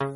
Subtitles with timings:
[0.00, 0.14] Where's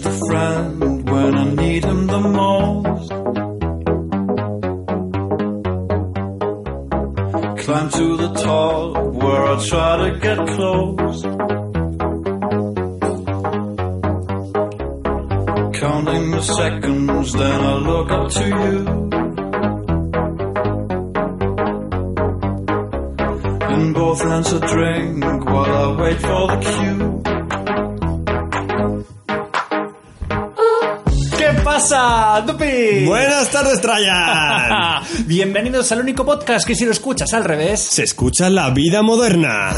[0.00, 3.10] the friend when I need him the most?
[7.64, 11.22] Climb to the top where I try to get close.
[15.78, 19.03] Counting the seconds, then I look up to you.
[24.14, 26.98] Both hands a drink while I wait for the cue.
[31.36, 33.06] ¿Qué pasa, Dupi?
[33.06, 35.02] Buenas tardes, Trayan.
[35.26, 37.80] Bienvenidos al único podcast que si lo escuchas al revés...
[37.80, 39.72] Se escucha la vida moderna.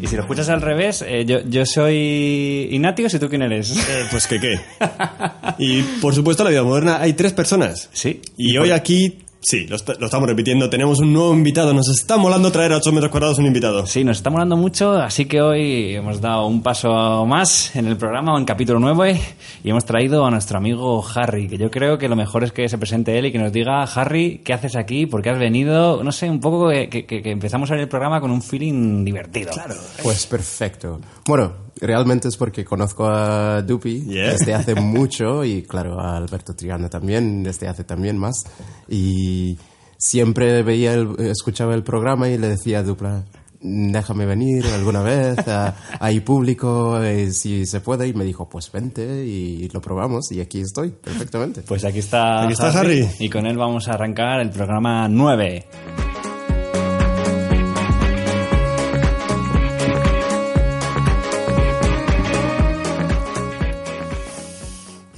[0.00, 3.76] Y si lo escuchas al revés, eh, yo, yo soy Ignatius y tú quién eres.
[3.76, 4.60] Eh, pues que qué.
[5.58, 7.88] Y por supuesto, la vida moderna hay tres personas.
[7.92, 8.20] Sí.
[8.36, 11.72] Y hoy aquí, sí, lo, lo estamos repitiendo, tenemos un nuevo invitado.
[11.74, 13.86] Nos está molando traer a 8 metros cuadrados un invitado.
[13.86, 17.96] Sí, nos está molando mucho, así que hoy hemos dado un paso más en el
[17.96, 19.20] programa, en capítulo 9,
[19.64, 22.68] y hemos traído a nuestro amigo Harry, que yo creo que lo mejor es que
[22.68, 25.06] se presente él y que nos diga, Harry, ¿qué haces aquí?
[25.06, 26.02] ¿Por qué has venido?
[26.04, 29.04] No sé, un poco que, que- que empezamos a ver el programa con un feeling
[29.04, 29.50] divertido.
[29.52, 29.74] Claro.
[30.02, 31.00] Pues perfecto.
[31.26, 34.32] Bueno, realmente es porque conozco a Dupi Yeah.
[34.32, 38.44] desde hace mucho y claro, a Alberto Triana también desde hace también más.
[38.88, 39.58] Y
[39.96, 43.24] siempre veía el- escuchaba el programa y le decía a Dupla,
[43.60, 48.06] déjame venir alguna vez, a- hay público, eh, si se puede.
[48.08, 51.62] Y me dijo, pues vente y lo probamos y aquí estoy, perfectamente.
[51.62, 53.08] Pues aquí está, Aquí está Harry.
[53.18, 56.07] Y con él vamos a arrancar el programa 9.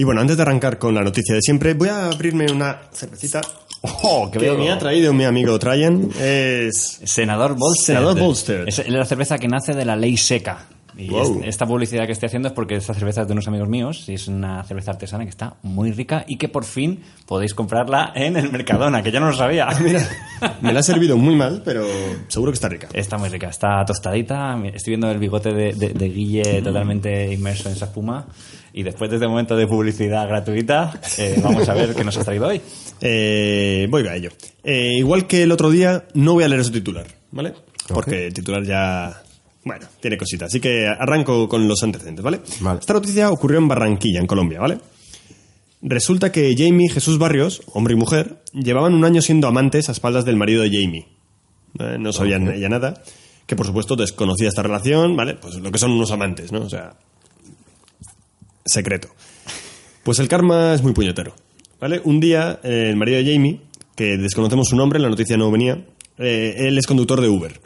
[0.01, 3.43] Y bueno, antes de arrancar con la noticia de siempre, voy a abrirme una cervecita.
[3.83, 6.09] ¡Oh, Que me ha traído mi amigo Trajan.
[6.19, 7.01] Es.
[7.05, 7.97] Senador Bolster.
[7.97, 8.65] Senador Bolster.
[8.67, 10.65] Es la cerveza que nace de la ley seca.
[10.97, 11.41] Y Wow.
[11.43, 14.05] es- esta publicidad que estoy haciendo es porque esta cerveza es de unos amigos míos
[14.09, 18.13] y es una cerveza artesana que está muy rica y que por fin podéis comprarla
[18.15, 19.69] en el Mercadona, que yo no lo sabía.
[19.83, 20.07] Mira,
[20.61, 21.85] me la ha servido muy mal, pero
[22.29, 22.89] seguro que está rica.
[22.93, 24.57] Está muy rica, está tostadita.
[24.75, 28.27] Estoy viendo el bigote de, de- de Guille totalmente inmerso en esa espuma.
[28.73, 32.25] Y después de este momento de publicidad gratuita, eh, vamos a ver qué nos has
[32.25, 32.61] traído hoy.
[33.01, 34.31] Eh, voy a ello.
[34.63, 37.55] Eh, igual que el otro día, no voy a leer su titular, ¿vale?
[37.89, 39.23] Porque el titular ya.
[39.65, 40.49] Bueno, tiene cositas.
[40.49, 42.41] Así que arranco con los antecedentes, ¿vale?
[42.61, 42.81] Vale.
[42.81, 44.79] Esta noticia ocurrió en Barranquilla, en Colombia, ¿vale?
[45.83, 49.93] Resulta que Jamie y Jesús Barrios, hombre y mujer, llevaban un año siendo amantes a
[49.93, 51.09] espaldas del marido de Jamie.
[51.75, 51.99] ¿vale?
[51.99, 53.03] No sabían ella nada.
[53.47, 55.35] Que por supuesto desconocía esta relación, ¿vale?
[55.35, 56.63] Pues lo que son unos amantes, ¿no?
[56.63, 56.97] O sea.
[58.65, 59.09] Secreto.
[60.05, 61.35] Pues el karma es muy puñetero.
[61.81, 62.01] ¿Vale?
[62.05, 63.61] Un día, eh, el marido de Jamie,
[63.97, 65.83] que desconocemos su nombre, la noticia no venía,
[66.19, 67.61] eh, él es conductor de Uber.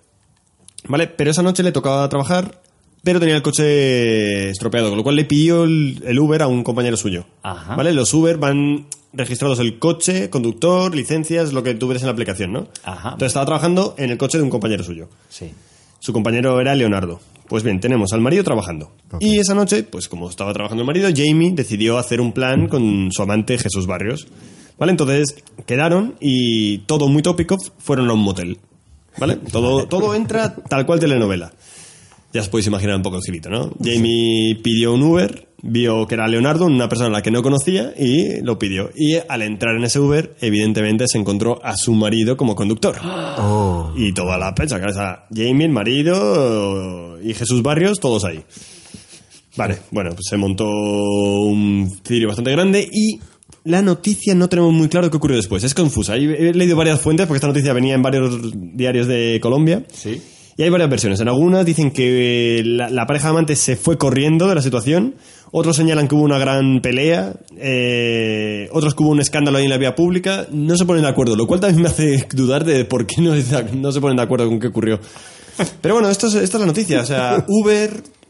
[0.88, 1.06] ¿Vale?
[1.08, 2.60] Pero esa noche le tocaba trabajar,
[3.02, 6.62] pero tenía el coche estropeado, con lo cual le pidió el, el Uber a un
[6.62, 7.26] compañero suyo.
[7.42, 7.76] Ajá.
[7.76, 7.92] ¿Vale?
[7.92, 12.52] Los Uber van registrados el coche, conductor, licencias, lo que tú ves en la aplicación,
[12.52, 12.68] ¿no?
[12.82, 13.10] Ajá.
[13.10, 15.08] Entonces estaba trabajando en el coche de un compañero suyo.
[15.28, 15.52] Sí.
[16.00, 17.20] Su compañero era Leonardo.
[17.48, 18.92] Pues bien, tenemos al marido trabajando.
[19.20, 23.10] Y esa noche, pues como estaba trabajando el marido, Jamie decidió hacer un plan con
[23.12, 24.26] su amante Jesús Barrios.
[24.78, 24.90] ¿Vale?
[24.90, 25.36] Entonces
[25.66, 28.58] quedaron y todo muy tópico, fueron a un motel.
[29.18, 29.36] ¿Vale?
[29.50, 31.52] Todo, todo entra tal cual telenovela.
[32.32, 33.70] Ya os podéis imaginar un poco el girito, ¿no?
[33.80, 37.94] Jamie pidió un Uber, vio que era Leonardo, una persona a la que no conocía,
[37.96, 38.90] y lo pidió.
[38.96, 42.96] Y al entrar en ese Uber, evidentemente se encontró a su marido como conductor.
[43.38, 48.42] Oh, Y toda la pecha, que era Jamie, el marido y Jesús Barrios, todos ahí.
[49.56, 53.20] Vale, bueno, pues se montó un cirio bastante grande y
[53.64, 55.64] la noticia no tenemos muy claro qué ocurrió después.
[55.64, 56.16] Es confusa.
[56.16, 59.84] He leído varias fuentes porque esta noticia venía en varios diarios de Colombia.
[59.92, 60.22] Sí.
[60.56, 61.18] Y hay varias versiones.
[61.20, 65.16] En algunas dicen que la, la pareja de amantes se fue corriendo de la situación.
[65.50, 67.34] Otros señalan que hubo una gran pelea.
[67.56, 70.46] eh, otros que hubo un escándalo ahí en la vía pública.
[70.52, 73.34] No se ponen de acuerdo, lo cual también me hace dudar de por qué no,
[73.74, 75.00] no se ponen de acuerdo con qué ocurrió.
[75.80, 77.00] Pero bueno, esto es, esta es la noticia.
[77.00, 78.02] O sea, Uber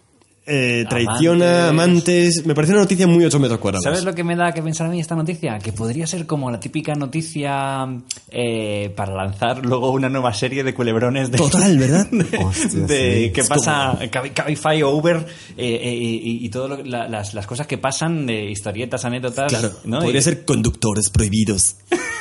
[0.46, 2.44] eh, traiciona, amantes.
[2.46, 3.84] Me parece una noticia muy 8 metros cuadrados.
[3.84, 5.58] ¿Sabes lo que me da que pensar a mí esta noticia?
[5.58, 7.86] Que podría ser como la típica noticia
[8.30, 12.06] eh, para lanzar luego una nueva serie de culebrones de, Total, ¿verdad?
[12.10, 13.32] de, Hostia, de sí.
[13.32, 15.16] que Es pasa Cabi- Cabify o Uber
[15.56, 19.50] eh, eh, y, y todas las, las cosas que pasan de historietas, anécdotas.
[19.50, 20.00] Claro, ¿no?
[20.00, 21.76] podría Y- ser conductores prohibidos.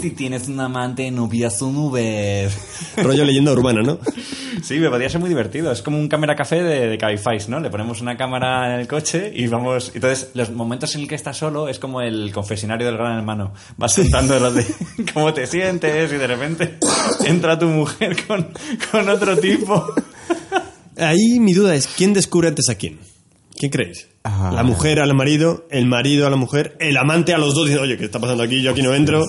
[0.00, 2.50] Si tienes un amante, no pidas un Uber.
[2.96, 3.98] Rollo leyenda urbana, ¿no?
[4.62, 5.72] Sí, me podría ser muy divertido.
[5.72, 7.60] Es como un cámara café de, de Cabify, ¿no?
[7.60, 9.92] Le ponemos una cámara en el coche y vamos.
[9.94, 13.52] Entonces, los momentos en el que estás solo es como el confesionario del gran hermano.
[13.76, 14.64] Vas contando lo de
[15.14, 16.78] cómo te sientes y de repente
[17.24, 18.48] entra tu mujer con,
[18.90, 19.94] con otro tipo.
[20.96, 22.98] Ahí mi duda es, ¿quién descubre antes a quién?
[23.56, 24.08] ¿Quién creéis?
[24.24, 24.52] Ah.
[24.54, 27.84] La mujer al marido, el marido a la mujer, el amante a los dos diciendo,
[27.84, 28.62] oye, ¿qué está pasando aquí?
[28.62, 29.24] Yo aquí no entro.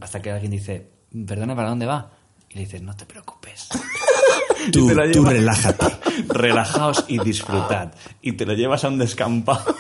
[0.02, 0.88] hasta que alguien dice,
[1.26, 2.12] perdona, ¿para dónde va?
[2.52, 3.68] Y le dices, no te preocupes.
[4.72, 5.86] Tú, relájate.
[6.28, 7.94] Relajaos y disfrutad.
[8.22, 9.76] Y te lo llevas a un descampado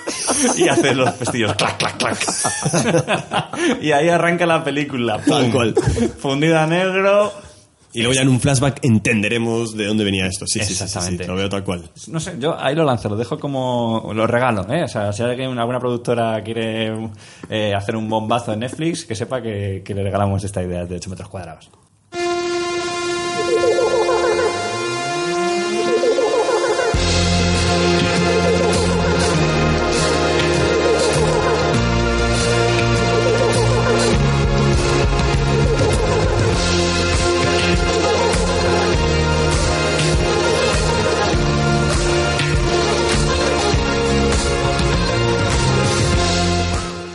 [0.58, 3.82] y haces los pestillos clac, clac, clac.
[3.82, 5.20] y ahí arranca la película.
[5.22, 5.76] Tal cual.
[6.18, 7.32] Fundida a negro.
[7.94, 10.46] Y luego ya en un flashback entenderemos de dónde venía esto.
[10.48, 11.28] Sí, sí, sí, sí, sí, Exactamente.
[11.28, 11.90] lo veo tal cual.
[12.08, 14.12] No sé, yo ahí lo lanzo, lo dejo como.
[14.14, 14.84] Lo regalo, ¿eh?
[14.84, 17.10] O sea, si alguien, alguna productora quiere
[17.50, 20.96] eh, hacer un bombazo en Netflix, que sepa que, que le regalamos esta idea de
[20.96, 21.70] 8 metros cuadrados.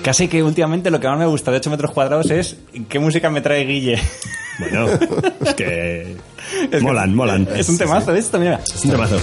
[0.06, 2.56] Casi que últimamente lo que más me gusta de 8 metros cuadrados es
[2.88, 3.98] qué música me trae Guille.
[4.60, 4.86] Bueno,
[5.44, 6.16] es que.
[6.62, 7.48] Es que molan, molan.
[7.56, 8.60] Es un temazo esto, mira.
[8.64, 9.18] Es un temazo.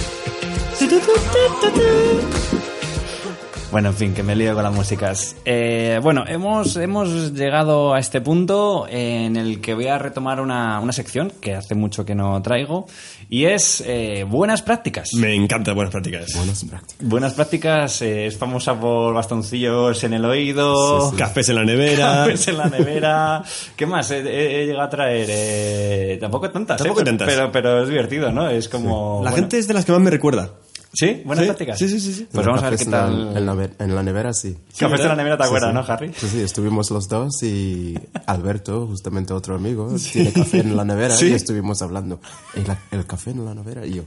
[3.74, 5.34] Bueno, en fin, que me lío con las músicas.
[5.44, 10.78] Eh, bueno, hemos, hemos llegado a este punto en el que voy a retomar una,
[10.78, 12.86] una sección que hace mucho que no traigo
[13.28, 15.08] y es eh, buenas prácticas.
[15.14, 16.32] Me encantan buenas prácticas.
[16.36, 17.08] Buenas prácticas.
[17.08, 22.06] Buenas prácticas eh, es famosa por bastoncillos en el oído, Cafés en la nevera.
[22.26, 23.42] cafés en la nevera.
[23.74, 25.26] ¿Qué más he, he- he llegado a traer?
[25.28, 27.26] Eh, tampoco tantas, Tampoco eh, tantas.
[27.26, 28.48] Pero, pero es divertido, ¿no?
[28.48, 29.16] Es como...
[29.24, 29.36] La bueno.
[29.42, 30.50] gente es de las que más me recuerda.
[30.94, 31.22] ¿Sí?
[31.24, 31.78] ¿Buenas Sí, prácticas?
[31.78, 32.28] sí, sí, sí, sí.
[32.32, 33.32] Pues vamos a ver qué tal...
[33.34, 34.56] la- En la, en la nevera, sí.
[34.78, 35.74] Cafés en la nevera, ¿te acuerdas, sí.
[35.74, 36.12] no, Harry?
[36.16, 41.16] Sí, sí, estuvimos los dos y Alberto, justamente otro amigo, tiene café en la nevera
[41.16, 41.26] ¿Sí?
[41.26, 42.20] y estuvimos hablando.
[42.54, 43.84] ¿El, el café en la nevera?
[43.86, 44.02] Y yo,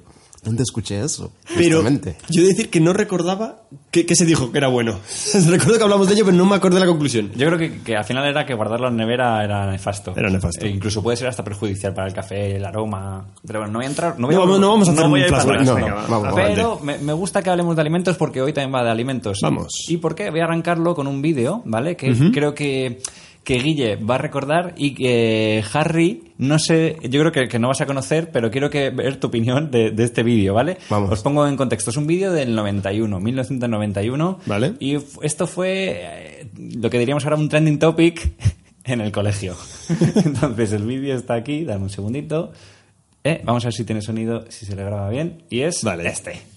[0.47, 1.31] ¿dónde escuché eso?
[1.55, 2.17] Pero Justamente.
[2.29, 3.61] yo he de decir que no recordaba
[3.91, 4.99] que, que se dijo que era bueno.
[5.47, 7.31] Recuerdo que hablamos de ello, pero no me acordé de la conclusión.
[7.35, 10.13] Yo creo que, que al final era que guardarlo en nevera era nefasto.
[10.15, 10.65] Era nefasto.
[10.65, 13.25] E incluso puede ser hasta perjudicial para el café, el aroma.
[13.45, 14.19] Pero bueno, no voy a entrar.
[14.19, 15.51] No, voy No a, vamos- no vamos a hacer un voy ir flashback.
[15.61, 16.07] atrás, No, venga, no, va.
[16.07, 19.39] vamos, Pero me, me gusta que hablemos de alimentos porque hoy también va de alimentos.
[19.41, 19.67] Vamos.
[19.87, 20.29] ¿Y por qué?
[20.29, 21.95] Voy a arrancarlo con un vídeo, ¿vale?
[21.95, 23.01] Que creo que,
[23.47, 27.69] que Guille va a recordar y que Harry, no sé, yo creo que, que no
[27.69, 30.77] vas a conocer, pero quiero que ver tu opinión de, de este vídeo, ¿vale?
[30.89, 31.09] Vamos.
[31.13, 31.91] Os pongo en contexto.
[31.91, 34.39] Es un vídeo del 91, 1991.
[34.47, 34.73] Vale.
[34.81, 38.33] Y esto fue eh, lo que diríamos ahora un trending topic
[38.83, 39.55] en el colegio.
[40.25, 42.51] Entonces el vídeo está aquí, dame un segundito.
[43.23, 45.45] Eh, vamos a ver si tiene sonido, si se le graba bien.
[45.49, 46.05] Y es Vale.
[46.09, 46.56] este.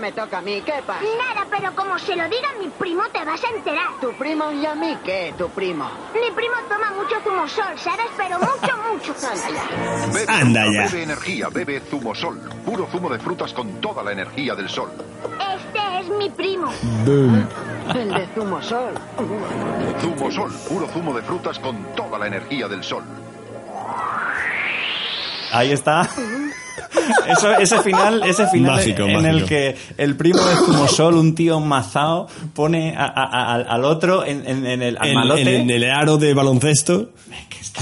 [0.00, 1.02] Me toca a mí, ¿qué pasa?
[1.02, 4.00] Nada, pero como se lo diga a mi primo te vas a enterar.
[4.00, 5.88] ¿Tu primo y a mí qué, tu primo?
[6.14, 8.06] Mi primo toma mucho zumosol, ¿sabes?
[8.16, 9.14] Pero mucho, mucho.
[9.26, 10.12] Anda ya.
[10.12, 10.82] Bebe, Anda ya.
[10.88, 12.40] Bebe energía, bebe zumosol.
[12.64, 14.90] Puro zumo de frutas con toda la energía del sol.
[15.22, 16.72] Este es mi primo.
[17.06, 18.94] El de zumosol.
[20.00, 23.04] Zumosol, puro zumo de frutas con toda la energía del sol.
[25.52, 26.08] Ahí está.
[27.28, 29.28] Eso, ese final, ese final Mágico, en mágico.
[29.36, 34.24] el que el primo de Zumosol, un tío mazao, pone a- a- a- al otro
[34.24, 35.40] en, en- en el al En, malote.
[35.42, 37.10] en- en el aro de baloncesto,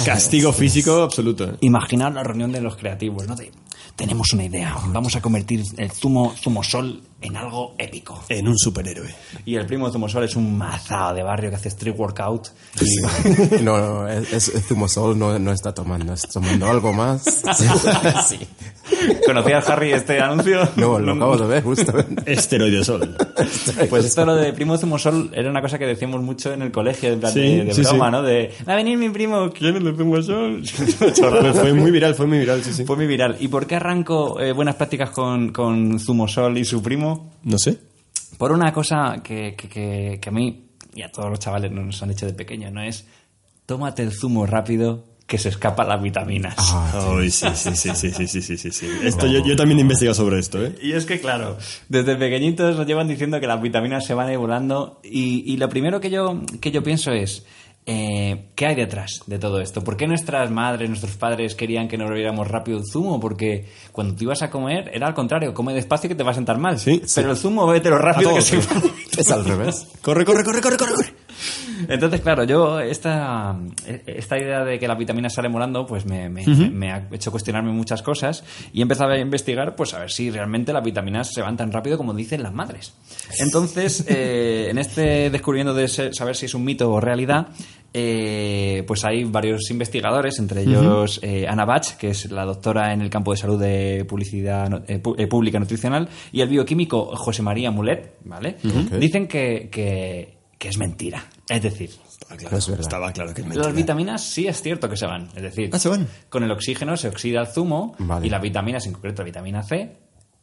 [0.04, 1.56] castigo físico absoluto.
[1.60, 3.34] Imaginar la reunión de los creativos, ¿no?
[3.36, 3.50] De,
[3.96, 8.22] tenemos una idea, vamos a convertir el zumo Zumosol en algo épico.
[8.28, 9.12] En un superhéroe.
[9.44, 12.48] Y el primo de Zumosol es un mazao de barrio que hace street workout.
[12.80, 17.22] Y, No, no, es, es- Zumosol no, no está tomando, está tomando algo más.
[18.28, 18.38] Sí.
[19.26, 20.66] ¿Conocías, Harry, este anuncio?
[20.76, 22.32] No, lo acabo de ver justamente.
[22.32, 23.16] Esteroide sol.
[23.90, 26.72] Pues esto lo de primo de Zumosol era una cosa que decíamos mucho en el
[26.72, 28.12] colegio, en plan Sí, de, de sí, broma, sí.
[28.12, 28.22] ¿no?
[28.22, 30.66] De, va a venir mi primo, ¿quién es el Zumosol?
[30.66, 32.84] fue, fue muy viral, fue muy viral, sí, sí.
[32.84, 33.36] Fue muy viral.
[33.40, 37.07] ¿Y por qué arranco eh, buenas prácticas con, con Zumosol y su primo?
[37.44, 37.78] No sé.
[38.38, 42.02] Por una cosa que, que, que- que a mí y a todos los chavales nos
[42.02, 42.82] han hecho de pequeño, ¿no?
[42.82, 43.06] Es
[43.66, 46.54] tómate el zumo rápido que se escapan las vitaminas.
[46.94, 48.86] Ay, sí, sí, sí, sí, sí, sí, sí, sí, sí.
[49.04, 50.74] Esto, yo, yo también he investigado sobre esto, ¿eh?
[50.82, 51.58] Y es que, claro,
[51.90, 55.58] desde pequeñitos nos llevan diciendo que las vitaminas se van a ir volando y, y
[55.58, 57.44] lo primero que yo, que yo pienso es,
[57.90, 59.82] eh, ¿qué hay detrás de todo esto?
[59.82, 63.18] ¿Por qué nuestras madres, nuestros padres querían que nos bebiéramos rápido el zumo?
[63.18, 66.34] Porque cuando tú ibas a comer era al contrario, come despacio que te va a
[66.34, 66.78] sentar mal.
[66.78, 68.58] Sí, Pero el zumo, bébetelo rápido que se
[69.18, 69.88] Es al revés.
[70.02, 71.14] Corre, corre, corre, corre, corre, corre.
[71.88, 73.56] Entonces, claro, yo esta,
[74.06, 77.70] esta idea de que las vitaminas salen volando, pues me, me- me ha hecho cuestionarme
[77.72, 81.40] muchas cosas y he empezado a investigar, pues a ver si realmente las vitaminas se
[81.40, 82.92] van tan rápido como dicen las madres.
[83.40, 87.48] Entonces, eh, en este descubrimiento de saber si es un mito o realidad,
[87.94, 93.00] eh, pues hay varios investigadores, entre ellos eh, Ana Bach, que es la doctora en
[93.00, 98.16] el campo de salud de publicidad eh, pública nutricional, y el bioquímico José María Mulet,
[98.24, 98.56] ¿vale?
[98.98, 101.24] Dicen que, que- que es mentira.
[101.48, 101.88] Es decir,
[102.20, 103.66] Estaba claro, Es estaba claro que es mentira.
[103.68, 105.28] las vitaminas sí es cierto que se van.
[105.36, 106.08] Es decir, Ah, ¿se van?
[106.28, 108.26] con el oxígeno se oxida el zumo Vale.
[108.26, 109.96] y las vitaminas, en concreto la vitamina C,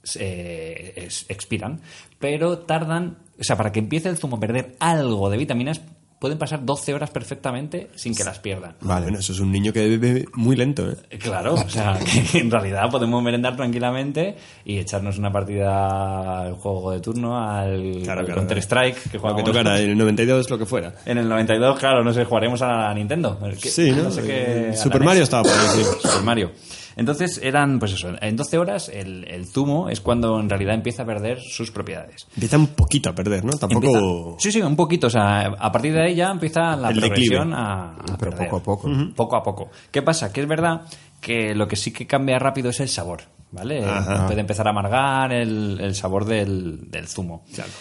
[0.04, 1.82] se- es- expiran.
[2.18, 5.82] Pero tardan, o sea, para que empiece el zumo a perder algo de vitaminas,
[6.26, 8.74] pueden pasar 12 horas perfectamente sin que las pierdan.
[8.82, 9.04] Vale.
[9.04, 10.96] Bueno, eso es un niño que bebe muy lento, ¿eh?
[11.12, 12.00] Eh, Claro, o sea,
[12.32, 18.02] que en realidad podemos merendar tranquilamente y echarnos una partida al juego de turno, al,
[18.04, 18.42] Claro, claro.
[18.42, 20.96] Counter-Strike, que Lo que tocara, en el 92, lo que fuera.
[21.06, 23.40] En el 92, claro, no sé, jugaremos a la Nintendo.
[23.62, 24.10] ¿Qué- Sí, ¿no?
[24.10, 25.04] sé qué- Super.
[25.04, 25.84] Mario estaba por ahí, sí.
[26.02, 26.52] Super Mario.
[26.98, 31.04] Entonces eran, pues eso, en 12 horas el, el zumo es cuando en realidad empieza
[31.04, 32.26] a perder sus propiedades.
[32.36, 33.52] Empieza un poquito a perder, ¿no?
[33.54, 33.88] Tampoco...
[33.88, 35.08] Empieza- sí, sí, un poquito.
[35.08, 38.50] O sea, a partir de ahí ya empieza la El progresión a, a Pero perder.
[38.50, 38.90] poco a poco.
[39.16, 39.70] Poco a poco.
[39.92, 40.32] ¿Qué pasa?
[40.32, 40.82] Que es verdad
[41.20, 43.22] que lo que sí que cambia rápido es el sabor,
[43.52, 43.84] ¿vale?
[43.84, 44.28] Ajá.
[44.28, 47.44] Puede empezar a amargar el, el sabor del, del zumo.
[47.54, 47.72] Claro.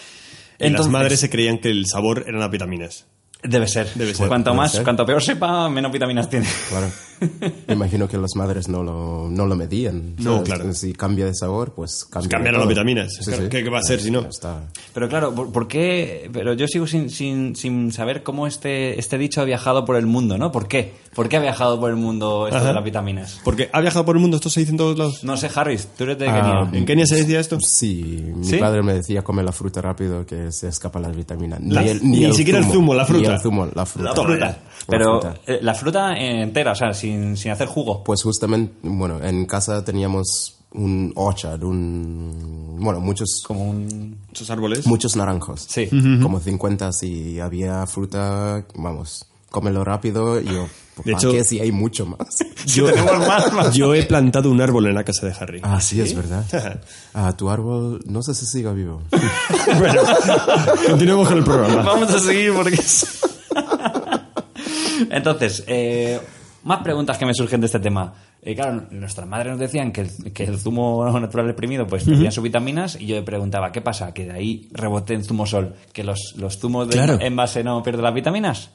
[0.59, 3.07] Y las Entonces- madres se creían que el sabor eran las vitaminas.
[3.47, 3.87] Debe ser.
[3.95, 4.27] Debe ser.
[4.27, 4.83] Cuanto Debe más, ser.
[4.83, 6.47] cuanto peor sepa, menos vitaminas tiene.
[6.69, 6.87] Claro.
[7.67, 10.15] Me imagino que las madres no lo, no lo medían.
[10.17, 10.43] No, ¿sabes?
[10.43, 10.73] claro.
[10.73, 12.29] Si cambia de sabor, pues cambia.
[12.29, 13.13] cambiaron las vitaminas.
[13.19, 13.49] Sí, Claro, sí.
[13.49, 14.21] ¿qué- qué va a ser si no?
[14.21, 14.63] Está.
[14.93, 16.29] Pero claro, ¿por, por qué?
[16.33, 20.05] Pero yo sigo sin, sin, sin saber cómo este, este dicho ha viajado por el
[20.07, 20.51] mundo, ¿no?
[20.51, 20.93] ¿Por qué?
[21.15, 22.67] ¿Por qué ha viajado por el mundo esto Ajá.
[22.67, 23.39] de las vitaminas?
[23.43, 25.23] Porque ha viajado por el mundo, esto se dice en todos lados.
[25.23, 26.79] No sé, Harris, tú eres de Ah, Kenia.
[26.79, 27.57] ¿En Kenia se decía esto?
[27.61, 28.57] Sí, mi ¿Sí?
[28.57, 31.61] padre me decía come la fruta rápido que se escapan las vitaminas.
[31.63, 33.29] La- ni siquiera el zumo, la fruta.
[33.29, 34.09] Ni el zumo, la fruta.
[34.09, 34.45] La fruta.
[34.45, 34.57] La
[34.87, 35.39] Pero fruta.
[35.47, 38.03] eh, la fruta entera, o sea, sin, sin hacer jugo.
[38.03, 42.75] Pues justamente, bueno, en casa teníamos un orchard, un...
[42.79, 44.17] Bueno, muchos, Como un...
[44.33, 44.85] Esos árboles.
[44.85, 45.65] muchos naranjos.
[45.69, 45.87] Sí.
[46.21, 50.67] Como 50 si había fruta, vamos, cómelo rápido y yo...
[50.97, 52.19] De ¿Para hecho- qué si hay mucho más?
[52.65, 52.87] Yo,
[53.73, 55.59] yo he plantado un árbol en la casa de Harry.
[55.61, 56.43] Ah, sí, es verdad.
[57.13, 59.01] Ah, tu árbol, no sé si siga vivo.
[59.79, 60.01] bueno,
[60.87, 61.81] continuemos con el programa.
[61.83, 62.75] Vamos a seguir porque...
[62.75, 63.21] es-
[65.09, 66.19] Entonces, eh,
[66.63, 68.13] más preguntas que me surgen de este tema.
[68.41, 72.31] Eh, claro, nuestras madres nos decían que el, que el zumo natural exprimido pues perdía
[72.31, 74.13] sus vitaminas y yo me preguntaba, ¿qué pasa?
[74.13, 77.17] Que de ahí reboté en zumo sol, que los, los zumos de Claro.
[77.19, 78.69] envase no pierden las vitaminas.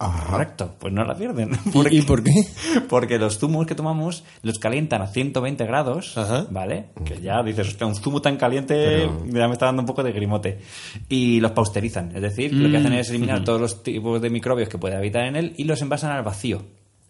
[0.00, 0.30] Ajá.
[0.30, 1.50] Correcto, pues no la pierden.
[1.90, 2.32] ¿Y, y por qué?
[2.88, 6.46] Porque los zumos que tomamos los calientan a 120 grados, Ajá.
[6.50, 6.90] ¿vale?
[7.04, 10.12] Que ya dices, hostia, un zumo tan caliente ya me está dando un poco de
[10.12, 10.60] grimote.
[11.08, 14.68] Y los pausterizan, es decir, lo que hacen es eliminar todos los tipos de microbios
[14.68, 16.62] que puede habitar en él y los envasan al vacío.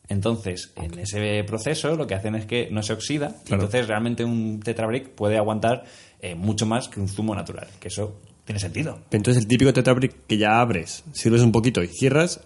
[0.09, 4.61] Entonces, en ese proceso lo que hacen es que no se oxida entonces realmente un
[4.61, 5.85] tetrabric puede aguantar
[6.21, 8.16] eh, mucho más que un zumo natural, que eso
[8.47, 9.00] tiene sentido.
[9.11, 12.40] Entonces el típico tetrabric que ya abres, sirves un poquito y cierras,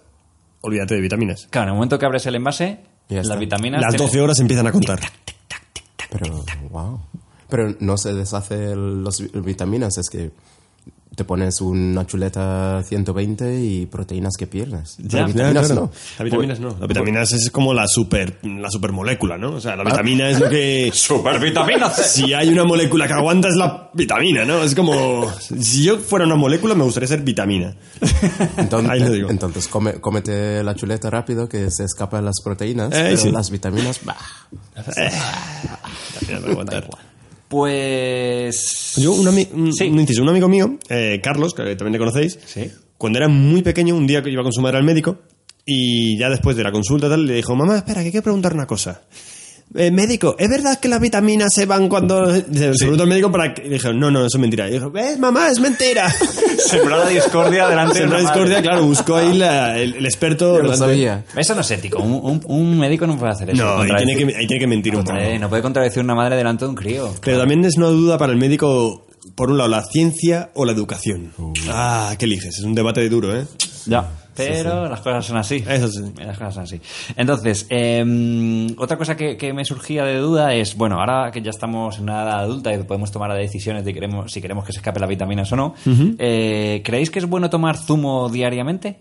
[0.63, 1.47] olvídate de vitaminas.
[1.49, 2.79] Claro, en el momento que abres el envase,
[3.09, 3.35] Ya las está.
[3.37, 3.81] vitaminas...
[3.81, 4.99] Las tienen- 12 horas empiezan a contar.
[6.09, 6.99] Pero, wow.
[7.49, 10.31] Pero no se deshace las vitaminas, es que
[11.15, 14.95] te pones una chuleta 120 y proteínas que pierdes.
[14.97, 15.25] Ya.
[15.25, 15.81] Vitaminas claro.
[15.81, 15.91] no.
[16.17, 16.69] Las vitaminas no.
[16.79, 19.51] Las vitaminas es como la super la supermolécula, ¿no?
[19.55, 22.03] O sea, la vitamina es lo que ¡Supervitamina C!
[22.03, 24.63] si hay una molécula que aguanta es la vitamina, ¿no?
[24.63, 27.75] Es como si yo fuera una molécula me gustaría ser vitamina.
[28.57, 29.29] Entonces, Ahí lo digo.
[29.29, 33.31] entonces come- cómete la chuleta rápido que se escapan las proteínas, Eh, pero sí.
[33.31, 34.17] las vitaminas, bah.
[36.21, 36.87] Vitamina no aguantar.
[37.53, 38.95] Pues...
[38.97, 39.85] Yo, un, ami- un- Sí.
[39.85, 42.69] un inciso, un amigo mío, eh, Carlos, que también le conocéis, Sí.
[42.97, 45.19] cuando era muy pequeño, un día que iba con su madre al médico
[45.65, 48.65] y ya después de la consulta tal, le dijo, mamá, espera, que quiero preguntar una
[48.67, 49.03] cosa.
[49.75, 52.29] Eh, médico, ¿es verdad que las vitaminas se van cuando...
[52.31, 53.67] Se se preguntó al médico para que...
[53.67, 54.69] dijo, no, no, eso es mentira.
[54.69, 55.49] Y dijo, ¿ves, mamá?
[55.49, 56.09] Es mentira.
[56.57, 58.69] Sembró la discordia delante de Sembró una discordia, madre.
[58.69, 60.57] claro, buscó ahí la- el, el experto...
[60.57, 61.25] Yo lo sabía.
[61.35, 61.97] Eso no es ético.
[62.01, 63.63] Un, un- un médico no puede hacer eso.
[63.63, 65.17] No, ahí tiene, que, ahí tiene que mentir un poco.
[65.17, 67.11] Eh, no puede contradecir una madre delante de un crío.
[67.21, 70.71] Pero también es una duda para el médico, por un lado, la ciencia o la
[70.73, 71.31] educación.
[71.69, 72.59] Ah, ¿qué eliges?
[72.59, 73.45] Es un debate duro, ¿eh?
[73.87, 74.07] Ya.
[74.35, 75.63] Pero las cosas son así.
[75.67, 76.01] Eso sí.
[76.17, 76.81] Las cosas son así.
[77.15, 81.49] Entonces, eh, otra cosa que, que me surgía de duda es, bueno, ahora que ya
[81.49, 84.73] estamos en una edad adulta y podemos tomar las decisiones de queremos, si queremos que
[84.73, 85.75] se escape las vitaminas o no,
[86.19, 88.99] eh, ¿creéis que es bueno tomar zumo diariamente?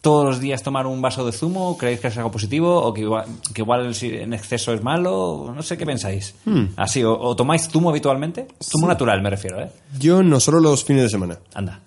[0.00, 1.76] ¿Todos los días tomar un vaso de zumo?
[1.76, 2.80] ¿Creéis que es algo positivo?
[2.82, 5.52] ¿O que igual, que igual si en exceso es malo?
[5.54, 6.36] No sé qué pensáis.
[6.76, 8.46] Así, o, o tomáis zumo habitualmente?
[8.62, 9.70] Zumo natural me refiero, ¿eh?
[9.98, 11.38] Yo no solo los fines de semana.
[11.52, 11.80] Anda.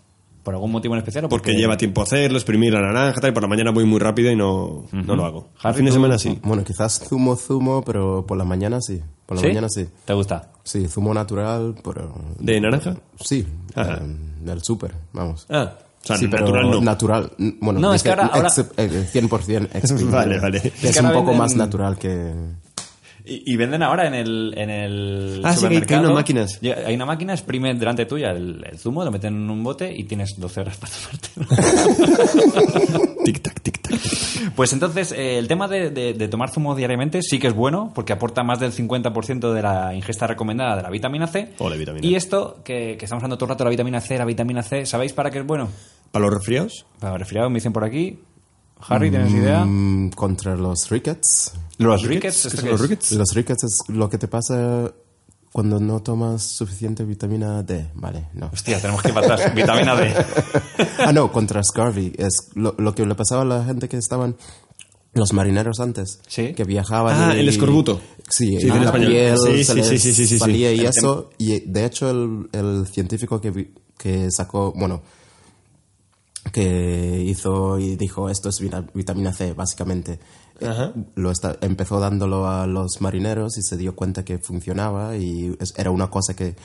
[0.43, 1.25] ¿Por algún motivo en especial?
[1.25, 3.99] o Porque lleva tiempo hacerlo, exprimir la naranja, tal, y por la mañana voy muy
[3.99, 5.49] rápido y no, no lo hago.
[5.63, 6.39] El fin de semana sí.
[6.43, 9.01] Bueno, quizás zumo, zumo, pero por la mañana sí.
[9.25, 9.47] Por la ¿Sí?
[9.49, 9.87] mañana sí.
[10.05, 10.51] ¿Te gusta?
[10.63, 12.13] Sí, zumo natural, pero...
[12.39, 12.95] ¿De naranja?
[13.19, 13.45] Sí,
[13.75, 13.99] Ajá.
[14.01, 15.45] eh, del súper, vamos.
[15.49, 16.81] Ah, o sea, sí, pero natural no.
[16.81, 17.31] natural,
[17.61, 20.11] bueno, No, es que ahora- ahora- ex- eh, 100% exprimido.
[20.11, 20.57] Vale, vale.
[20.57, 22.33] Es Es, que un poco venden- más natural que...
[23.25, 26.01] Y, y venden ahora en el, en el Ah, sí, que hay- supermercado.
[26.03, 26.59] unas máquinas.
[26.85, 30.03] Hay una máquina, exprime delante tuya el, el zumo, lo meten en un bote y
[30.05, 31.47] tienes 12 horas para tomártelo.
[33.25, 34.51] Tic-tac, tic-tac.
[34.55, 37.91] pues entonces, eh, el tema de, de- de tomar zumo diariamente sí que es bueno,
[37.93, 41.53] porque aporta más del 50% de la ingesta recomendada de la vitamina C.
[41.59, 42.05] Ole, vitamina.
[42.05, 44.63] Y esto, que, que estamos hablando todo el rato de la vitamina C, la vitamina
[44.63, 45.69] C, ¿sabéis para qué es bueno?
[46.11, 46.85] ¿Para los resfriados?
[46.99, 48.19] Para resfriado, me dicen por aquí.
[48.87, 49.63] Harry, ¿tienes idea?
[49.63, 51.53] Mm, contra los rickets.
[51.81, 52.89] Los rickets, ¿Qué ¿esto son qué los es?
[52.89, 53.11] rickets?
[53.13, 54.91] Los rickets es lo que te pasa
[55.51, 57.89] cuando no tomas suficiente vitamina D.
[57.95, 58.49] Vale, no.
[58.53, 59.53] Hostia, tenemos que atrás.
[59.55, 60.13] vitamina D.
[60.99, 62.13] ah, no, contra scurvy.
[62.17, 64.35] Es lo, lo que le pasaba a la gente que estaban...
[65.13, 66.21] Los marineros antes.
[66.25, 66.53] Sí.
[66.53, 67.99] Que viajaban Ah, y- el escorbuto.
[68.29, 69.09] Sí, Sí, en la español.
[69.11, 70.39] piel Sí, se sí, les sí, sí, sí, sí.
[70.39, 71.31] salía y El eso.
[71.37, 74.71] Y de hecho el, el científico que, vi- que sacó...
[74.71, 75.01] Bueno,
[76.53, 80.19] que hizo y dijo esto es vita- vitamina C, básicamente.
[80.61, 85.55] Eh, Lo está- empezó dándolo a los marineros y se dio cuenta que funcionaba y
[85.59, 86.55] es- era una cosa que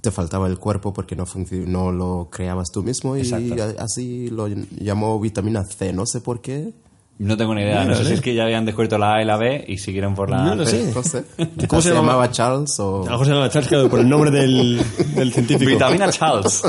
[0.00, 1.24] te faltaba el cuerpo porque no,
[1.66, 3.54] no lo creabas tú mismo y Exacto.
[3.78, 5.92] así lo llamó vitamina C.
[5.92, 6.72] No sé por qué.
[7.18, 7.84] No tengo ni idea.
[7.84, 10.14] No sé si es que ya habían descubierto la A y la B y siguieron
[10.14, 10.92] por la No lo sé.
[10.94, 11.24] No sé.
[11.66, 12.12] ¿Cómo se se llamaba?
[12.12, 13.02] llamaba Charles o...
[13.02, 14.80] A lo mejor se llama Charles claro, por el nombre del,
[15.16, 15.68] del científico.
[15.68, 16.62] Vitamina Charles.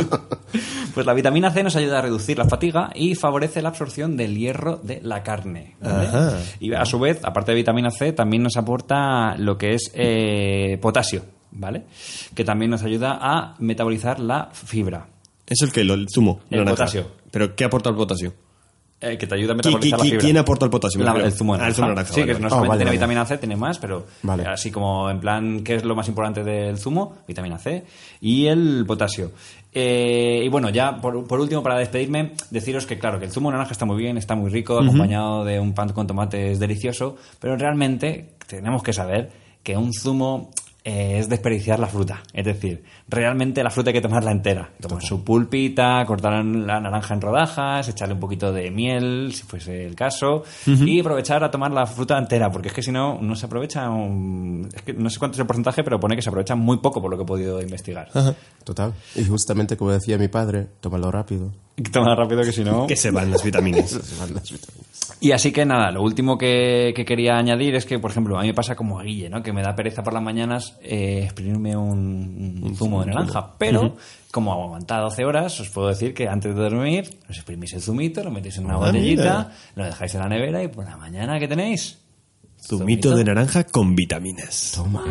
[0.95, 4.35] Pues la vitamina C nos ayuda a reducir la fatiga y favorece la absorción del
[4.37, 5.75] hierro de la carne.
[6.59, 10.79] Y a su vez, aparte de vitamina C, también nos aporta lo que es eh,
[10.81, 11.83] potasio, ¿vale?
[12.33, 15.05] Que también nos ayuda a metabolizar la fibra.
[15.45, 16.39] Es el que, lo- el zumo.
[16.49, 16.71] El naranja.
[16.75, 17.07] potasio.
[17.29, 18.33] ¿Pero qué aporta el potasio?
[19.01, 20.19] Eh, que te ayuda a ¿Qui- metabolizar la fibra.
[20.19, 21.01] quién aporta el potasio?
[21.01, 21.87] La- el zumo de Ah, el naranja.
[21.87, 22.97] naranja, Sí, vale, que no solamente vale, tiene vale.
[22.97, 24.43] vitamina C, tiene más, pero Vale.
[24.45, 27.15] así como en plan, ¿qué es lo más importante del zumo?
[27.25, 27.85] Vitamina C
[28.19, 29.31] y el potasio.
[29.73, 33.49] Eh, y bueno, ya por, por último, para despedirme, deciros que claro, que el zumo
[33.49, 36.59] de naranja está muy bien, está muy rico, acompañado de un pan con tomate es
[36.59, 39.29] delicioso, pero realmente tenemos que saber
[39.63, 40.49] que un zumo
[40.83, 42.21] eh, es desperdiciar la fruta.
[42.33, 44.69] Es decir, realmente la fruta hay que tomarla entera.
[44.79, 49.85] Tomar su pulpita, cortar la naranja en rodajas, echarle un poquito de miel, si fuese
[49.85, 53.35] el caso, y aprovechar a tomar la fruta entera, porque es que si no, no
[53.35, 53.89] se aprovecha.
[53.89, 56.77] un- es que no sé cuánto es el porcentaje, pero pone que se aprovecha muy
[56.77, 58.07] poco por lo que he podido investigar.
[58.63, 58.93] Total.
[59.15, 61.51] Y justamente como decía mi padre, tómalo rápido.
[61.91, 62.87] Tomar rápido que si no.
[62.87, 63.89] Que se van las vitaminas.
[63.89, 64.89] Se van las vitaminas.
[65.21, 68.41] Y así que nada, lo último que, que quería añadir es que, por ejemplo, a
[68.41, 69.43] mí me pasa como a Guille, ¿no?
[69.43, 73.55] Que me da pereza por las mañanas eh, exprimirme un, un zumo de naranja.
[73.57, 73.95] Pero,
[74.31, 78.23] como aguanta 12 horas, os puedo decir que antes de dormir, os exprimís el zumito,
[78.23, 79.51] lo metéis en una Ah, botellita, mira.
[79.75, 81.97] lo dejáis en la nevera y por la mañana, ¿qué tenéis?
[82.61, 84.73] Zumito de naranja con vitaminas.
[84.75, 85.03] Toma.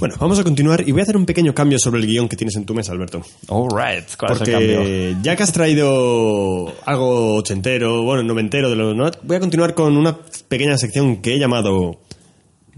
[0.00, 2.34] Bueno, vamos a continuar y voy a hacer un pequeño cambio sobre el guion que
[2.34, 3.20] tienes en tu mesa, Alberto.
[3.48, 4.08] All right.
[4.18, 4.76] ¿Cuál es el cambio?
[4.76, 8.96] Porque ya que has traído algo ochentero, bueno, noventero de los...
[8.96, 9.10] ¿no?
[9.22, 10.16] Voy a continuar con una
[10.48, 12.00] pequeña sección que he llamado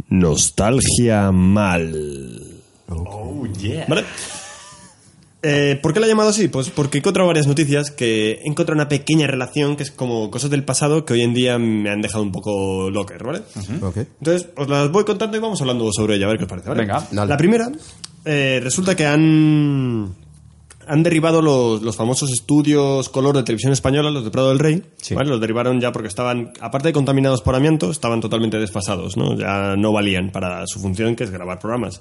[0.08, 2.40] Nostalgia Mal.
[2.88, 3.86] Oh, yeah.
[3.88, 4.02] ¿Vale?
[5.44, 6.46] Eh, ¿Por qué la he llamado así?
[6.46, 10.30] Pues porque he encontrado varias noticias que he encontrado una pequeña relación que es como
[10.30, 13.42] cosas del pasado que hoy en día me han dejado un poco locker, ¿vale?
[14.20, 16.68] Entonces, os las voy contando y vamos hablando sobre ella, a ver qué os parece,
[16.68, 16.82] ¿vale?
[16.82, 17.04] Venga.
[17.10, 17.28] Dale.
[17.28, 17.72] La primera,
[18.24, 20.14] eh, resulta que han,
[20.86, 24.80] han derribado los, los famosos estudios color de televisión española, los de Prado del Rey,
[24.98, 25.16] Sí.
[25.16, 25.28] ¿vale?
[25.28, 29.36] Los derribaron ya porque estaban, aparte de contaminados por amianto, estaban totalmente desfasados, ¿no?
[29.36, 32.00] Ya no valían para su función, que es grabar programas.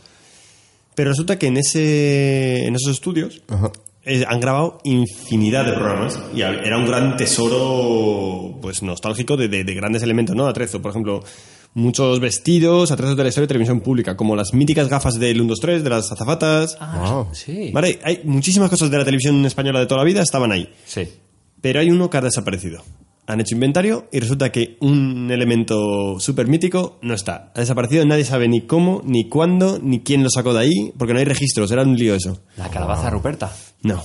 [0.96, 3.72] Pero resulta que en, ese, en esos estudios Ajá.
[4.04, 9.48] eh, han grabado infinidad de programas y a- era un gran tesoro pues nostálgico de,
[9.48, 10.48] de- de grandes elementos, ¿no?
[10.48, 11.24] Atrezo, por ejemplo,
[11.74, 15.50] muchos vestidos, atrezos de la historia de televisión pública, como las míticas gafas del 1,
[15.50, 16.78] 2, 3, de las azafatas.
[16.80, 17.28] Wow.
[17.34, 17.72] Sí.
[17.74, 20.70] Vale, hay muchísimas cosas de la televisión española de toda la vida estaban ahí.
[20.86, 21.08] Sí.
[21.62, 22.84] Pero hay uno que ha desaparecido.
[23.28, 27.52] Han hecho inventario y resulta que un elemento súper mítico no está.
[27.56, 31.14] Ha desaparecido, nadie sabe ni cómo, ni cuándo, ni quién lo sacó de ahí, porque
[31.14, 32.40] no hay registros, era un lío eso.
[32.58, 33.52] La calabaza Ruperta.
[33.84, 34.04] No,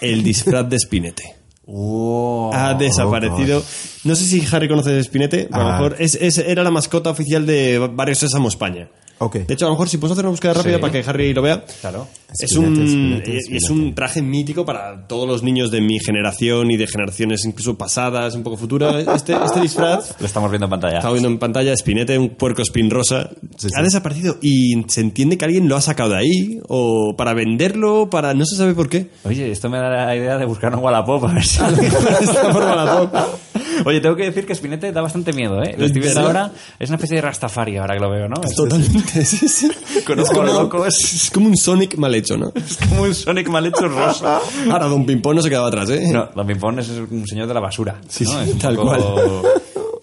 [0.00, 1.22] el disfraz de Spinete.
[1.66, 2.50] Oh.
[2.52, 3.62] ha desaparecido.
[4.04, 5.72] no sé si Harry conoce a Spinete, a lo Ah.
[5.72, 8.90] mejor es, es- era la mascota oficial de Barrio Sésamo España.
[9.20, 10.80] De hecho, a lo mejor si puedes hacer una búsqueda rápida Sí.
[10.80, 11.64] para que Harry lo vea.
[11.80, 12.06] Claro.
[12.38, 16.86] Es un, es un traje mítico para todos los niños de mi generación y de
[16.88, 19.06] generaciones incluso pasadas, un poco futuras.
[19.14, 20.96] Este, este disfraz, Lo estamos viendo en pantalla.
[20.96, 23.74] estaba viendo en pantalla, Spinete, un puerco spin rosa, Sí, sí.
[23.78, 28.10] ha desaparecido y se entiende que alguien lo ha sacado de ahí o para venderlo,
[28.10, 29.10] para no se sabe por qué.
[29.24, 32.74] Oye, esto me da la idea de buscar un Wallapop a ver si Esta forma
[32.84, 33.14] la pop.
[33.84, 35.74] Oye, tengo que decir que Spinete da bastante miedo, ¿eh?
[35.78, 36.50] Lo estoy viendo ahora.
[36.78, 38.36] Es una especie de Rastafari ahora que lo veo, ¿no?
[38.56, 39.70] Totalmente, sí, sí.
[40.06, 42.52] Conozco es, como, es- como un Sonic mal hecho, ¿no?
[42.54, 44.40] es como un Sonic mal hecho rosa.
[44.70, 46.08] Ahora Don Pimpón no se quedaba atrás, ¿eh?
[46.12, 48.00] No, Don Pimpón es un señor de la basura.
[48.08, 48.44] Sí, ¿no?
[48.44, 49.02] sí, Es tal poco- cual.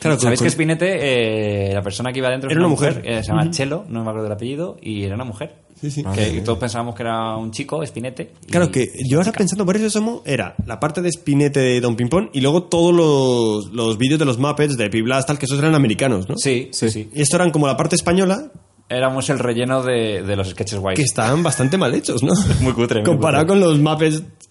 [0.01, 3.01] Claro, ¿Sabéis con- que Spinete, eh, la persona que iba adentro Era una mujer.
[3.05, 5.55] eh, se llama Chelo, no me acuerdo del apellido, y era una mujer.
[5.79, 6.03] Sí, sí.
[6.15, 8.31] Que todos pensábamos que era un chico, Spinete.
[8.49, 11.95] Claro que yo ahora pensando por eso Somo era la parte de Spinete de Don
[11.95, 15.57] Pimpón y luego todos los, los vídeos de los Muppets de Piblas tal que esos
[15.59, 16.35] eran americanos, ¿no?
[16.37, 17.09] Sí, sí, sí.
[17.13, 18.51] Y esto eran como la parte española
[18.89, 20.97] Éramos el relleno de, de los sketches guays.
[20.99, 22.33] que estaban bastante mal hechos, ¿no?
[22.61, 23.61] Muy cutre, muy Comparado cutre.
[23.61, 24.50] con los Muppets Eh, ¿y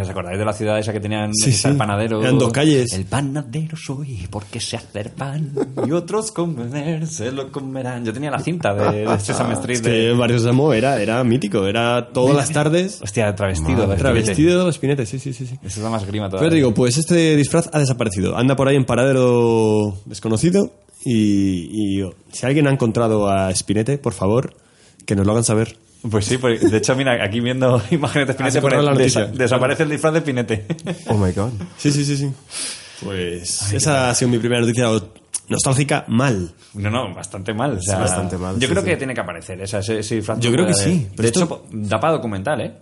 [0.00, 1.68] ¿Os acordáis de la ciudad esa que tenían Sí, sí.
[1.78, 2.20] panadero?
[2.20, 2.92] Eran dos calles.
[2.92, 5.52] El panadero soy porque sé hacer pan
[5.86, 8.04] y otros comer se lo comerán.
[8.04, 9.76] Yo tenía la cinta de, de Sesame Street.
[9.76, 10.12] es que de...
[10.14, 13.86] Barrio Samo era, era mítico, era todas las tardes Hostia, travestido.
[13.86, 15.46] de travestido de los Spinetes, sí, sí, sí.
[15.46, 15.58] sí.
[15.62, 16.50] Eso da más grima Pero todavía.
[16.50, 18.36] te digo, pues este disfraz ha desaparecido.
[18.36, 20.72] Anda por ahí en paradero desconocido
[21.04, 24.54] y, y si alguien ha encontrado a Spinete, por favor,
[25.04, 25.76] que nos lo hagan saber.
[26.10, 28.98] Pues sí, pues, de hecho, mira, aquí viendo imágenes de Spinete Has encontrado pone, la
[28.98, 29.26] noticia.
[29.32, 30.66] "Desa- desaparece el disfraz de Spinete.
[31.08, 31.50] Oh my god.
[31.78, 32.30] Sí, sí, sí, sí.
[33.02, 34.88] Pues esa ha sido mi primera noticia
[35.48, 36.52] nostálgica mal.
[36.74, 37.72] No, no, bastante mal.
[37.78, 38.88] o sea, bastante mal, Yo sí, creo sí.
[38.90, 40.38] que tiene que aparecer esa, ese, ese disfraz.
[40.40, 42.72] Yo creo que de- sí, pero De esto- hecho, da para documental, ¿eh?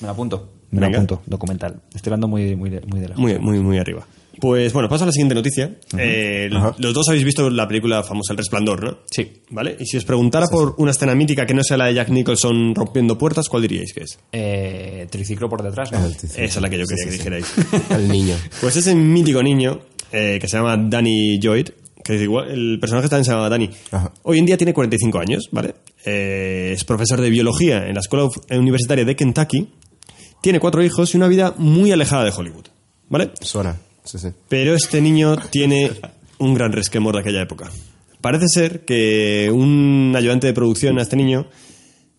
[0.00, 0.48] Me lo apunto.
[0.70, 0.90] Me Venga.
[0.90, 1.80] lo apunto, documental.
[1.94, 3.20] Estoy hablando muy, muy, de, muy de lejos.
[3.20, 4.06] Muy, muy, muy arriba.
[4.40, 5.76] Pues bueno, paso a la siguiente noticia.
[5.98, 6.48] Eh,
[6.78, 8.98] los dos habéis visto la película famosa El Resplandor, ¿no?
[9.10, 9.30] Sí.
[9.50, 9.76] ¿Vale?
[9.78, 12.74] Y si os preguntara por una escena mítica que no sea la de Jack Nicholson
[12.74, 14.18] rompiendo puertas, ¿cuál diríais que es?
[14.32, 16.04] Eh, triciclo por detrás, ¿no?
[16.04, 17.46] El tic- Esa es la que yo quería que dijerais.
[17.90, 18.36] El niño.
[18.60, 19.80] Pues ese mítico niño
[20.12, 21.68] eh, que se llama Danny Lloyd,
[22.02, 23.68] que es igual, el personaje también se llama Danny.
[23.90, 24.12] Ajá.
[24.22, 25.74] Hoy en día tiene 45 años, ¿vale?
[26.06, 29.68] Eh, es profesor de biología en la escuela universitaria de Kentucky.
[30.40, 32.64] Tiene cuatro hijos y una vida muy alejada de Hollywood,
[33.10, 33.30] ¿vale?
[33.42, 33.76] Suena.
[34.48, 35.92] Pero este niño tiene
[36.38, 37.70] un gran resquemor de aquella época.
[38.20, 41.46] Parece ser que un ayudante de producción a este niño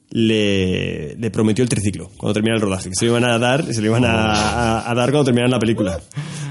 [0.09, 3.81] le, prometió el triciclo cuando terminara el rodaje, que se lo iban a dar, se
[3.81, 5.99] lo iban a, dar cuando terminaran la película.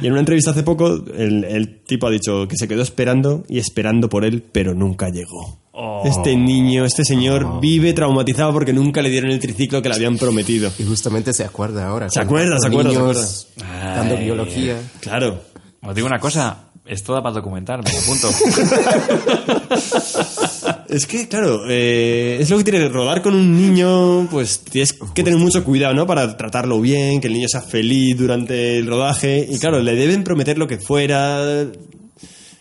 [0.00, 3.59] Y en una entrevista hace poco, el tipo ha dicho que se quedó esperando y
[3.59, 5.59] esperando por él, pero nunca llegó.
[6.04, 10.18] Este niño, este señor vive traumatizado porque nunca le dieron el triciclo que le habían
[10.18, 10.70] prometido.
[10.78, 12.11] Y justamente se acuerda ahora.
[12.11, 14.76] Se acuerda, se acuerda, se Dando biología.
[15.00, 15.42] Claro.
[15.83, 18.28] Os digo una cosa, esto da para documentar, me apunto.
[20.90, 24.98] Es que, claro, eh, es lo que tiene que rodar con un niño, pues tienes
[25.14, 26.04] que tener mucho cuidado, ¿no?
[26.04, 29.46] Para tratarlo bien, que el niño sea feliz durante el rodaje.
[29.48, 31.64] Y claro, le deben prometer lo que fuera,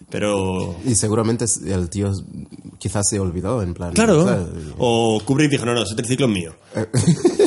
[0.09, 0.75] pero...
[0.85, 2.11] Y seguramente el tío
[2.77, 3.93] quizás se olvidó, en plan.
[3.93, 4.25] Claro.
[4.25, 4.47] ¿sabes?
[4.77, 6.55] O Kubrick dijo, no, no, ese triciclo es mío.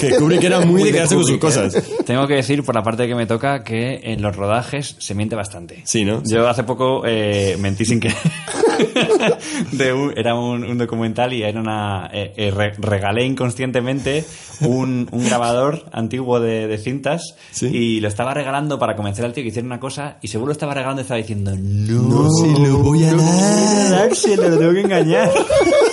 [0.02, 1.38] Que Kubrick era muy Muy de quedarse con sus ¿eh?
[1.38, 1.76] cosas.
[2.04, 5.36] Tengo que decir, por la parte que me toca, que en los rodajes se miente
[5.36, 5.82] bastante.
[5.84, 6.24] Sí, ¿no?
[6.24, 8.16] Yo hace poco eh, mentí sin querer.
[9.72, 14.24] de un- era un, un documental y era una eh, eh, re- regalé inconscientemente
[14.60, 17.66] un, un grabador antiguo de, de cintas Sí.
[17.66, 20.52] y lo estaba regalando para convencer al tío que hiciera una cosa y seguro lo
[20.52, 23.32] estaba regalando y estaba diciendo no, No se lo voy a no dar.
[23.32, 25.30] a dárselo, lo tengo que engañar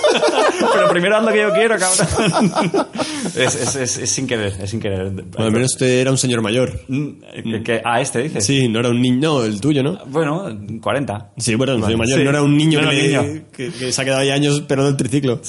[0.74, 2.86] pero primero haz lo que yo quiero cabrón
[3.36, 6.18] es, es, es, es sin querer es sin querer Bueno, al menos usted era un
[6.18, 6.80] señor mayor.
[6.88, 7.08] Mm,
[7.44, 9.98] que- que- a este dices Sí, no era un niño, no, el tuyo, ¿no?
[10.06, 10.46] bueno
[10.82, 12.24] 40 Sí, bueno, un señor mayor, Sí.
[12.24, 13.44] no era un niño, No que, era le- niño.
[13.52, 15.40] que- que se ha quedado ahí años pero del triciclo.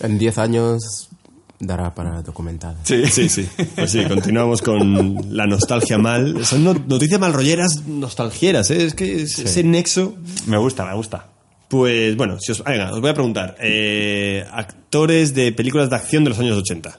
[0.00, 1.08] En 10 años
[1.60, 2.76] dará para documental.
[2.82, 3.48] Sí, sí, sí.
[3.76, 6.44] Pues sí, continuamos con la nostalgia mal.
[6.44, 8.84] Son no- noticias malrolleras nostalgieras, ¿eh?
[8.84, 10.16] Es que es- ese nexo...
[10.46, 11.26] me gusta me gusta
[11.72, 13.56] Pues bueno, si os, venga, os voy a preguntar.
[13.58, 16.98] Eh, actores de películas de acción de los años 80.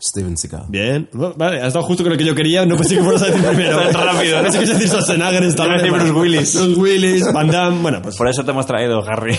[0.00, 0.66] Steven Seagal.
[0.68, 1.08] Bien.
[1.12, 2.64] Vale, has dado justo con lo que yo quería.
[2.64, 3.78] No pensé que fueras a decir primero.
[3.90, 4.48] Tan rápido, ¿no?
[4.48, 6.54] Ibas a decir Schwarzenegger, Stallone, Bruce Willis.
[6.54, 7.82] Bruce Willis, Van Damme.
[7.82, 8.14] Bueno, pues...
[8.16, 9.36] por eso te hemos traído Harry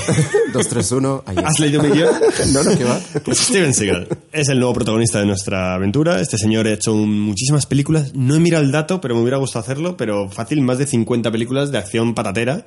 [0.52, 1.24] 2, 3, 1.
[1.28, 2.10] Ahí ¿Has leído mi guion?
[2.54, 3.00] No, no, ¿qué va?
[3.24, 6.19] Pues Steven Seagal es el nuevo protagonista de nuestra aventura.
[6.19, 8.13] Este señor ha hecho un- muchísimas películas.
[8.15, 9.95] No he mirado el dato, pero me hubiera gustado hacerlo.
[9.95, 12.65] Pero fácil, más de 50 películas de acción patatera.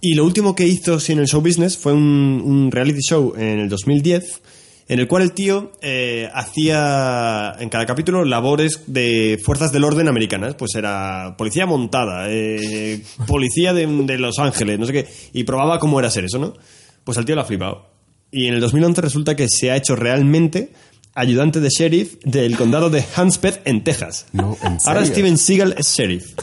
[0.00, 3.34] Y lo último que hizo sí, en el show business fue un, un reality show
[3.36, 4.42] en el 2010
[4.86, 10.08] en el cual el tío eh, hacía en cada capítulo labores de fuerzas del orden
[10.08, 10.54] americanas.
[10.56, 15.08] Pues era policía montada, eh, policía de, de Los Ángeles, no sé qué.
[15.32, 16.54] Y probaba cómo era ser eso, ¿no?
[17.02, 17.86] Pues al tío lo ha flipado.
[18.30, 20.72] Y en el 2011 resulta que se ha hecho realmente
[21.14, 24.26] ayudante de sheriff del condado de Huntsville en Texas.
[24.32, 25.04] No, ¿en Ahora?
[25.06, 26.34] Steven Seagal es sheriff.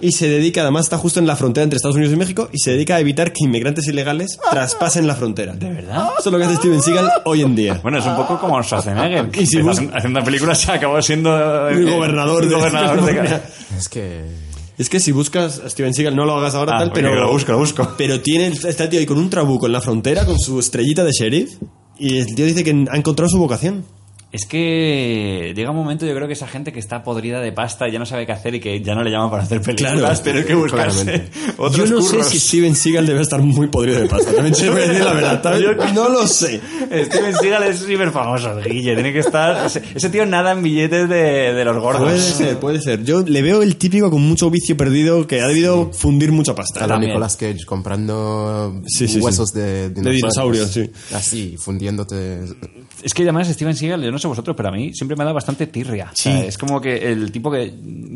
[0.00, 2.58] Y se dedica, además está justo en la frontera entre Estados Unidos y México, y
[2.58, 5.54] se dedica a evitar que inmigrantes ilegales traspasen la frontera.
[5.54, 6.10] ¿De verdad?
[6.18, 7.80] Eso es lo que hace Steven Seagal hoy en día.
[7.82, 9.30] Bueno, es un poco como Schwarzenegger.
[9.40, 11.68] Y si está bus- haciendo- películas se acabó siendo...
[11.68, 13.40] El eh, gobernador de- gobernador de-
[13.76, 14.24] Es que.
[14.78, 17.32] Es que si buscas a Steven Seagal, no lo hagas ahora Ah, tal, pero lo
[17.32, 17.94] busco, lo busco.
[17.98, 21.10] Pero tiene, está tío ahí con un trabuco en la frontera, con su estrellita de
[21.10, 21.50] sheriff,
[21.98, 23.84] y el tío dice que ha encontrado su vocación.
[24.30, 27.88] Es que llega un momento, yo creo que esa gente que está podrida de pasta
[27.88, 29.94] y ya no sabe qué hacer y que ya no le llaman para hacer películas,
[29.98, 30.18] Claro.
[30.22, 31.30] tener que buscarse Claramente.
[31.56, 32.26] otros Yo no curros.
[32.26, 34.30] sé si Steven Seagal debe estar muy podrido de pasta.
[34.34, 35.40] También voy a decir la verdad.
[35.42, 36.60] también No lo sé.
[36.90, 38.92] Steven Seagal es súper famoso, Guille.
[38.94, 39.64] Tiene que estar...
[39.64, 42.02] Ese, ese tío nada en billetes de, de los gordos.
[42.02, 43.02] Puede ser, puede ser.
[43.04, 46.80] Yo le veo el típico con mucho vicio perdido que ha debido fundir mucha pasta.
[46.80, 47.12] A la También.
[47.12, 49.58] Nicolas Cage comprando Sí, sí, huesos sí.
[49.58, 50.90] de De dinosaurios, sí.
[51.14, 52.40] Así, fundiéndote.
[53.02, 55.26] Es que además Steven Seagal, yo no sé vosotros, pero a mí siempre me ha
[55.26, 56.10] dado bastante tirria.
[56.14, 56.28] Sí.
[56.28, 57.72] O sea, es como que el tipo que,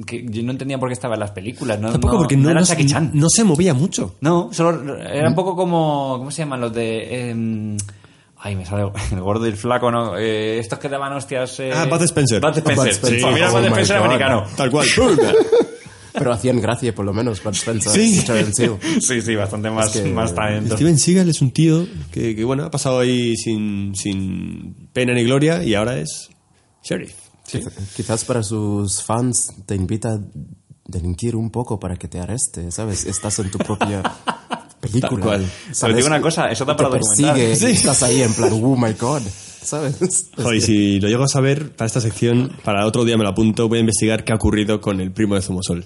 [0.07, 1.79] que yo no entendía por qué estaba en las películas.
[1.81, 3.11] No, Tampoco no- porque no, era no, Jackie Chan.
[3.15, 4.17] no se movía mucho.
[4.21, 6.17] No, solo era un poco como.
[6.19, 7.31] ¿Cómo se llaman los de.?
[7.31, 7.77] em,
[8.39, 10.17] ay, me sale el gordo y el flaco, ¿no?
[10.19, 11.61] Eh, estos que daban hostias.
[11.61, 12.41] eh, Ah, Bud Spencer.
[12.41, 12.77] Bud Spencer.
[12.85, 13.33] Bud Spencer.
[13.33, 14.07] Mira, Oh Bud Spencer God.
[14.07, 14.45] americano.
[14.57, 14.87] Tal cual.
[16.13, 17.93] Pero hacían gracia, por lo menos, Bud Spencer.
[17.93, 18.23] Sí.
[18.27, 18.73] Terence Hill.
[19.01, 20.75] Sí, sí, bastante más, que- más talento.
[20.77, 25.25] Steven Seagal es un tío que, que, bueno, ha pasado ahí sin, sin pena ni
[25.25, 26.29] gloria y ahora es
[26.85, 27.15] sheriff.
[27.97, 30.21] Quizás para sus fans te invita a
[30.87, 33.05] delinquir un poco para que te arreste, ¿sabes?
[33.07, 34.03] Estás en tu propia
[34.81, 35.09] película.
[35.11, 35.41] Tal cual.
[35.65, 35.97] Pero ¿sabes?
[35.97, 37.35] digo una cosa, eso da para documentar.
[37.35, 37.77] persigue, Sí.
[37.77, 39.23] estás ahí en plan, oh my god,
[39.63, 40.31] ¿sabes?
[40.37, 43.69] Joder, si lo llego a saber para esta sección, para otro día me lo apunto,
[43.69, 45.85] voy a investigar qué ha ocurrido con el primo de Zumosol.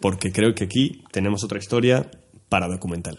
[0.00, 2.10] Porque creo que aquí tenemos otra historia
[2.48, 3.18] para documental.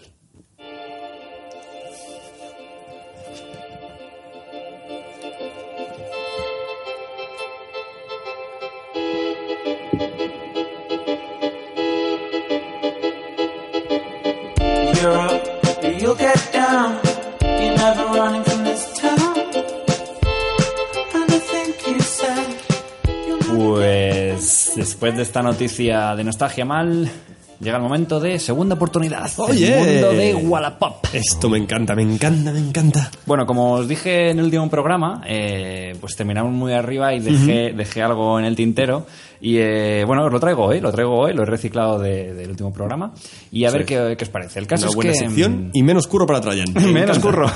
[24.96, 27.12] Después de esta noticia de nostalgia mal,
[27.60, 29.30] llega el momento de segunda oportunidad.
[29.40, 29.78] Oye.
[29.78, 31.08] El mundo de Wallapop.
[31.12, 33.12] Esto me encanta, me encanta, me encanta.
[33.26, 37.74] Bueno, como os dije en el último programa, eh, pues terminamos muy arriba y dejé,
[37.74, 39.06] dejé algo en el tintero.
[39.42, 42.50] Y eh, bueno, os lo traigo hoy, lo traigo hoy, lo he reciclado de- del
[42.50, 43.14] último programa.
[43.52, 44.60] Y a ver qué, qué os parece.
[44.60, 45.18] El caso Una es buena que.
[45.18, 46.66] sección y menos curro para Trajan.
[46.74, 47.48] Me Menos curro.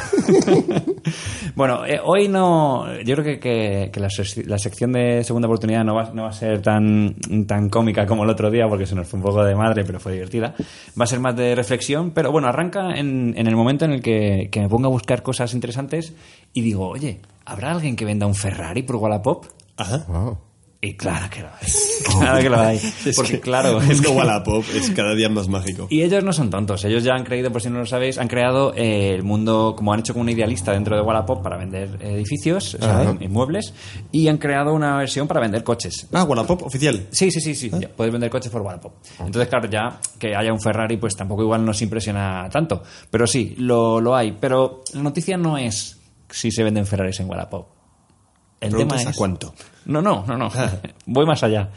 [1.55, 2.85] bueno, eh, hoy no.
[3.03, 4.07] Yo creo que, que- que la,
[4.45, 7.15] la sección de segunda oportunidad no va, no va a ser tan,
[7.47, 9.99] tan cómica como el otro día, porque se nos fue un poco de madre, pero
[9.99, 10.53] fue divertida.
[10.99, 14.01] Va a ser más de reflexión, pero bueno, arranca en, en el momento en el
[14.01, 16.13] que, que me pongo a buscar cosas interesantes
[16.53, 19.45] y digo, oye, ¿habrá alguien que venda un Ferrari por Wallapop?
[19.77, 20.05] Ajá.
[20.07, 20.37] Wow.
[20.81, 22.03] Y claro que lo es.
[22.19, 22.79] claro que lo hay.
[23.13, 25.87] Porque, claro, el es que- Wallapop es cada día más mágico.
[25.89, 28.29] Y ellos no son tontos, ellos ya han creído, por si no lo sabéis, han
[28.29, 31.97] creado eh, el mundo, como han hecho como un idealista dentro de Wallapop para vender
[32.01, 33.73] edificios, o sea, inmuebles,
[34.13, 36.07] y han creado una versión para vender coches.
[36.13, 37.07] Ah, Wallapop oficial.
[37.11, 37.69] Sí, sí, sí, sí.
[37.77, 38.93] ya, puedes vender coches por Wallapop.
[39.19, 42.83] Entonces, claro, ya que haya un Ferrari, pues tampoco igual nos impresiona tanto.
[43.11, 44.31] Pero sí, lo, lo hay.
[44.39, 47.67] Pero la noticia no es si se venden Ferraris en Wallapop.
[48.61, 49.07] El tema es...
[49.07, 49.53] a cuánto.
[49.89, 50.49] No, no, no, no.
[51.05, 51.69] Voy más allá.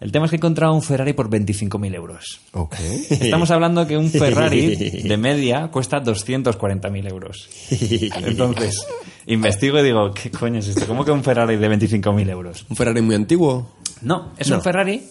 [0.00, 2.40] El tema es que he encontrado un Ferrari por 25.000 euros.
[2.52, 2.74] Ok.
[3.10, 7.48] Estamos hablando que un Ferrari de media cuesta 240.000 euros.
[7.70, 8.86] Entonces,
[9.26, 10.86] investigo y digo, ¿qué coño es esto?
[10.86, 12.66] ¿Cómo que un Ferrari de 25.000 euros?
[12.68, 13.70] ¿Un Ferrari muy antiguo?
[14.02, 14.56] No, es No.
[14.56, 15.02] un Ferrari,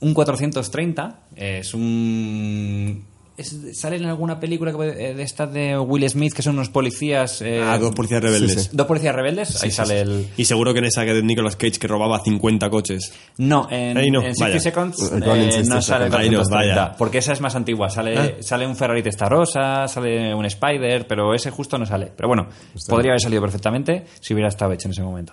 [0.00, 3.04] un 430, es un...
[3.38, 6.68] es- sale en alguna película que- eh, de estas de Will Smith, que son unos
[6.68, 7.40] policías...
[7.42, 8.64] eh, Ah, dos policías rebeldes.
[8.64, 8.70] sí.
[8.72, 10.00] Dos policías rebeldes, ahí Sí, sale sí.
[10.10, 10.26] el...
[10.36, 13.12] Y seguro que en esa que de Nicolas Cage que robaba 50 coches.
[13.38, 14.60] No, en, Ahí no, en 60 vaya.
[14.60, 16.14] Seconds Eh, Gone in 60 no sale el.
[16.14, 16.96] Ahí no, 430, vaya.
[16.98, 17.88] porque esa es más antigua.
[17.88, 22.12] Sale, sale un Ferrari Testarossa, sale un Spider, pero ese justo no sale.
[22.16, 22.48] Pero bueno,
[22.88, 25.32] podría haber salido perfectamente si hubiera estado hecho en ese momento.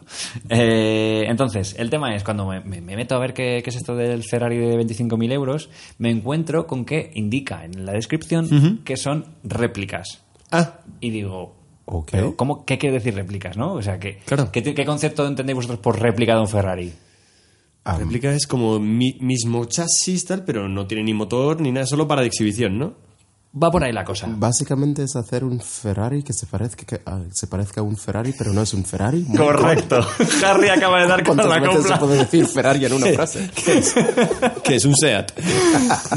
[0.50, 3.76] Eh, entonces, el tema es, cuando me, me- me meto a ver qué, qué es
[3.76, 8.97] esto del Ferrari de 25.000 euros, me encuentro con que indica en la descripción que
[8.97, 10.23] son réplicas.
[10.51, 11.55] Ah, Y digo...
[11.88, 12.10] Ok.
[12.12, 13.73] pero ¿cómo, ¿Qué quiere decir réplicas, no?
[13.73, 14.51] O sea, ¿qué, Claro.
[14.51, 16.91] ¿qué, qué concepto entendéis vosotros por réplica de un Ferrari?
[17.84, 21.86] Ah, réplica es como mi- mismo chasis, tal, pero no tiene ni motor ni nada,
[21.86, 22.93] solo para de exhibición, ¿no?
[23.62, 24.28] Va por ahí la cosa.
[24.30, 28.34] Básicamente es hacer un Ferrari que se parezca, que, ah, se parezca a un Ferrari,
[28.38, 29.24] pero no es un Ferrari.
[29.28, 30.06] Muy Correcto.
[30.46, 32.00] Harry acaba de dar con ¿Cuántas la veces se copla.
[32.00, 33.50] puede decir Ferrari en una frase?
[34.63, 35.32] que es un SEAT.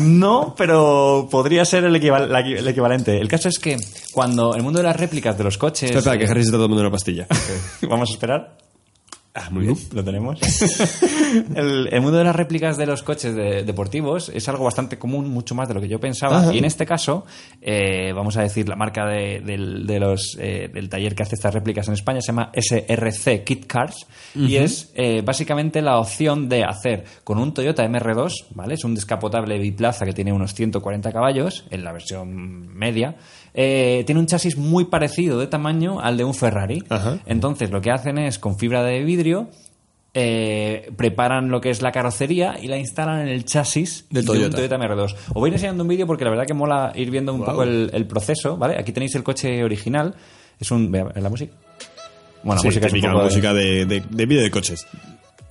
[0.00, 3.18] No, pero podría ser el, equival- la- el equivalente.
[3.20, 3.76] El caso es que
[4.12, 5.90] cuando el mundo de las réplicas de los coches...
[5.90, 7.26] Espera, espera, que Harry se está tomando una pastilla.
[7.88, 8.56] Vamos a esperar.
[9.34, 9.76] Ah, muy bien.
[9.92, 10.40] Lo tenemos.
[11.54, 15.28] el, el mundo de las réplicas de los coches de- deportivos es algo bastante común,
[15.30, 16.52] mucho más de lo que yo pensaba.
[16.54, 17.24] Y en este caso,
[17.60, 21.86] eh, vamos a decir, la marca de los, eh, del taller que hace estas réplicas
[21.88, 24.06] en España se llama SRC Kit Cars.
[24.34, 28.74] Y es eh, básicamente la opción de hacer con un Toyota MR2, ¿vale?
[28.74, 33.16] Es un descapotable biplaza que tiene unos 140 caballos en la versión media.
[33.54, 36.82] Eh, tiene un chasis muy parecido de tamaño al de un Ferrari.
[36.88, 37.18] Ajá.
[37.26, 39.48] Entonces lo que hacen es con fibra de vidrio
[40.14, 44.30] eh, preparan lo que es la carrocería y la instalan en el chasis Del de
[44.30, 44.56] un Toyota.
[44.56, 45.14] Toyota MR2.
[45.28, 47.44] Os voy a ir enseñando un vídeo porque la verdad que mola ir viendo un
[47.44, 48.76] poco el, el proceso, ¿vale?
[48.78, 50.14] Aquí tenéis el coche original.
[50.58, 50.90] Es un...
[51.14, 51.52] ¿La música?
[52.42, 54.86] Bueno, Sí, la música es un poco música de, de, de vídeo de coches.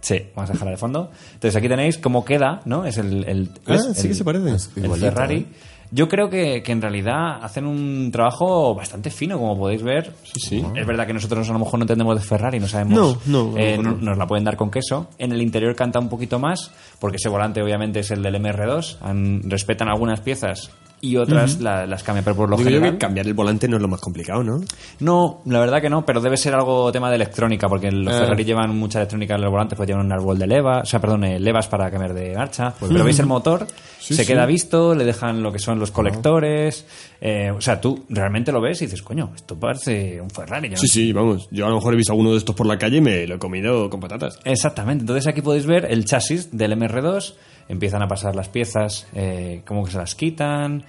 [0.01, 1.11] Sí, vamos a dejarla de fondo.
[1.33, 2.85] Entonces aquí tenéis cómo queda, ¿no?
[2.85, 4.49] Es el, el, Ah, es sí el- que se parece.
[4.81, 5.35] el Ferrari.
[5.37, 5.45] ¿eh?
[5.91, 10.13] Yo creo que, que en realidad hacen un trabajo bastante fino, como podéis ver.
[10.23, 10.65] Sí, sí.
[10.75, 13.25] Es verdad que nosotros a lo mejor no entendemos de Ferrari, no sabemos.
[13.27, 13.91] No, eh, no.
[13.93, 15.07] Nos la pueden dar con queso.
[15.17, 18.97] En el interior canta un poquito más, porque ese volante obviamente es el del MR2.
[19.01, 22.93] Han- respetan algunas piezas y otras la- las cambian, pero por lo Digo yo general.
[22.93, 24.61] que cambiar el volante no es lo más complicado, ¿no?
[24.99, 28.19] No, la verdad que no, pero debe ser algo tema de electrónica, porque los Ah.
[28.19, 30.99] Ferrari llevan mucha electrónica en los volantes, pues llevan un árbol de leva, o sea,
[30.99, 32.73] perdón, eh, levas para cambiar de marcha.
[32.79, 33.67] pero veis el motor,
[33.99, 34.31] Sí, se sí.
[34.31, 36.85] queda visto, le dejan lo que son los colectores,
[37.21, 40.69] eh, o sea, tú realmente lo ves y dices, coño, esto parece un Ferrari.
[40.69, 41.47] yo no Sí, sí, vamos.
[41.51, 43.35] Yo a lo mejor he visto alguno de estos por la calle y me lo
[43.35, 44.39] he comido con patatas.
[44.45, 47.35] Exactamente, entonces aquí podéis ver el chasis del MR2,
[47.69, 50.83] empiezan a pasar las piezas, eh, como que se las quitan.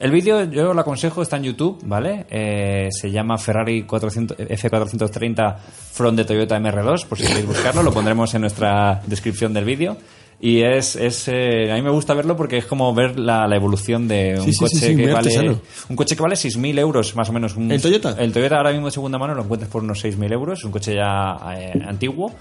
[0.00, 2.24] El vídeo yo lo aconsejo, está en YouTube, ¿vale?
[2.30, 7.92] Eh, se llama Ferrari 400, F430 From de Toyota MR2, por si queréis buscarlo, lo
[7.92, 9.96] pondremos en nuestra descripción del vídeo.
[10.40, 13.56] Y es, es eh, a mí me gusta verlo porque es como ver la, la
[13.56, 15.60] evolución de un Sí, coche sí, sí, que vale artesano.
[15.88, 17.56] un coche que vale 6.000 euros más o menos.
[17.56, 18.14] Un- ¿El Toyota?
[18.16, 20.94] El Toyota ahora mismo de segunda mano lo encuentras por unos 6.000 euros, un coche
[20.94, 22.32] ya eh, antiguo.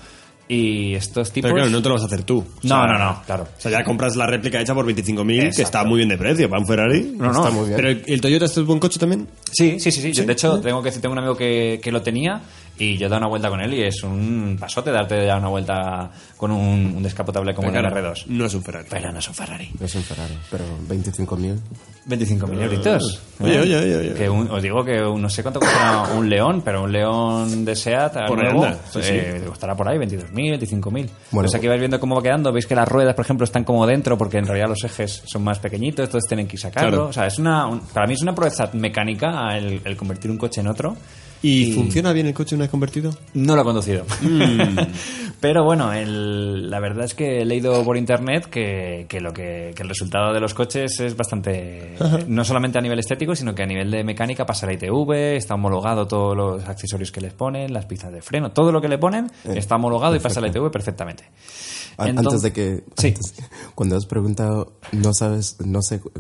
[0.49, 1.49] Y estos tipos...
[1.49, 2.37] Pero claro, no te lo vas a hacer tú.
[2.39, 3.43] O No, sea, no, no, claro.
[3.57, 6.49] O sea, ya compras la réplica hecha por 25.000, que está muy bien de precio
[6.49, 7.13] para un Ferrari.
[7.17, 7.39] No, no.
[7.39, 7.75] Está muy bien.
[7.75, 9.27] Pero el, el Toyota este es buen coche también.
[9.51, 10.25] Sí, sí, sí, sí.
[10.25, 12.41] De hecho, tengo que decir, tengo un amigo que, que lo tenía
[12.79, 15.47] y yo he dado una vuelta con él y es un pasote darte ya una
[15.49, 18.25] vuelta con un, un descapotable como Pero el claro, R2.
[18.27, 18.87] No es un Ferrari.
[18.89, 19.71] Pero no es un Ferrari.
[19.81, 21.57] Es un Ferrari, pero 25.000.
[22.07, 23.21] 25.000 euritos.
[23.41, 23.59] Oye, ¿Eh?
[23.61, 24.13] oye, oye, oye.
[24.13, 27.65] Que un- os digo que un- no sé cuánto costará un león, pero un león
[27.65, 31.09] de SEAT a Por ahí nuevo, anda, sí, eh, costará por ahí 22.000, 25.000.
[31.31, 32.53] Bueno, pues aquí vais viendo cómo va quedando.
[32.53, 35.43] Veis que las ruedas, por ejemplo, están como dentro porque en realidad los ejes son
[35.43, 36.89] más pequeñitos, entonces tienen que sacarlo.
[36.91, 37.05] Claro.
[37.07, 40.37] O sea, es una, un- para mí es una proeza mecánica el, el convertir un
[40.37, 40.95] coche en otro.
[41.43, 43.15] ¿Y, funciona bien el coche una vez convertido?
[43.33, 44.05] No lo he conducido.
[44.21, 44.77] Mm.
[45.39, 49.71] Pero bueno, el- la verdad es que he leído por internet que, que lo que,
[49.75, 51.93] que el resultado de los coches es bastante.
[52.27, 55.53] No solamente a nivel estético, sino que a nivel de mecánica pasa la ITV, está
[55.53, 58.97] homologado todos los accesorios que les ponen, las piezas de freno, todo lo que le
[58.97, 61.25] ponen está homologado y pasa la ITV perfectamente.
[61.97, 62.83] A- Entonces- antes de que...
[62.97, 63.07] Sí.
[63.09, 63.35] antes-
[63.75, 66.11] cuando has preguntado, no sabes, no sé cu-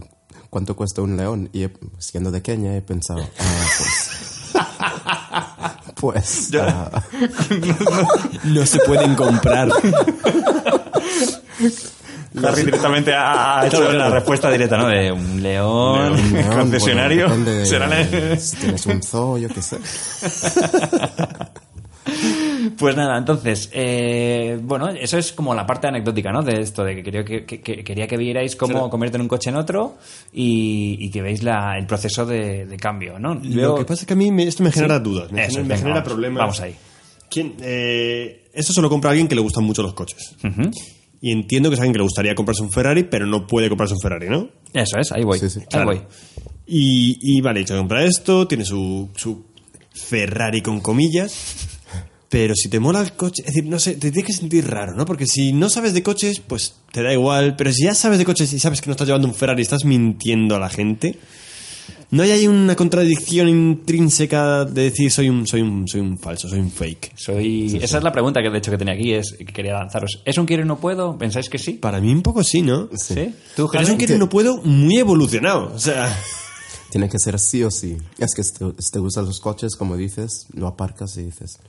[0.51, 4.26] cuánto cuesta un león, y he- siendo de Kenia he pensado, ah, pues...
[5.99, 6.49] pues...
[6.61, 7.01] ah,
[8.43, 9.69] No se pueden comprar.
[12.43, 14.87] Harry directamente ha ha hecho la respuesta directa, ¿no?
[14.87, 16.15] De un león,
[16.53, 17.27] concesionario.
[17.29, 17.89] bueno, de- será
[18.37, 19.77] Si tienes un zoo, yo qué sé.
[22.77, 26.43] Pues nada, entonces, eh, bueno, eso es como la parte anecdótica, ¿no?
[26.43, 29.49] De esto, de que quería que, que- que- quería que vierais cómo convierten un coche
[29.49, 29.97] en otro
[30.33, 33.35] y, y que veáis la- el proceso de, de cambio, ¿no?
[33.35, 35.67] Lo que pasa es que a mí me- esto me genera dudas, me, Eso, genera,
[35.67, 36.39] me genera vamos, problemas.
[36.39, 36.75] Vamos ahí.
[37.29, 40.35] ¿Quién, eh, esto solo compra alguien que le gustan mucho los coches.
[41.19, 43.95] Y entiendo que es alguien que le gustaría comprarse un Ferrari, pero no puede comprarse
[43.95, 44.49] un Ferrari, ¿no?
[44.73, 45.39] Eso es, ahí voy.
[45.39, 45.61] Sí, sí.
[45.73, 46.01] ahí voy.
[46.67, 49.45] Y, y vale, se compra esto, tiene su, su
[49.93, 51.76] Ferrari con comillas.
[52.29, 54.93] Pero si te mola el coche, es decir, no sé, te tienes que sentir raro,
[54.95, 55.05] ¿no?
[55.05, 57.55] Porque si no sabes de coches, pues te da igual.
[57.55, 59.63] Pero si ya sabes de coches y sabes que no estás llevando un Ferrari y
[59.63, 61.17] estás mintiendo a la gente,
[62.11, 66.49] ¿no hay ahí una contradicción intrínseca de decir soy un, soy un, soy un falso,
[66.49, 67.13] soy un fake?
[67.15, 67.79] Soy...
[67.81, 70.21] Esa es la pregunta que de hecho que tenía aquí, es que quería lanzaros.
[70.25, 71.17] ¿Es un quiero y no puedo?
[71.17, 71.73] ¿Pensáis que sí?
[71.73, 72.89] Para mí un poco sí, ¿no?
[72.93, 73.33] ¿Sí?
[73.55, 75.71] ¿Tú, Pero es un quiero y no puedo muy evolucionado.
[75.73, 76.13] O sea,
[76.89, 77.97] Tiene que ser sí o sí.
[78.17, 81.59] Es que si te, si te gustan los coches, como dices, lo aparcas y dices...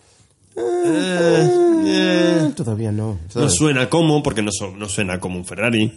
[0.61, 3.19] "Eh, todavía no.
[3.35, 5.93] no suena como, porque no, su- no suena como un Ferrari.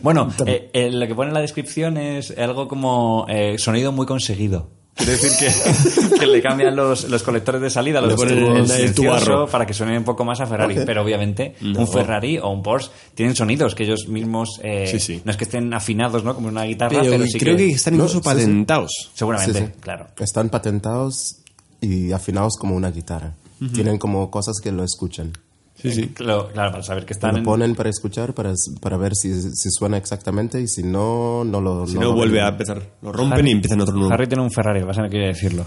[0.00, 4.06] Bueno, eh, eh, lo que pone en la descripción es algo como eh, sonido muy
[4.06, 4.70] conseguido.
[4.94, 8.54] Quiere decir que, que le cambian los, los colectores de salida, los Le ponen tubos
[8.54, 9.46] el- el silencioso, tubarro.
[9.48, 10.76] para que suene un poco más a Ferrari.
[10.86, 15.20] Pero obviamente un Ferrari o un Porsche tienen sonidos que ellos mismos eh, Sí, sí.
[15.24, 16.34] no es que estén afinados, ¿no?
[16.34, 18.34] Como una guitarra, Pero, pero, sí creo que, que, están No, incluso sí, sí.
[18.36, 19.10] patentados.
[19.14, 19.72] seguramente, Sí, sí.
[19.80, 20.06] claro.
[20.20, 21.38] Están patentados
[21.80, 23.34] y afinados como una guitarra.
[23.72, 25.32] Tienen como cosas que lo escuchan.
[25.76, 26.06] Sí, sí.
[26.14, 29.32] Claro, claro, para saber que están lo en- ponen para escuchar, para, para ver si,
[29.42, 31.86] si suena exactamente y si no, no lo...
[31.86, 32.80] Si no no, lo vuelve a empezar.
[33.02, 34.12] Lo rompen y empiezan otro nuevo.
[34.12, 35.66] Harry tiene un Ferrari, vas a no quiere decirlo.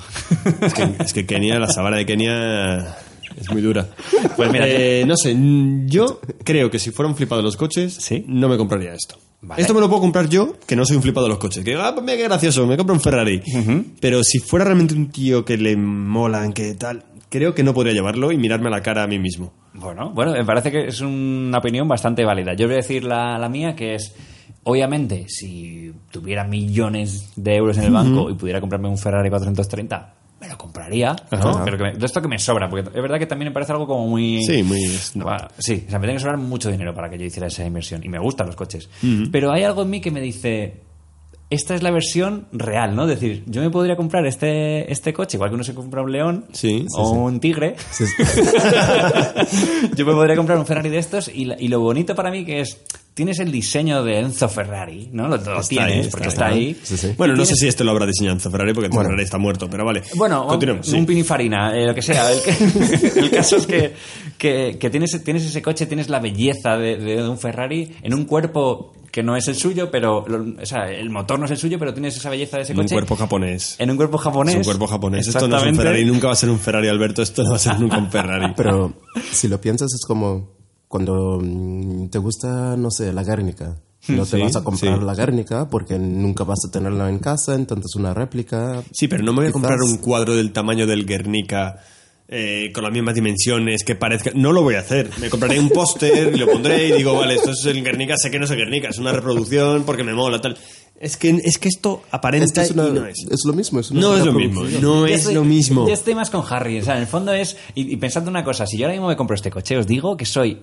[0.62, 2.98] Es que, es que Kenia, la sabana de Kenia
[3.38, 3.90] es muy dura.
[4.38, 5.36] Pues mira, Eh, no sé,
[5.88, 8.24] yo creo que si fuera un flipado de los coches, Sí.
[8.28, 9.18] no me compraría esto.
[9.42, 9.62] Vale.
[9.62, 11.64] Esto me lo puedo comprar yo, que no soy un flipado de los coches.
[11.64, 13.42] Que, ah, pues mira qué gracioso, me compro un Ferrari.
[14.00, 17.94] Pero si fuera realmente un tío que le molan, que tal, creo que no podría
[17.94, 19.54] llevarlo y mirarme a la cara a mí mismo.
[19.74, 22.54] Bueno, bueno, me parece que es una opinión bastante válida.
[22.54, 24.16] Yo voy a decir la, la mía, que es,
[24.64, 30.14] obviamente, si tuviera millones de euros en el banco y pudiera comprarme un Ferrari 430,
[30.42, 31.16] me lo compraría.
[31.66, 33.72] Pero que me- de esto que me sobra, porque es verdad que también me parece
[33.72, 34.44] algo como muy...
[34.44, 34.80] Sí, muy...
[35.16, 37.66] Buah, Sí, o sea, me tiene que sobrar mucho dinero para que yo hiciera esa
[37.66, 38.04] inversión.
[38.04, 38.90] Y me gustan los coches.
[39.32, 40.82] Pero hay algo en mí que me dice,
[41.50, 43.04] esta es la versión real, ¿no?
[43.04, 46.12] Es decir, yo me podría comprar este, este coche, igual que uno se compra un
[46.12, 47.18] león Sí, sí, o sí.
[47.18, 47.76] un tigre.
[49.96, 52.78] Yo me podría comprar un Ferrari de estos y, lo bonito para mí que es,
[53.14, 55.28] tienes el diseño de Enzo Ferrari, ¿no?
[55.28, 56.78] Lo, tienes, ahí, porque está ahí.
[57.18, 59.10] Bueno, no tienes- sé si esto lo habrá diseñado Enzo Ferrari, porque Enzo Bueno.
[59.10, 60.04] Ferrari está muerto, pero vale.
[60.16, 60.88] Bueno, continuemos.
[60.90, 62.32] un, un pinifarina, eh, lo que sea.
[62.32, 63.94] El, que- el caso es que,
[64.38, 68.26] que, que tienes, tienes ese coche, tienes la belleza de, de un Ferrari en un
[68.26, 71.58] cuerpo que no es el suyo, pero lo- o sea, el motor no es el
[71.58, 72.94] suyo, pero tienes esa belleza de ese En un coche.
[72.94, 73.76] cuerpo japonés.
[73.80, 74.54] En un cuerpo japonés.
[74.54, 75.28] Es un cuerpo japonés.
[75.28, 75.82] Esto no es un Exactamente.
[75.82, 77.24] Ferrari, nunca va a ser un Ferrari, Alberto.
[77.24, 78.54] Esto no va a ser nunca un Ferrari.
[78.56, 78.94] Pero
[79.32, 80.52] si lo piensas es como
[80.88, 83.76] cuando mm, te gusta, no sé, la Guernica.
[84.10, 85.04] No te Sí, vas a comprar sí.
[85.06, 88.84] la Guernica porque nunca vas a tenerla en casa, entonces una réplica.
[88.92, 91.80] Sí, pero no me voy a Quizás- comprar un cuadro del tamaño del Guernica
[92.30, 94.32] eh, con las mismas dimensiones que parezca.
[94.36, 95.10] No lo voy a hacer.
[95.20, 98.30] Me compraré un póster y lo pondré y digo, vale, esto es el Guernica, sé
[98.32, 100.58] que no es el Guernica, es una reproducción porque me mola, tal.
[101.00, 103.26] Es que, es que esto aparenta Esto es, una- y no es.
[103.30, 103.80] es lo mismo.
[103.80, 105.88] Es una No es lo mismo, no Yo es estoy- lo mismo.
[105.88, 106.80] Yo estoy más con Harry.
[106.80, 107.56] O sea, en el fondo es.
[107.76, 110.18] Y, y pensando una cosa, si yo ahora mismo me compro este coche, os digo
[110.18, 110.58] que soy.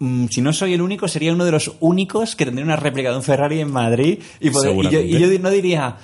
[0.00, 3.10] mm, si no soy el único, sería uno de los únicos que tendría una réplica
[3.10, 4.18] de un Ferrari en Madrid.
[4.40, 5.96] Y, poder- y yo, y no diría.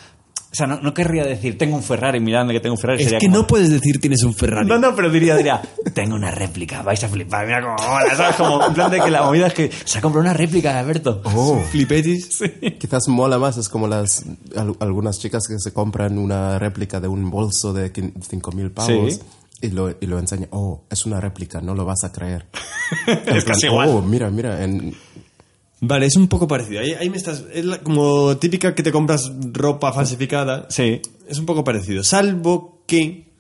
[0.55, 3.01] O sea, no, no querría decir, tengo un Ferrari, miradme que tengo un Ferrari.
[3.01, 4.69] Es sería que como- no puedes decir tienes un Ferrari.
[4.69, 5.61] No, no, pero diría, diría,
[5.93, 8.37] tengo una réplica, vais a flipar, mira cómo mola, ¿sabes?
[8.37, 10.79] Como en plan de que la movida es que se ha comprado una réplica de
[10.79, 11.23] Alberto.
[11.25, 12.39] Oh, Flipetis.
[12.79, 13.57] quizás mola más.
[13.57, 14.25] Es como las
[14.57, 19.15] al- algunas chicas que se compran una réplica de un bolso de 5.000 pavos.
[19.15, 19.21] Sí.
[19.61, 22.47] Y lo, y lo enseñan, oh, es una réplica, no lo vas a creer.
[23.07, 23.89] Es plan, casi igual.
[23.89, 24.95] Oh, mira, mira, en,
[25.87, 26.81] Vale, es un poco parecido.
[26.81, 27.45] Ahí, ahí me estás.
[27.53, 30.67] Es la- como típica que te compras ropa falsificada.
[30.71, 31.01] Sí.
[31.29, 32.03] Es un poco parecido.
[32.05, 33.33] Salvo que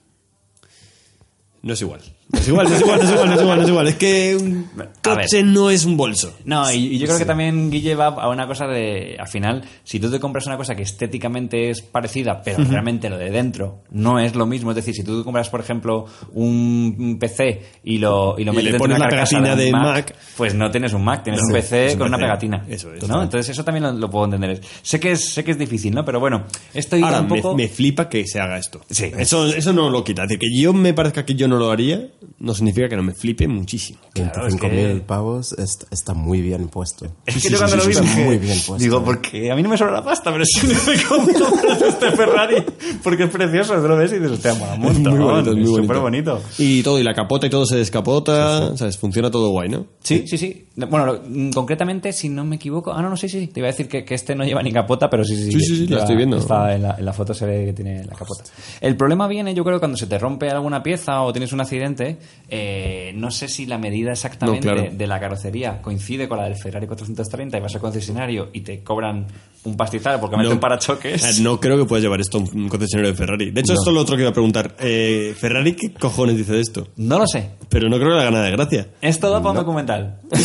[1.62, 2.00] No es igual.
[2.32, 3.88] No es igual, es igual, es igual, es igual, es igual.
[3.88, 6.34] Es que un A coche no es un bolso.
[6.44, 9.62] No, y, y yo creo que también Guille va a una cosa de, al final,
[9.84, 13.82] si tú te compras una cosa que estéticamente es parecida, pero realmente lo de dentro
[13.90, 17.98] no es lo mismo, es decir, si tú te compras, por ejemplo, un PC y
[17.98, 20.54] lo, y lo Y metes le dentro pones de una pegatina un de Mac, pues
[20.54, 22.64] no tienes un Mac, tienes un PC un con una pegatina.
[22.68, 23.22] Eso es, ¿no?
[23.22, 24.60] Entonces eso también lo, lo puedo entender.
[24.82, 26.04] Sé que es, sé que es difícil, ¿no?
[26.04, 27.54] Pero bueno, estoy Ahora, un poco...
[27.54, 28.80] me, me flipa que se haga esto.
[28.90, 29.12] Sí.
[29.16, 30.22] Eso, eso no lo quita.
[30.22, 33.02] Es decir, que yo me parezca que yo no lo haría, no significa que no
[33.02, 33.98] me flipe muchísimo.
[34.12, 37.06] Claro, es 25.000 que- pos est- está muy bien puesto.
[37.26, 38.76] Es que Sí, yo sí, cuando sí, lo vi sí, está dije, muy bien puesto.
[38.84, 41.46] digo, porque a mí no me sobra la pasta, pero sí me compro
[41.88, 42.56] este Ferrari
[43.02, 45.82] porque es precioso, tú lo ves y dices, hostia, mola muy bonito, es muy bonito.
[45.82, 46.42] súper bonito.
[46.58, 48.96] Y todo, y la capota y todo se descapota, ¿sabes?
[48.98, 49.86] Funciona todo guay, ¿no?
[50.02, 50.68] Sí, sí, sí.
[50.76, 53.68] Bueno, lo- mm, concretamente, si no me equivoco, ah, no, no, sí, sí, te iba
[53.68, 55.86] a decir que, que este no lleva ni capota, pero sí, sí, Sí, sí, sí,
[55.88, 56.36] la estoy viendo.
[56.38, 58.44] Está en, la, en la foto se ve que tiene la capota.
[58.80, 62.03] El problema viene, yo creo, cuando se te rompe alguna pieza o tienes un accidente,
[62.48, 64.90] eh, no sé si la medida exactamente No, claro.
[64.92, 68.82] de la carrocería coincide con la del Ferrari 430 y vas al concesionario y te
[68.82, 69.26] cobran
[69.64, 71.38] un pastizal porque mete un parachoques.
[71.38, 73.50] Eh, No creo que puedas llevar esto a un concesionario de Ferrari.
[73.50, 74.76] De hecho, esto es lo otro que iba a preguntar.
[74.80, 76.88] Eh, ¿Ferrari qué cojones dice de esto?
[76.96, 77.50] No lo sé.
[77.68, 78.88] Pero no creo que la gana de gracia.
[79.00, 80.20] Es todo para un documental.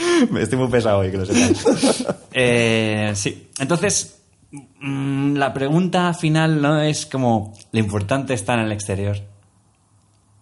[0.40, 1.64] Estoy muy pesado hoy, que lo sepáis.
[2.32, 3.48] Eh, sí.
[3.58, 4.19] Entonces,
[4.82, 9.16] la pregunta final no es como lo importante está en el exterior.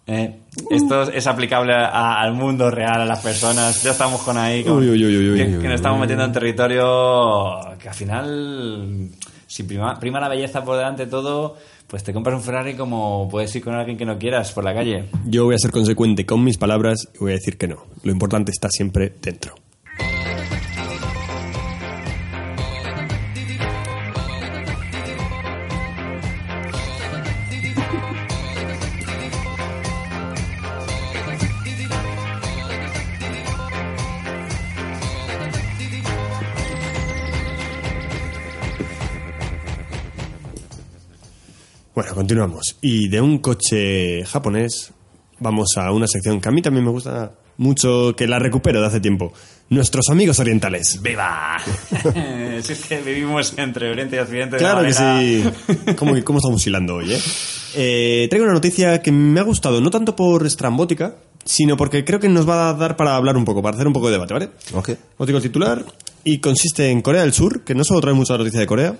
[0.06, 0.38] Eh,
[0.70, 3.82] esto es aplicable a- al mundo real, a las personas.
[3.82, 4.64] Ya estamos con ahí.
[4.64, 5.38] con- Uy, uy, uy, uy, uy.
[5.38, 9.10] que, que nos estamos metiendo en territorio que al final,
[9.46, 11.56] si prima, prima la belleza por delante de todo,
[11.86, 14.72] pues te compras un Ferrari como puedes ir con alguien que no quieras por la
[14.72, 15.10] calle.
[15.26, 17.84] Yo voy a ser consecuente con mis palabras y voy a decir que no.
[18.02, 19.56] Lo importante está siempre dentro.
[42.18, 42.76] Continuamos.
[42.80, 44.92] Y de un coche japonés
[45.38, 48.88] vamos a una sección que a mí también me gusta mucho, que la recupero de
[48.88, 49.32] hace tiempo.
[49.70, 51.00] Nuestros amigos orientales.
[51.00, 51.58] ¡Viva!
[52.62, 54.56] si es que vivimos entre Oriente y Occidente.
[54.56, 55.44] de Claro que sí.
[55.96, 57.20] ¿Cómo, cómo estamos hilando hoy, eh?
[57.76, 61.14] Eh, Traigo una noticia que me ha gustado, no tanto por estrambótica,
[61.44, 63.92] sino porque creo que nos va a dar para hablar un poco, para hacer un
[63.92, 64.50] poco de debate, ¿vale?
[64.74, 64.90] Ok.
[65.18, 65.84] Os digo el titular
[66.24, 68.96] y consiste en Corea del Sur, que no solo trae mucha noticia de Corea,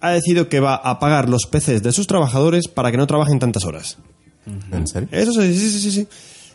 [0.00, 3.38] ha decidido que va a pagar los PCs de sus trabajadores para que no trabajen
[3.38, 3.98] tantas horas.
[4.72, 5.08] ¿En serio?
[5.12, 6.08] Eso sí, sí, sí, sí, sí.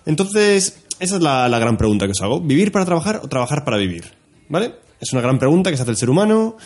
[0.05, 2.39] Entonces, esa es la, la gran pregunta que os hago.
[2.41, 4.05] ¿Vivir para trabajar o trabajar para vivir?
[4.49, 4.75] ¿Vale?
[4.99, 6.57] Es una gran pregunta que se hace el ser humano.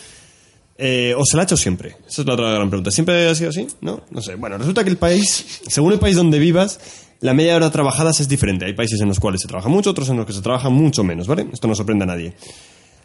[0.76, 1.96] Eh, ¿O se la ha hecho siempre?
[2.06, 2.90] Esa es la otra gran pregunta.
[2.90, 3.66] ¿Siempre ha sido así?
[3.80, 4.02] ¿No?
[4.10, 4.36] No sé.
[4.36, 6.78] Bueno, resulta que el país, según el país donde vivas,
[7.20, 8.64] la media hora trabajadas es diferente.
[8.64, 11.02] Hay países en los cuales se trabaja mucho, otros en los que se trabaja mucho
[11.02, 11.48] menos, ¿vale?
[11.52, 12.34] Esto no sorprende a nadie.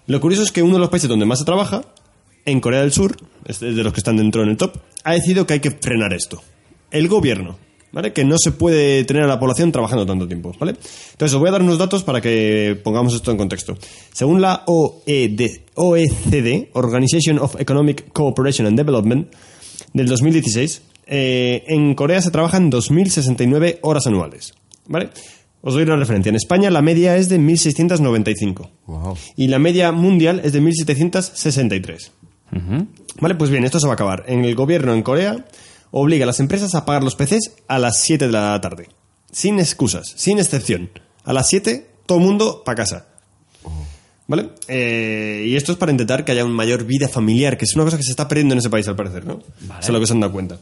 [0.05, 1.81] Lo curioso es que uno de los países donde más se trabaja,
[2.45, 5.45] en Corea del Sur, es de los que están dentro en el top, ha decidido
[5.45, 6.41] que hay que frenar esto.
[6.91, 7.57] El gobierno,
[7.91, 8.13] ¿vale?
[8.13, 10.75] Que no se puede tener a la población trabajando tanto tiempo, ¿vale?
[11.11, 13.77] Entonces os voy a dar unos datos para que pongamos esto en contexto.
[14.11, 19.31] Según la OED, OECD, Organization of Economic Cooperation and Development,
[19.93, 24.53] del 2016, eh, en Corea se trabajan 2.069 horas anuales,
[24.87, 25.09] ¿vale?
[25.61, 26.29] Os doy una referencia.
[26.29, 28.69] En España la media es de 1.695.
[28.85, 29.17] Wow.
[29.37, 32.11] Y la media mundial es de 1.763.
[33.19, 34.23] Vale, pues bien, esto se va a acabar.
[34.27, 35.45] En el gobierno en Corea
[35.91, 38.89] obliga a las empresas a pagar los PCs a las 7 de la tarde.
[39.31, 40.89] Sin excusas, sin excepción.
[41.23, 43.07] A las 7, todo el mundo para casa.
[44.27, 44.49] ¿Vale?
[44.67, 47.83] Eh, y esto es para intentar que haya una mayor vida familiar, que es una
[47.83, 49.41] cosa que se está perdiendo en ese país al parecer, ¿no?
[49.63, 50.59] Eso es lo que se han dado cuenta.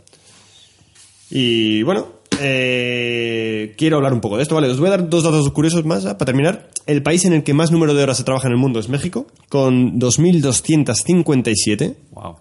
[1.32, 2.08] Y bueno,
[2.42, 4.68] eh, quiero hablar un poco de esto, ¿vale?
[4.68, 6.10] Os voy a dar dos datos curiosos más ¿eh?
[6.10, 6.70] para terminar.
[6.88, 8.90] El país en el que más número de horas se trabaja en el mundo es
[8.90, 11.96] México, con 2.257.
[12.12, 12.36] Wow.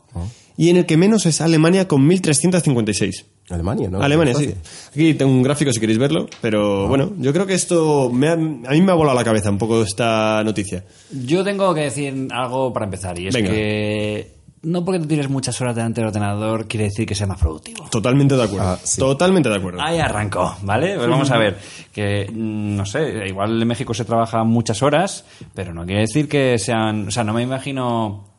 [0.56, 3.24] Y en el que menos es Alemania, con 1.356.
[3.48, 4.00] Alemania, ¿no?
[4.02, 4.54] Alemania, sí.
[4.90, 8.32] Aquí tengo un gráfico si queréis verlo, pero bueno, yo creo que esto me ha-
[8.34, 10.84] a mí me ha volado la cabeza un poco esta noticia.
[11.10, 13.50] Yo tengo que decir algo para empezar, y es Venga.
[13.50, 17.38] que no porque tú tienes muchas horas delante del ordenador quiere decir que sea más
[17.38, 17.88] productivo.
[17.90, 18.68] Totalmente de acuerdo.
[18.68, 19.00] Ah, sí.
[19.00, 19.80] Totalmente de acuerdo.
[19.80, 20.96] Ahí arrancó, ¿vale?
[20.96, 21.58] Pues vamos a ver,
[21.92, 26.28] que mm, no sé, igual en México se trabaja muchas horas, pero no quiere decir
[26.28, 28.30] que sean, o sea, no me imagino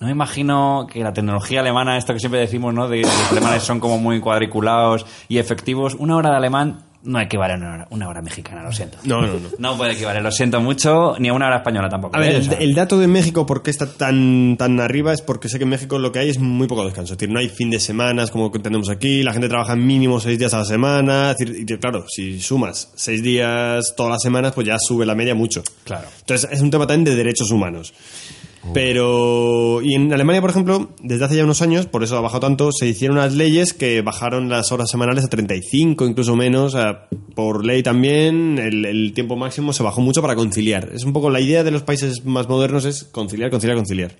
[0.00, 2.88] no me imagino que la tecnología alemana, esto que siempre decimos, ¿no?
[2.88, 5.96] De que los alemanes son como muy cuadriculados y efectivos.
[5.98, 8.98] Una hora de alemán no equivale a una hora, una hora mexicana, lo siento.
[9.04, 9.48] No, no, no.
[9.58, 12.16] No puede equivaler, lo siento mucho, ni a una hora española tampoco.
[12.16, 15.12] A ver, el, dato de México, ¿por qué está tan, tan arriba?
[15.12, 17.14] Es porque sé que en México lo que hay es muy poco descanso.
[17.14, 20.18] Es decir, no hay fin de semanas como que tenemos aquí, la gente trabaja mínimo
[20.20, 21.30] seis días a la semana.
[21.30, 25.14] Es decir, y claro, si sumas seis días todas las semanas, pues ya sube la
[25.14, 25.62] media mucho.
[25.84, 26.08] Claro.
[26.20, 27.94] Entonces, es un tema también de derechos humanos.
[28.74, 32.40] Pero, y en Alemania, por ejemplo, desde hace ya unos años, por eso ha bajado
[32.40, 36.76] tanto, se hicieron unas leyes que bajaron las horas semanales a 35, incluso menos.
[37.34, 40.90] por ley también, el, el tiempo máximo se bajó mucho para conciliar.
[40.92, 44.16] Es un poco la idea de los países más modernos es conciliar, conciliar, conciliar.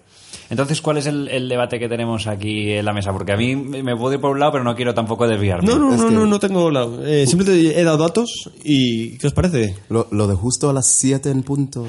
[0.50, 3.12] Entonces, ¿cuál es el, el debate que tenemos aquí en la mesa?
[3.12, 5.66] Porque a mí me puedo ir por un lado, pero no quiero tampoco desviarme.
[5.68, 6.86] No, no, Es no, que- no, no tengo la...
[7.04, 9.76] eh, simplemente he dado datos y ¿qué os parece?
[9.90, 11.86] Lo, lo de justo a las 7 en punto,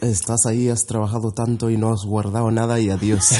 [0.00, 3.30] estás ahí, has trabajado tanto y no has guardado nada y adiós.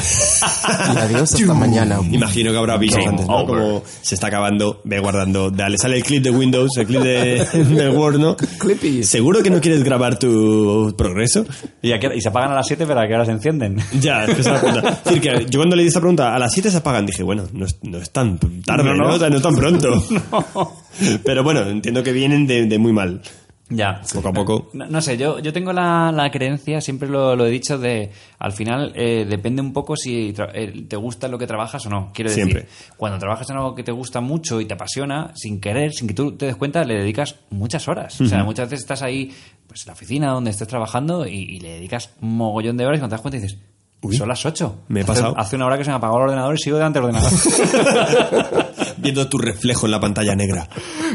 [0.95, 1.99] y adiós hasta mañana.
[2.11, 3.47] Imagino que habrá avisos Game antes, ¿no?
[3.47, 7.45] Como se está acabando, ve guardando, dale, sale el clip de Windows, el clip de,
[7.64, 8.37] del Word, ¿no?
[8.37, 9.03] Clippy.
[9.03, 11.45] ¿Seguro que no quieres grabar tu progreso?
[11.83, 13.77] ¿Y, a qué- y se apagan a las 7, pero a qué hora se encienden?
[14.01, 16.76] Ya, es que es decir, que yo cuando leí esta pregunta, a las 7 se
[16.78, 19.14] apagan, dije, bueno, no es, no es tan tarde, No, ¿no?
[19.14, 20.02] O sea, no es tan pronto.
[21.24, 23.22] Pero bueno, entiendo que vienen de, de muy mal.
[23.72, 24.00] Ya.
[24.12, 24.70] Poco a poco.
[24.72, 28.11] No, no sé, yo, yo tengo la, la creencia, siempre lo, lo he dicho, de
[28.40, 32.11] al final eh, depende un poco si eh, te gusta lo que trabajas o no.
[32.12, 32.66] Quiero decir, Siempre.
[32.96, 36.14] cuando trabajas en algo que te gusta mucho y te apasiona, sin querer, sin que
[36.14, 38.20] tú te des cuenta, le dedicas muchas horas.
[38.20, 39.32] O sea, muchas veces estás ahí,
[39.68, 42.98] pues en la oficina donde estés trabajando y, y le dedicas un mogollón de horas
[42.98, 43.56] y cuando te das cuenta dices,
[44.12, 44.74] son las 8.
[44.88, 45.34] me he pasado.
[45.38, 47.30] Hace una hora que se me apagó el ordenador y sigo delante del ordenador.
[48.98, 50.68] Viendo tu reflejo en la pantalla negra.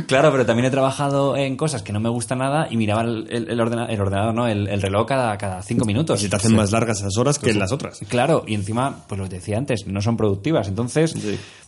[0.07, 3.27] Claro, pero también he trabajado en cosas que no me gustan nada y miraba el,
[3.29, 6.19] el- el ordena- el ordenador, no, el, el reloj cada, cada cinco minutos.
[6.19, 7.99] Si te hacen más largas esas horas que las otras.
[8.07, 10.67] Claro, y encima, pues lo que decía antes, no son productivas.
[10.67, 11.15] Entonces,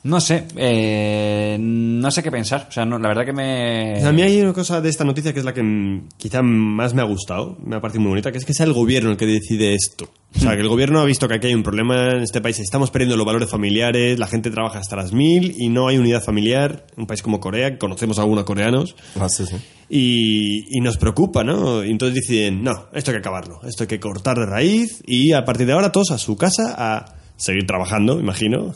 [0.03, 2.65] no sé, eh, no sé qué pensar.
[2.69, 4.03] O sea, no, la verdad que me...
[4.03, 7.01] A mí hay una cosa de esta noticia que es la que quizá más me
[7.01, 9.25] ha gustado, me ha parecido muy bonita, que es que sea el gobierno el que
[9.27, 10.09] decide esto.
[10.37, 12.59] O sea, que el gobierno ha visto que aquí hay un problema en este país,
[12.59, 16.23] estamos perdiendo los valores familiares, la gente trabaja hasta las mil y no hay unidad
[16.23, 16.85] familiar.
[16.95, 19.55] Un país como Corea, que conocemos a algunos coreanos, Ah, sí, sí.
[19.89, 21.83] y, y nos preocupa, ¿no?
[21.83, 25.33] Y entonces deciden, no, esto hay que acabarlo, esto hay que cortar de raíz y
[25.33, 28.73] a partir de ahora todos a su casa a seguir trabajando, imagino.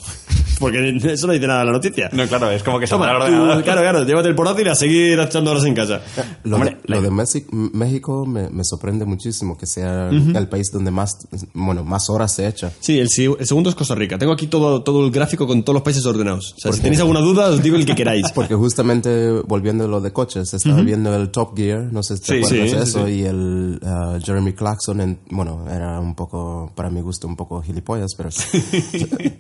[0.59, 2.07] Porque eso no dice nada la noticia.
[2.13, 3.63] No, claro, es como que se Toma, tú, ordenador.
[3.63, 6.01] claro, claro, llévate el portátil a seguir echando horas en casa.
[6.43, 10.69] Lo, Hombre, de, lo de México, México me, me sorprende muchísimo que sea el país
[10.71, 11.17] donde más,
[11.55, 12.71] bueno, más horas se echa.
[12.79, 14.19] Sí, el, si- el segundo es Costa Rica.
[14.19, 16.53] Tengo aquí todo, todo el gráfico con todos los países ordenados.
[16.55, 16.83] O sea, ¿Por si qué?
[16.83, 18.31] tenéis alguna duda, os digo el que queráis.
[18.35, 22.23] Porque justamente volviendo a lo de coches, estaba viendo el Top Gear, no sé si
[22.23, 23.11] te Sí, acuerdas sí, de eso, sí.
[23.13, 27.63] y el uh, Jeremy Clarkson, en- bueno, era un poco, para mi gusto, un poco
[27.63, 28.29] gilipollas, pero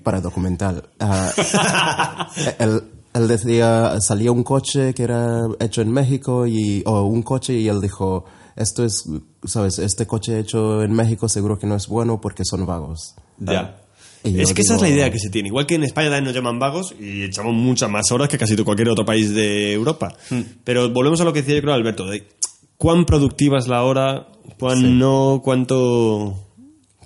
[0.03, 0.89] para documental.
[0.99, 1.31] Ah,
[2.59, 2.83] él,
[3.13, 7.67] él decía, salía un coche que era hecho en México, y, o un coche, y
[7.67, 9.05] él dijo, esto es,
[9.45, 13.15] sabes, este coche hecho en México seguro que no es bueno porque son vagos.
[13.39, 13.77] Ya.
[14.23, 15.47] Y yo Es que esa es la idea que se tiene.
[15.47, 18.55] Igual que en España también nos llaman vagos y echamos muchas más horas que casi
[18.57, 20.15] cualquier otro país de Europa.
[20.63, 22.27] Pero volvemos a lo que decía yo creo Alberto, de
[22.77, 24.27] cuán productiva es la hora,
[24.59, 26.47] cuán no, cuánto...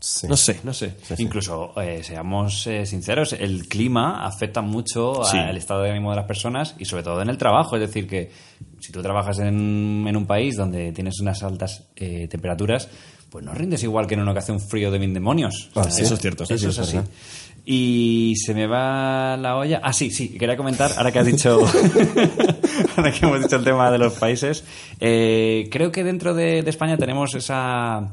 [0.07, 0.27] Sí.
[0.27, 0.93] No sé, no sé.
[1.17, 5.35] Incluso, eh, seamos eh, sinceros, el clima afecta mucho Sí.
[5.37, 7.75] al estado de ánimo de las personas y sobre todo en el trabajo.
[7.75, 8.29] Es decir, que
[8.79, 12.87] si tú trabajas en, en un país donde tienes unas altas eh, temperaturas,
[13.31, 15.71] pues no rindes igual que en uno que hace un frío de mil demonios.
[15.73, 16.01] Ah, O sea, sí.
[16.03, 16.43] Eso es cierto.
[16.43, 16.99] Eso es sí, es así.
[17.65, 19.81] Y se me va la olla.
[19.83, 21.61] Ah, sí, sí, quería comentar, ahora que has dicho,
[22.97, 24.63] ahora que hemos dicho el tema de los países,
[24.99, 28.11] creo que dentro de, de España tenemos esa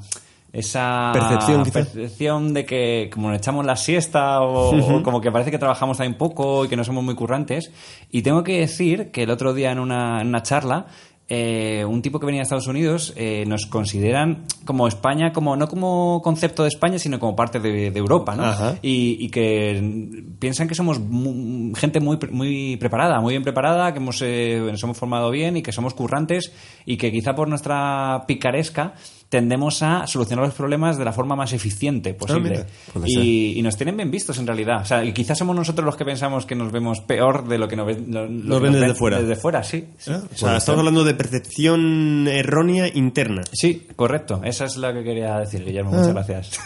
[0.53, 5.51] esa Percepción, percepción de que como nos echamos la siesta o, o como que parece
[5.51, 7.73] que trabajamos también poco y que no somos muy currantes.
[8.11, 10.87] Y tengo que decir que el otro día en una, en una charla
[11.29, 15.67] eh, un tipo que venía de Estados Unidos eh, nos consideran como España, como no
[15.67, 18.45] como concepto de España, sino como parte de, de Europa, ¿no?
[18.83, 23.99] Y, y que piensan que somos mu- gente muy, muy preparada, muy bien preparada, que
[24.01, 26.53] hemos, eh, nos hemos formado bien y que somos currantes
[26.85, 28.93] y que quizá por nuestra picaresca
[29.33, 32.51] tendemos a solucionar los problemas de la forma más eficiente posible.
[32.51, 33.25] mira, puede ser.
[33.25, 34.83] y, y nos tienen bien vistos en realidad.
[34.83, 37.67] O sea, y quizás somos nosotros los que pensamos que nos vemos peor de lo
[37.67, 39.21] que nos ven, lo- lo Nos que ven nos desde fuera.
[39.23, 39.87] Desde fuera, sí.
[39.97, 40.11] sí.
[40.11, 40.17] ¿Eh?
[40.35, 43.43] O sea, estamos hablando de percepción errónea interna.
[43.55, 44.43] Sí, correcto.
[44.45, 45.93] Esa es la que quería decir, Guillermo.
[45.95, 45.97] Ah.
[45.97, 46.61] Muchas gracias.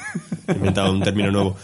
[0.49, 1.57] He inventado un término nuevo.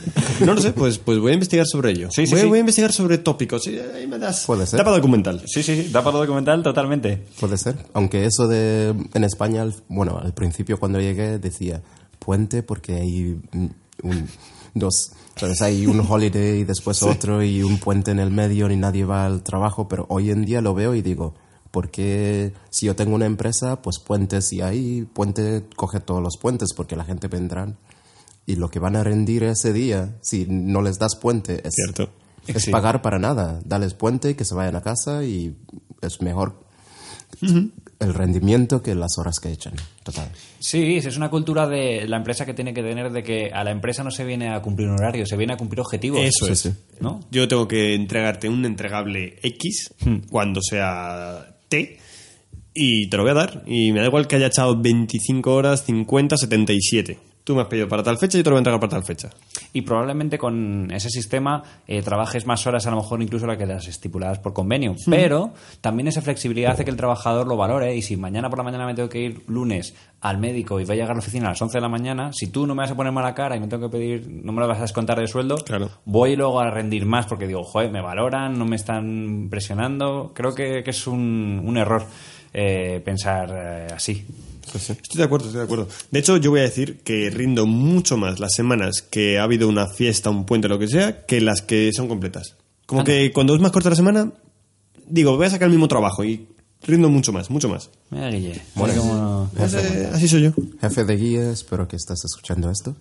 [0.46, 2.08] No lo sé, pues, pues voy a investigar sobre ello.
[2.12, 2.46] Sí, sí, voy, sí.
[2.48, 3.66] voy a investigar sobre tópicos.
[3.66, 4.44] Ahí me das.
[4.46, 4.78] Puede ser.
[4.78, 5.42] Tapa documental.
[5.46, 5.88] sí, sí, sí.
[5.90, 7.22] Da para documental totalmente.
[7.40, 7.74] Puede ser.
[7.92, 11.82] Aunque eso de en España, bueno, al principio cuando llegué decía
[12.18, 13.40] puente porque hay
[14.02, 14.28] un,
[14.74, 15.60] dos, ¿sabes?
[15.62, 19.26] Hay un holiday y después otro y un puente en el medio y nadie va
[19.26, 21.34] al trabajo, pero hoy en día lo veo y digo
[21.70, 26.72] Porque si yo tengo una empresa, pues puentes y ahí puente coge todos los puentes
[26.76, 27.74] porque la gente vendrá.
[28.44, 32.10] Y lo que van a rendir ese día, si no les das puente, es, Cierto.
[32.46, 32.70] es Sí.
[32.72, 33.60] pagar para nada.
[33.64, 35.56] Dales puente y que se vayan a casa y
[36.00, 36.60] es mejor
[38.02, 39.74] el rendimiento que las horas que echan.
[40.02, 40.28] Total.
[40.58, 43.70] Sí, es una cultura de la empresa que tiene que tener de que a la
[43.70, 46.20] empresa no se viene a cumplir un horario, se viene a cumplir objetivos.
[46.20, 46.58] Eso Sí, es.
[46.60, 46.70] sí.
[47.00, 47.20] ¿No?
[47.30, 49.94] Yo tengo que entregarte un entregable X
[50.30, 51.98] cuando sea T
[52.74, 53.62] y te lo voy a dar.
[53.66, 57.18] Y me da igual que haya echado 25 horas, 50, 77.
[57.44, 58.90] Tú me has pedido para tal fecha y yo te lo voy a entregar para
[58.90, 59.30] tal fecha.
[59.72, 63.66] Y probablemente con ese sistema eh, trabajes más horas, a lo mejor incluso las que
[63.66, 64.94] las estipuladas por convenio.
[65.10, 67.96] Pero también esa flexibilidad hace que el trabajador lo valore.
[67.96, 70.92] Y si mañana por la mañana me tengo que ir lunes al médico y voy
[70.92, 72.82] a llegar a la oficina a las 11 de la mañana, si tú no me
[72.82, 74.82] vas a poner mala cara y me tengo que pedir, no me lo vas a
[74.82, 75.90] descontar de sueldo, Claro.
[76.04, 80.30] voy luego a rendir más porque digo, joder, me valoran, no me están presionando.
[80.32, 82.04] Creo que, que es un, un error
[82.54, 84.24] eh, pensar eh, así.
[84.78, 85.88] Estoy de acuerdo, estoy de acuerdo.
[86.10, 89.68] De hecho, yo voy a decir que rindo mucho más las semanas que ha habido
[89.68, 92.56] una fiesta, un puente, lo que sea, que las que son completas.
[92.86, 94.32] Como que cuando es más corta la semana,
[95.06, 96.48] digo, voy a sacar el mismo trabajo y
[96.82, 97.90] rindo mucho más, mucho más.
[98.10, 98.60] Mira, Guille.
[98.74, 100.50] cómo- Pues, eh, así soy yo.
[100.80, 102.94] Jefe de guía, espero que estés escuchando esto.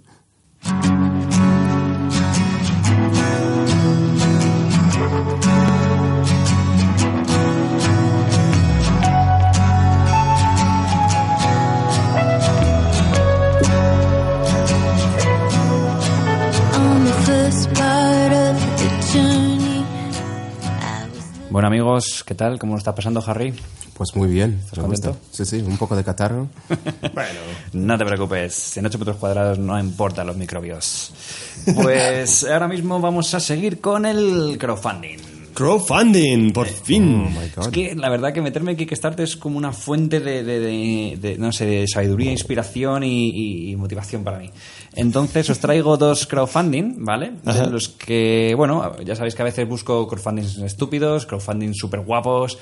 [21.82, 22.60] Amigos, ¿qué tal?
[22.60, 23.56] ¿Cómo lo está pasando Harry?
[23.96, 24.62] Pues muy bien.
[24.76, 25.10] me contento?
[25.14, 25.14] gusta.
[25.32, 26.48] Sí, sí, un poco de catarro.
[27.14, 27.40] Bueno,
[27.74, 31.12] No te preocupes, en 8 metros cuadrados no importan los microbios.
[31.74, 35.31] Pues ahora mismo vamos a seguir con el crowdfunding.
[35.54, 37.26] Crowdfunding, por fin.
[37.28, 37.66] Oh my God.
[37.66, 41.18] Es que la verdad que meterme en Kickstarter es como una fuente de, de- de-
[41.22, 44.50] de, no sé, de sabiduría, inspiración y, y- y motivación para mí.
[44.96, 47.32] Entonces os traigo dos crowdfunding, ¿vale?
[47.44, 52.58] De los que, bueno, ya sabéis que a veces busco crowdfunding estúpidos, crowdfunding súper guapos.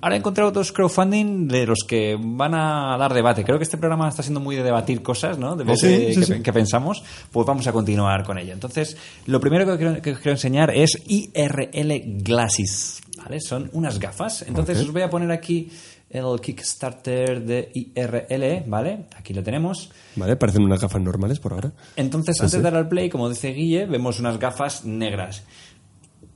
[0.00, 3.44] Ahora he encontrado dos crowdfunding de los que van a dar debate.
[3.44, 5.56] Creo que este programa está siendo muy de debatir cosas, ¿no?
[5.56, 6.42] De ver Sí, qué- sí, qué- sí.
[6.42, 7.02] que pensamos.
[7.32, 8.52] Pues vamos a continuar con ello.
[8.52, 13.00] Entonces, lo primero que, quiero- que quiero enseñar es IRL Glasses.
[13.18, 13.40] ¿Vale?
[13.40, 14.42] Son unas gafas.
[14.42, 14.84] Entonces, Ok.
[14.86, 15.70] os voy a poner aquí
[16.08, 19.06] el Kickstarter de IRL, ¿vale?
[19.16, 19.90] Aquí lo tenemos.
[20.16, 21.72] Vale, parecen unas gafas normales por ahora.
[21.96, 25.42] Entonces, antes de dar al play, como dice Guille, vemos unas gafas negras.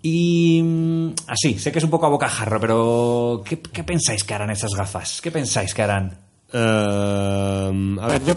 [0.07, 4.35] Y mm, así, sé que es un poco a bocajarro, pero ¿qué, qué pensáis que
[4.35, 5.23] harán esas gafas?
[5.23, 6.19] ¿Qué pensáis que harán?
[6.53, 8.35] Ehm, a ver, yo.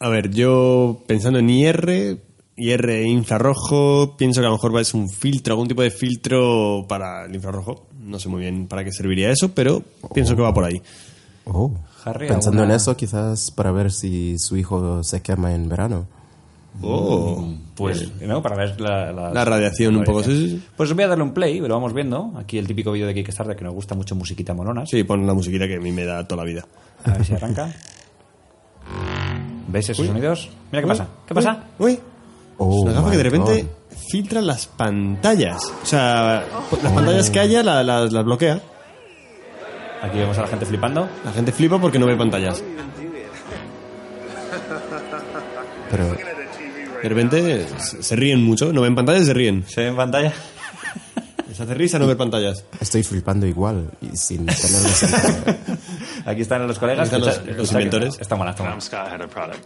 [0.00, 2.18] A ver, yo pensando en IR,
[2.56, 5.90] IR infrarrojo, pienso que a lo mejor va a ser un filtro, algún tipo de
[5.90, 7.86] filtro para el infrarrojo.
[8.02, 9.82] No sé muy bien para qué serviría eso, pero
[10.14, 10.80] pienso que va por ahí.
[11.44, 11.70] Oh.
[12.06, 16.06] Harry, Pensando ¿alguna- en eso, quizás para ver si su hijo se quema en verano.
[16.82, 18.42] Oh, Pues, ¿no?
[18.42, 20.62] Para ver la, la- La radiación un poco, sí, sí.
[20.76, 22.32] Pues os voy a darle un play, lo vamos viendo.
[22.38, 24.84] Aquí el típico vídeo de Kickstarter que nos gusta mucho, musiquita molona.
[24.86, 26.64] Sí, pon la musiquita que a mí me da toda la vida.
[27.04, 27.72] A ver si arranca.
[29.68, 30.50] ¿Veis esos sonidos?
[30.72, 31.08] Mira qué pasa.
[31.26, 31.64] ¿Qué pasa?
[31.78, 31.98] Uy,
[32.62, 33.96] Oh, es una gafa que de repente God.
[34.10, 35.72] filtra las pantallas.
[35.82, 36.44] O sea,
[36.82, 38.60] las pantallas que haya la- la- las bloquea.
[40.02, 41.08] Aquí vemos a la gente flipando.
[41.24, 42.62] La gente flipa porque no ve pantallas.
[45.90, 46.04] Pero
[47.02, 49.64] De repente se se ríen mucho, no ven pantallas, se ríen.
[49.66, 50.32] ¿Se ve en pantalla?
[51.48, 52.64] Les hace risa no ver pantallas.
[52.80, 55.58] estoy flipando igual y sin sentado.
[56.26, 57.12] Aquí están los colegas.
[57.12, 58.18] Aquí están los- los inventores.
[58.20, 58.74] Está mola, está mola.
[58.74, 59.64] I'm Scott, head of product.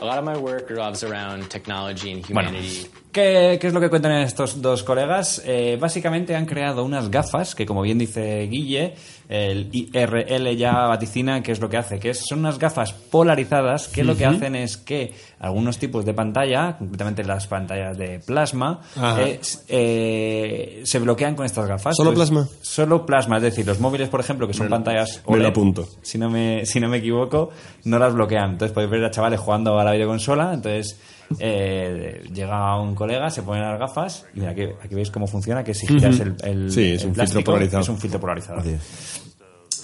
[0.00, 2.88] A lot of my work revolves around technology and humanity.
[3.12, 5.40] ¿Qué, qué es lo que cuentan estos dos colegas?
[5.46, 8.94] Eh, básicamente han creado unas gafas que, como bien dice Guille,
[9.28, 14.04] el IRL ya vaticina qué es lo que hace, que son unas gafas polarizadas que
[14.04, 18.80] lo que hacen es que algunos tipos de pantalla, concretamente las pantallas de plasma,
[19.18, 21.96] eh, eh, se bloquean con estas gafas.
[21.96, 22.48] ¿Solo Pues, plasma?
[22.62, 25.88] Solo plasma, es decir, los móviles, por ejemplo, que son pantallas me lo OLED, apunto.
[26.02, 27.50] si no me si no me equivoco,
[27.84, 28.52] no las bloquean.
[28.52, 30.98] Entonces podéis ver a chavales jugando a la videoconsola, entonces
[31.38, 35.62] eh, llega un colega, se pone las gafas y mira, aquí, aquí veis cómo funciona,
[35.64, 37.82] que si giras el, el- Sí, es el un filtro polarizado.
[37.82, 38.62] Es un filtro polarizado.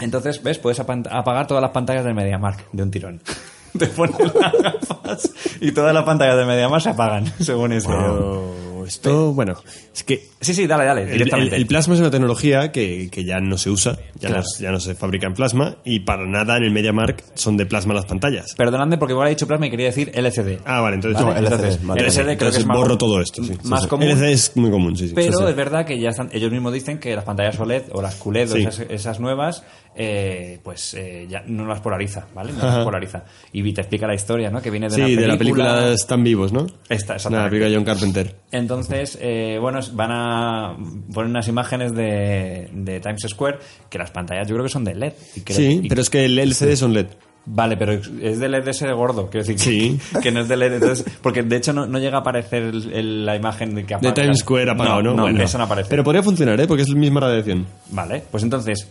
[0.01, 0.59] Entonces, ¿ves?
[0.59, 3.21] Puedes apagar todas las pantallas del MediaMark de un tirón.
[3.79, 5.31] Te pones las gafas
[5.61, 7.91] y todas las pantallas del MediaMark se apagan, según esto.
[7.91, 8.55] Pero
[8.91, 9.55] esto, bueno,
[9.95, 11.57] es que Sí, sí, dale, dale, el, directamente.
[11.57, 14.43] el- el plasma es una tecnología que, que ya no se usa, ya, Claro.
[14.43, 17.67] no, ya no se fabrica en plasma y para nada en el MediaMark son de
[17.67, 18.55] plasma las pantallas.
[18.57, 20.61] Perdonadme porque igual he dicho plasma y quería decir LCD.
[20.65, 22.39] Ah, vale, entonces, Vale, No, LCD, entonces, vale, LCD vale.
[22.39, 23.45] creo que es más, borro todo esto.
[23.45, 23.89] Sí, más sí, sí.
[23.91, 24.09] común.
[24.09, 25.15] LCD es muy común, sí, sí.
[25.15, 28.15] Pero es verdad que ya están, ellos mismos dicen que las pantallas OLED o las
[28.17, 29.63] QLED o esas, esas nuevas,
[29.95, 32.53] eh, pues eh, ya no las polariza, ¿vale?
[32.53, 33.25] No las polariza.
[33.53, 34.63] Y te explica la historia, ¿no?
[34.63, 35.65] Que viene de Sí, una de película.
[35.65, 36.67] la película Están vivos, ¿no?
[36.89, 37.51] Esta, La exactamente.
[37.51, 38.37] película de John Carpenter.
[38.53, 38.80] Entonces,
[39.21, 40.77] eh, bueno, van a
[41.13, 43.59] poner unas imágenes de, de Times Square
[43.89, 45.13] que las pantallas yo creo que son de LED.
[45.37, 47.07] Y creo- Sí, y- pero es que el LCD son LED.
[47.47, 49.99] Vale, pero es de LED ese gordo, quiero decir que, Sí.
[50.23, 50.75] que no es de LED.
[50.75, 53.95] Entonces, porque de hecho no, no llega a aparecer el- el- la imagen de que
[54.01, 54.15] De apaga.
[54.15, 55.15] Times Square apagado, ¿no?
[55.15, 55.43] No, Bueno.
[55.43, 55.89] eso no aparece.
[55.89, 56.67] Pero podría funcionar, ¿eh?
[56.67, 57.67] Porque es la misma radiación.
[57.91, 58.87] Vale, pues entonces,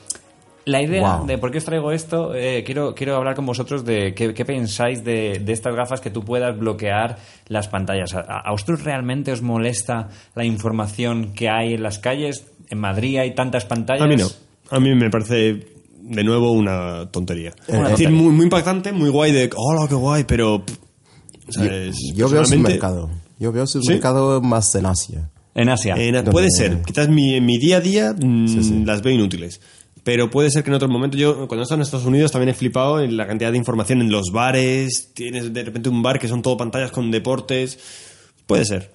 [0.70, 1.26] la idea Wow.
[1.28, 4.46] de por qué os traigo esto, eh, quiero, quiero hablar con vosotros de qué, qué
[4.46, 7.18] pensáis de, de estas gafas que tú puedas bloquear
[7.48, 8.14] las pantallas.
[8.14, 12.46] ¿A, a vosotros realmente os molesta la información que hay en las calles?
[12.70, 14.04] En Madrid hay tantas pantallas.
[14.04, 14.28] A mí no.
[14.72, 15.66] A mí me parece,
[16.02, 17.54] de nuevo, una tontería.
[17.68, 18.10] Una es decir, tontería.
[18.24, 20.64] muy, muy impactante, muy guay de, hola, qué guay, pero...
[20.66, 20.78] pff,
[21.48, 23.10] o sea, es- Yo veo su mercado.
[23.40, 25.30] Yo veo su mercado más en Asia.
[25.56, 25.96] En Asia.
[25.96, 26.82] Donde- puede ser.
[26.84, 28.84] Quizás mi, en mi día a día mm, Sí, sí.
[28.86, 29.60] las veo inútiles.
[30.04, 32.50] Pero puede ser que en otro momento, yo cuando he estado en Estados Unidos también
[32.50, 35.12] he flipado en la cantidad de información en los bares.
[35.14, 37.80] Tienes de repente un bar que son todo pantallas con deportes.
[38.46, 38.92] Puede ser.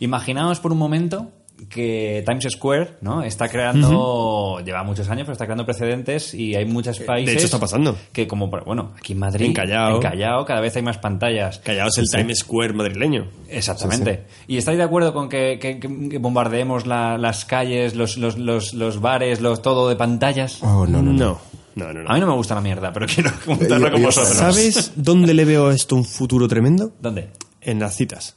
[0.00, 1.30] Imaginaos por un momento
[1.68, 3.22] que Times Square ¿no?
[3.22, 7.36] está creando, lleva muchos años, pero está creando precedentes y hay muchos países.
[7.36, 7.96] hecho, está pasando.
[8.12, 9.96] Que, como, por- bueno, aquí en Madrid, En Callao.
[9.96, 11.58] en Callao cada vez hay más pantallas.
[11.60, 13.28] Callaos el Times Square madrileño.
[13.48, 14.24] Exactamente.
[14.46, 18.36] ¿Y estáis de acuerdo con que, que- que- que bombardeemos la- las calles, los, los,
[18.38, 20.62] los, los bares, los, todo de pantallas?
[20.62, 21.38] Oh, no, no, no.
[21.74, 22.02] No, no, no.
[22.04, 22.10] no.
[22.10, 24.34] A mí no me gusta la mierda, pero quiero comentarlo con vosotros.
[24.36, 26.92] ¿Sabes dónde le veo a esto un futuro tremendo?
[27.00, 27.30] ¿Dónde?
[27.60, 28.36] En las citas.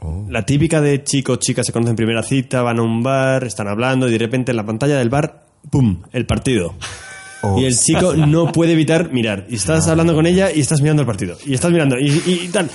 [0.00, 0.10] Ajá.
[0.28, 3.68] La típica de chicos, chicas se conocen en primera cita, van a un bar, están
[3.68, 6.02] hablando y de repente en la pantalla del bar, ¡pum!
[6.12, 6.74] El partido.
[7.42, 7.58] Oh.
[7.58, 9.46] Y el chico no puede evitar mirar.
[9.48, 11.36] Y estás hablando con ella y estás mirando el partido.
[11.46, 11.96] Y estás mirando.
[11.98, 12.70] Y, y- y tal.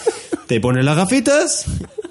[0.48, 1.66] Te pones las gafitas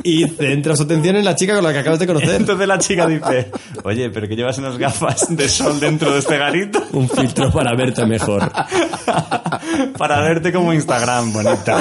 [0.06, 2.34] y centras tu atención en la chica con la que acabas de conocer.
[2.34, 3.50] Entonces la chica dice,
[3.82, 6.80] oye, pero que llevas unas gafas de sol dentro de este garito.
[6.92, 8.48] Un filtro para verte mejor.
[9.98, 11.80] Para verte como Instagram, bonita.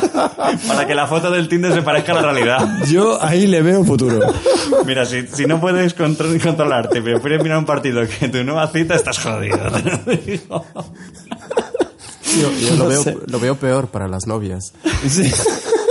[0.67, 2.85] Para que la foto del Tinder se parezca a la realidad.
[2.87, 4.19] Yo ahí le veo futuro.
[4.85, 8.67] Mira, si, si no puedes contro- controlarte, pero prefieres mirar un partido que tu nueva
[8.67, 9.57] cita, estás jodido.
[12.41, 14.73] Yo, yo lo, No veo, lo veo peor para las novias.
[15.07, 15.31] Sí.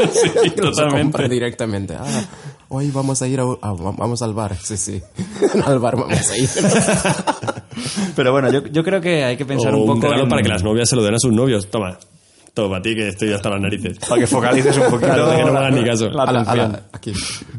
[0.43, 1.29] Sí, totalmente.
[1.29, 1.95] directamente.
[1.99, 2.25] Ah,
[2.69, 4.57] hoy vamos a ir a, a- vamos al bar.
[4.57, 5.01] Sí, sí.
[5.65, 6.49] al bar vamos a ir.
[8.17, 10.29] Pero bueno, yo, yo creo que hay que pensar O un un poco regalo en-
[10.29, 11.69] para que las novias se lo den a sus novios.
[11.71, 11.97] Toma.
[12.55, 13.99] Toma, a ti que estoy hasta las narices.
[13.99, 16.11] para que focalices un poquito Claro, de que no me la- hagan ni caso.
[16.11, 17.11] la ala, aquí.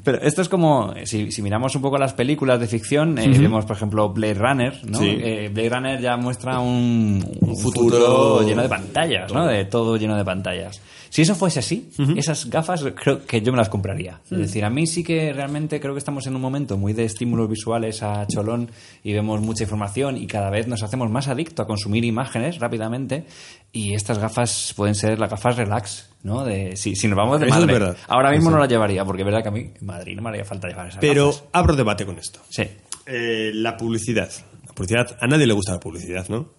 [0.03, 3.65] Pero esto es como, si, si miramos un poco las películas de ficción, eh, vemos,
[3.65, 4.99] por ejemplo, Blade Runner, ¿no?
[4.99, 5.17] Sí.
[5.19, 9.47] Eh, Blade Runner ya muestra un, un futuro, futuro lleno de pantallas, ¿no?
[9.47, 10.79] De todo lleno de pantallas.
[11.13, 14.19] Si eso fuese así, esas gafas creo que yo me las compraría.
[14.31, 17.05] Es decir, a mí sí que realmente creo que estamos en un momento muy de
[17.05, 18.71] estímulos visuales a cholón
[19.03, 23.27] y vemos mucha información y cada vez nos hacemos más adictos a consumir imágenes rápidamente
[23.71, 26.43] y estas gafas pueden ser las gafas relax, ¿no?
[26.45, 27.97] De, si, si nos vamos de Eso es.
[28.07, 30.29] Ahora mismo no las llevaría porque es verdad que a mí en Madrid no me
[30.29, 31.43] haría falta llevar esas Pero gafas.
[31.51, 32.39] abro debate con esto.
[32.49, 32.63] Sí.
[33.05, 34.31] Eh, la publicidad.
[34.65, 36.49] La publicidad, a nadie le gusta la publicidad, ¿no?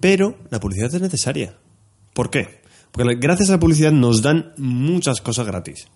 [0.00, 1.54] Pero la publicidad es necesaria.
[2.12, 2.59] ¿Por qué?
[2.92, 5.86] Porque gracias a la publicidad nos dan muchas cosas gratis.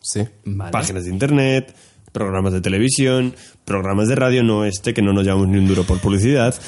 [0.00, 0.22] Sí.
[0.44, 0.70] Vale.
[0.72, 1.74] Páginas de internet,
[2.12, 3.34] programas de televisión,
[3.64, 6.54] programas de radio, no este, que no nos llevamos ni un duro por publicidad.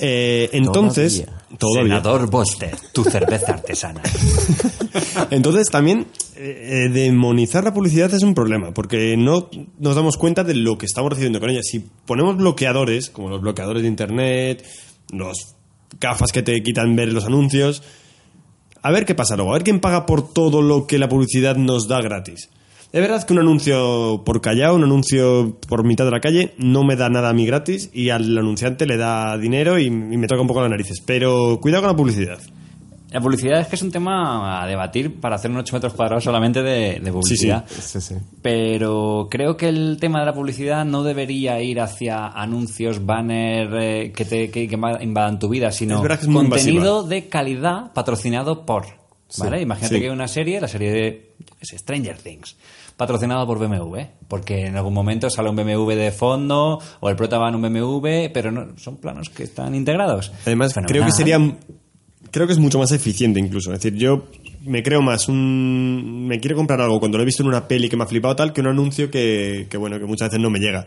[0.00, 1.24] Eh, entonces,
[1.56, 1.96] todavía.
[1.96, 4.02] Senador Boster, tu cerveza artesana.
[5.30, 10.42] Entonces también eh, eh, demonizar la publicidad es un problema, porque no nos damos cuenta
[10.42, 11.60] de lo que estamos recibiendo con ella.
[11.62, 14.64] Si ponemos bloqueadores, como los bloqueadores de internet,
[15.12, 15.54] los
[16.00, 17.82] gafas que te quitan ver los anuncios,
[18.84, 21.56] a ver qué pasa luego, a ver quién paga por todo lo que la publicidad
[21.56, 22.50] nos da gratis.
[22.92, 26.84] Es verdad que un anuncio por callao, un anuncio por mitad de la calle, no
[26.84, 30.26] me da nada a mí gratis y al anunciante le da dinero y, y me
[30.26, 31.00] toca un poco las narices.
[31.00, 32.38] Pero cuidado con la publicidad.
[33.14, 36.24] La publicidad es que es un tema a debatir para hacer un 8 metros cuadrados
[36.24, 37.64] solamente de, de publicidad.
[37.68, 38.16] Sí, sí.
[38.42, 44.12] Pero creo que el tema de la publicidad no debería ir hacia anuncios, banner eh,
[44.12, 46.02] que, te, que, que invadan tu vida, sino
[46.32, 48.86] contenido de calidad patrocinado por.
[49.38, 49.62] ¿Vale?
[49.62, 52.56] Imagínate que hay una serie, la serie de Stranger Things,
[52.96, 57.38] patrocinado por BMW, porque en algún momento sale un BMW de fondo o el prota
[57.38, 60.32] va en un BMW, pero no, son planos que están integrados.
[60.44, 61.38] Además, creo que sería.
[62.34, 63.72] Creo que es mucho más eficiente incluso.
[63.72, 64.26] Es decir, yo
[64.64, 66.26] me creo más un...
[66.26, 68.34] Me quiero comprar algo cuando lo he visto en una peli que me ha flipado
[68.34, 70.84] tal que un anuncio que, que bueno, que muchas veces no me llega.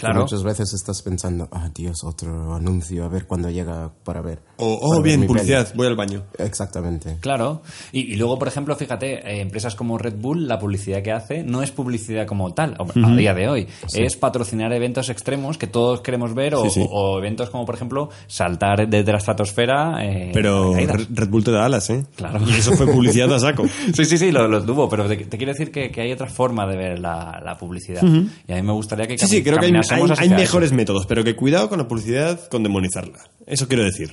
[0.00, 0.22] Claro.
[0.22, 4.40] Muchas veces estás pensando, ah, Dios, otro anuncio, a ver cuándo llega para ver.
[4.56, 5.76] O, oh, bien, publicidad, peli".
[5.76, 6.22] voy al baño.
[6.38, 7.18] Exactamente.
[7.20, 7.62] Claro.
[7.92, 11.42] Y, y luego, por ejemplo, fíjate, eh, empresas como Red Bull, la publicidad que hace
[11.42, 13.66] no es publicidad como tal, a día de hoy.
[13.94, 16.86] Es patrocinar eventos extremos que todos queremos ver o, Sí, sí.
[16.90, 20.04] o eventos como, por ejemplo, saltar desde la estratosfera.
[20.04, 20.74] eh, Pero.
[20.74, 22.04] Red Bull te da alas, ¿eh?
[22.16, 22.40] Claro.
[22.46, 23.64] Y eso fue publicidad a saco.
[23.94, 26.26] Sí, sí, sí, lo, lo tuvo, pero te, te quiero decir que, que hay otra
[26.28, 28.02] forma de ver la, la publicidad.
[28.02, 30.34] Y a mí me gustaría que Sí, sí, creo que hay, hay- eso.
[30.36, 33.18] mejores métodos, pero que cuidado con la publicidad, con demonizarla.
[33.46, 34.12] Eso quiero decir.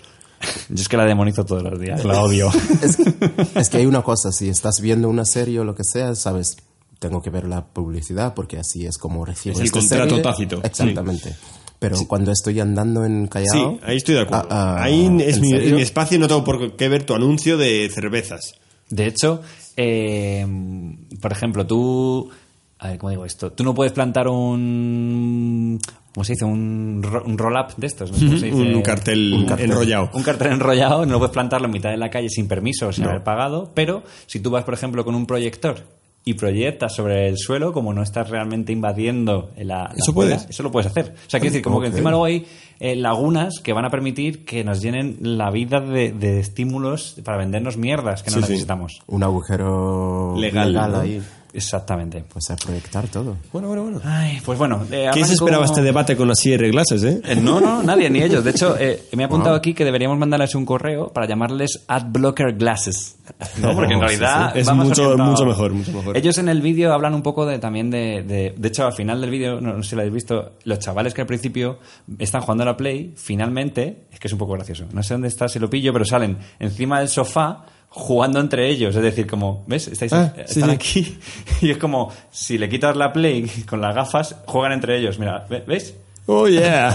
[0.69, 2.49] Yo es que la demonizo todos los días, la odio.
[2.83, 2.97] Es,
[3.55, 6.57] es que hay una cosa, si estás viendo una serie o lo que sea, sabes,
[6.99, 10.23] tengo que ver la publicidad porque así es como recibo Es el esta contrato serie.
[10.23, 10.61] tácito.
[10.63, 11.35] Exactamente.
[11.79, 13.71] Pero cuando estoy andando en Callao...
[13.73, 14.47] Sí, ahí estoy de acuerdo.
[14.49, 17.89] ah, ah, ahí es mi espacio y no tengo por qué ver tu anuncio de
[17.93, 18.53] cervezas.
[18.89, 19.41] De hecho,
[19.75, 20.45] eh,
[21.21, 22.29] por ejemplo, tú.
[22.79, 23.51] A ver, ¿cómo digo esto?
[23.51, 25.79] Tú no puedes plantar un.
[26.13, 26.45] ¿Cómo se dice?
[26.45, 28.11] Un, ro- un roll-up de estos.
[28.11, 28.17] ¿no?
[28.17, 28.57] ¿Cómo se dice?
[28.75, 29.71] Un cartel, Un cartel.
[29.71, 30.09] enrollado.
[30.13, 33.05] Un cartel enrollado, no lo puedes plantarlo en mitad de la calle sin permiso, sin
[33.05, 33.71] haber pagado.
[33.73, 35.77] Pero si tú vas, por ejemplo, con un proyector
[36.25, 40.45] y proyectas sobre el suelo, como no estás realmente invadiendo la, la Eso puedes.
[40.49, 41.13] Eso lo puedes hacer.
[41.15, 42.45] O sea, quiero decir, como que encima luego hay
[42.79, 47.37] eh, lagunas que van a permitir que nos llenen la vida de, de estímulos para
[47.37, 48.49] vendernos mierdas que no Sí, sí.
[48.51, 48.99] necesitamos.
[49.07, 50.99] Un agujero Legal, ¿no?
[50.99, 51.21] ahí.
[51.57, 52.23] Exactamente.
[52.31, 53.35] Pues a proyectar todo.
[53.51, 54.01] Bueno, bueno, bueno.
[54.05, 54.85] Ay, pues bueno.
[54.91, 57.21] eh, ¿Quién se esperaba este debate con las IR Glasses, eh?
[57.25, 58.43] Eh, No, no, nadie, ni ellos.
[58.43, 62.53] De hecho, eh, me ha apuntado aquí que deberíamos mandarles un correo para llamarles Adblocker
[62.53, 63.15] Glasses.
[63.59, 64.59] No, porque en Sí, realidad sí.
[64.59, 66.15] Es va más mucho- mucho mejor, mucho mejor.
[66.15, 68.53] Ellos en el vídeo hablan un poco de, también de, de...
[68.55, 71.13] De hecho, al final del vídeo, no, no sé si lo habéis visto, los chavales
[71.13, 71.79] que al principio
[72.19, 75.27] están jugando a la Play, finalmente, es que es un poco gracioso, no sé dónde
[75.27, 79.63] está, si lo pillo, pero salen encima del sofá jugando entre ellos, es decir, como,
[79.67, 79.87] ¿ves?
[79.87, 80.75] Estáis, Ah, eh, sí, están sí.
[80.75, 81.17] aquí
[81.65, 85.45] y es como, si le quitas la Play con las gafas, juegan entre ellos, mira,
[85.49, 85.95] ¿ve- ¿ves?
[86.29, 86.93] Oh, yeah.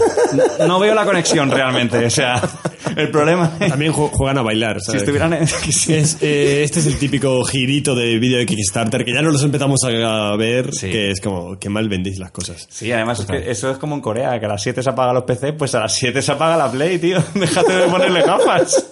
[0.69, 2.05] No veo la conexión realmente.
[2.05, 2.39] O sea,
[2.99, 5.01] el problema es También ju- juegan a bailar, si ¿sabes?
[5.05, 5.95] estuvieran en- sí.
[5.95, 9.43] Es, eh, este es el típico girito de vídeo de Kickstarter que ya no los
[9.43, 10.91] empezamos a ver, Sí.
[10.91, 12.69] que es como que mal vendéis las cosas.
[12.71, 15.15] Sí, además es que eso es como en Corea, que a las 7 se apagan
[15.15, 17.17] los PC, pues a las 7 se apaga la Play, tío.
[17.35, 18.87] Déjate de ponerle gafas.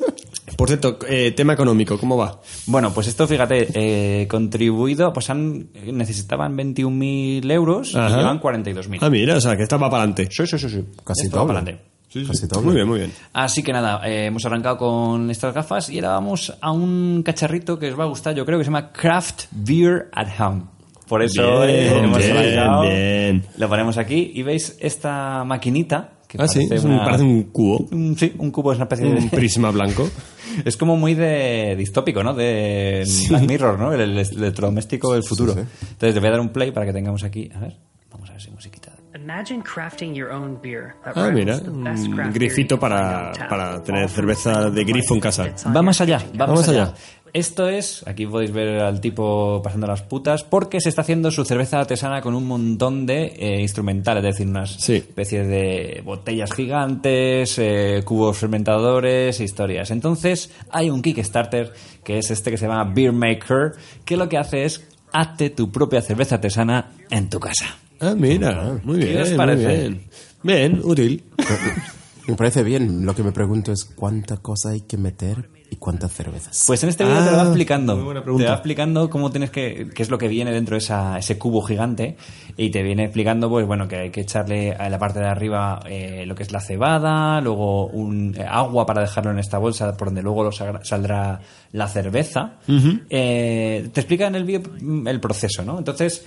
[0.61, 2.39] Por cierto, eh, tema económico, ¿cómo va?
[2.67, 8.11] Bueno, pues esto, fíjate, eh, contribuido, pues han necesitaban 21.000 euros Ajá.
[8.11, 8.99] y llevan 42.000.
[9.01, 10.29] Ah, mira, o sea, que esta va para adelante.
[10.31, 10.85] Sí, sí, sí, sí.
[11.03, 11.47] Casi doble.
[11.47, 11.85] para adelante.
[12.27, 12.67] Casi doble.
[12.67, 13.13] Muy bien, muy bien.
[13.33, 17.79] Así que nada, eh, hemos arrancado con estas gafas y ahora vamos a un cacharrito
[17.79, 20.65] que os va a gustar, yo creo que se llama Craft Beer at Home.
[21.09, 22.83] Por eso Bien, eh, hemos bien, arrancado.
[22.83, 23.45] bien.
[23.57, 27.25] Lo ponemos aquí y veis esta maquinita que Ah, sí, parece, es un, una- parece
[27.25, 30.09] un cubo, un- sí, un cubo es una especie un de prisma blanco.
[30.65, 32.35] es como muy de distópico, ¿no?
[32.35, 33.93] De Black Mirror, ¿no?
[33.93, 35.53] El, el electrodoméstico del futuro.
[35.53, 37.77] Entonces te voy a dar un play para que tengamos aquí, a ver,
[38.13, 38.93] vamos a ver si musiquita.
[39.13, 44.09] Imagine crafting your own beer Ah, mira, rivals the best un grifito para, para tener
[44.09, 45.49] cerveza de grifo en casa.
[45.75, 46.95] Va más allá, va Vamos más allá.
[47.33, 51.45] Esto es, aquí podéis ver al tipo pasando las putas, porque se está haciendo su
[51.45, 54.97] cerveza artesana con un montón de eh, instrumentales, es decir, unas Sí.
[54.97, 59.91] especies de botellas gigantes, eh, cubos fermentadores, e historias.
[59.93, 61.73] Entonces, hay un Kickstarter,
[62.03, 63.73] que es este que se llama Beer Maker,
[64.05, 67.77] que lo que hace es hazte tu propia cerveza artesana en tu casa.
[68.01, 69.67] Ah, mira, muy ¿Qué bien, os muy parece?
[69.79, 70.03] bien.
[70.43, 71.23] Bien, útil.
[72.27, 73.05] Me parece bien.
[73.05, 76.65] Lo que me pregunto es cuánta cosa hay que meter y cuántas cervezas.
[76.67, 77.95] Pues en este vídeo te lo va Ah, explicando.
[77.95, 78.49] muy buena Te pregunta.
[78.49, 81.63] va explicando cómo tienes que, qué es lo que viene dentro de esa, ese cubo
[81.63, 82.17] gigante
[82.57, 85.81] y te viene explicando, pues bueno, que hay que echarle a la parte de arriba
[85.87, 89.97] eh, lo que es la cebada, luego un eh, agua para dejarlo en esta bolsa
[89.97, 91.41] por donde luego lo saldrá
[91.73, 92.59] la cerveza.
[93.09, 95.79] Eh, te explica en el vídeo mm, el proceso, ¿no?
[95.79, 96.25] Entonces,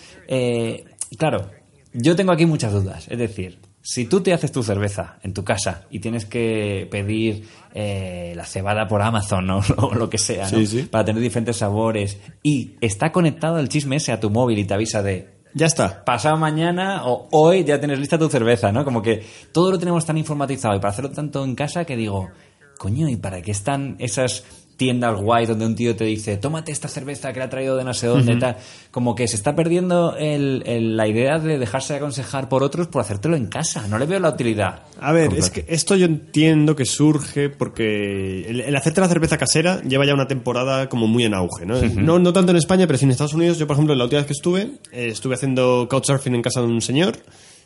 [1.17, 1.49] claro,
[1.93, 3.07] yo tengo aquí muchas dudas.
[3.09, 7.49] Es decir, si tú te haces tu cerveza en tu casa y tienes que pedir
[7.73, 9.59] eh, la cebada por Amazon ¿no?
[9.77, 10.57] o lo que sea, ¿no?
[10.57, 10.81] Sí, sí.
[10.83, 14.73] para tener diferentes sabores y está conectado el chisme ese a tu móvil y te
[14.73, 16.05] avisa de Ya está.
[16.05, 18.85] pasado mañana o hoy ya tienes lista tu cerveza, ¿no?
[18.85, 19.21] Como que
[19.51, 22.29] todo lo tenemos tan informatizado y para hacerlo tanto en casa que digo,
[22.77, 24.45] coño, ¿y para qué están esas
[24.83, 27.83] tiendas guay donde un tío te dice, tómate esta cerveza que la ha traído de
[27.83, 28.57] no sé dónde, tal?
[28.91, 33.01] Como que se está perdiendo el- el- la idea de dejarse aconsejar por otros por
[33.01, 33.87] hacértelo en casa.
[33.87, 34.83] No le veo la utilidad.
[34.99, 39.37] A ver, es que esto yo entiendo que surge porque el, el hacerte la cerveza
[39.37, 41.75] casera lleva ya una temporada como muy en auge, ¿no?
[42.01, 43.57] no, no tanto en España, pero sí en Estados Unidos.
[43.57, 44.61] Yo, por ejemplo, la última vez que estuve,
[44.91, 47.17] eh, estuve haciendo couchsurfing en casa de un señor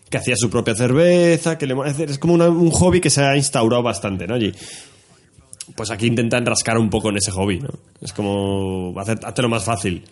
[0.09, 3.36] que hacía su propia cerveza, que le, es como una- un hobby que se ha
[3.36, 4.36] instaurado bastante, ¿no?
[4.36, 4.53] Allí.
[5.76, 7.70] Pues aquí intentan rascar un poco en ese hobby, ¿no?
[8.01, 10.03] Es como hacer, hacértelo más fácil.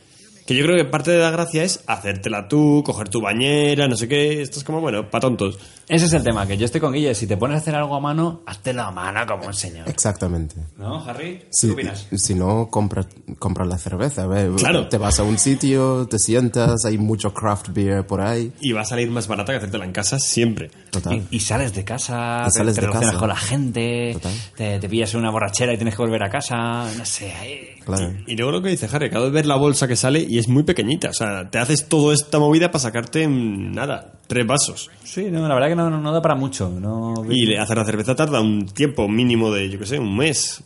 [0.46, 3.96] Que yo creo que parte de la gracia es hacértela tú, coger tu bañera, no
[3.96, 4.42] sé qué.
[4.44, 5.58] Esto es como, bueno, para tontos.
[5.88, 7.16] Ese es el tema, que yo estoy con Guille.
[7.16, 9.88] Si te pones a hacer algo a mano, háztelo a mano como un señor.
[9.90, 10.56] Exactamente.
[10.78, 11.44] ¿No, Harry?
[11.52, 12.08] Sí, ¿Qué opinas?
[12.16, 13.06] si no, compra,
[13.40, 14.28] compra la cerveza.
[14.28, 14.52] ve.
[14.58, 14.88] Claro.
[14.88, 18.52] Te vas a un sitio, te sientas, hay mucho craft beer por ahí.
[18.62, 20.70] Y va a salir más barata que hacértela en casa siempre.
[20.92, 21.24] Total.
[21.32, 23.20] Y, y sales de casa, Y sales te, de relacionas casa.
[23.20, 24.34] con la gente, Total.
[24.56, 27.32] te, te pillas en una borrachera y tienes que volver a casa, no sé.
[27.34, 28.14] ahí- Claro.
[28.26, 30.48] Y luego lo que dice Harry, acabo de ver la bolsa que sale y es
[30.48, 31.10] muy pequeñita.
[31.10, 34.90] O sea, te haces toda esta movida para sacarte, mm, nada, tres vasos.
[35.04, 36.70] Sí, no, la verdad que no, no, da para mucho.
[36.70, 37.14] No...
[37.30, 40.64] Y hacer la cerveza tarda un tiempo mínimo de, yo qué sé, un mes.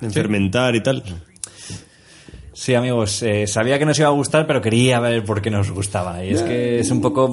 [0.00, 1.02] En fermentar y tal.
[2.52, 5.72] Sí, amigos, eh, sabía que nos iba a gustar, pero quería ver por qué nos
[5.72, 6.24] gustaba.
[6.24, 7.32] Y es que es un poco,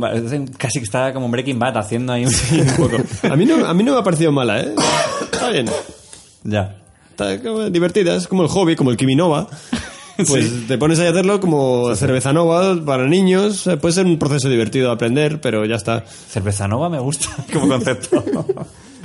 [0.57, 2.97] casi que está como Breaking Bad haciendo ahí un, Un poco.
[3.29, 4.73] A mí no, a mí no me ha parecido mala, ¿eh?
[5.31, 5.69] Está bien.
[6.43, 6.75] Ya.
[7.11, 9.47] Está como divertida, es como el hobby, como el Kiminova.
[10.27, 13.67] Pues te pones ahí a hacerlo como cerveza nova para niños.
[13.67, 16.03] Eh, Puede ser un proceso divertido de aprender, pero ya está.
[16.05, 18.23] Cerveza Nova me gusta como concepto.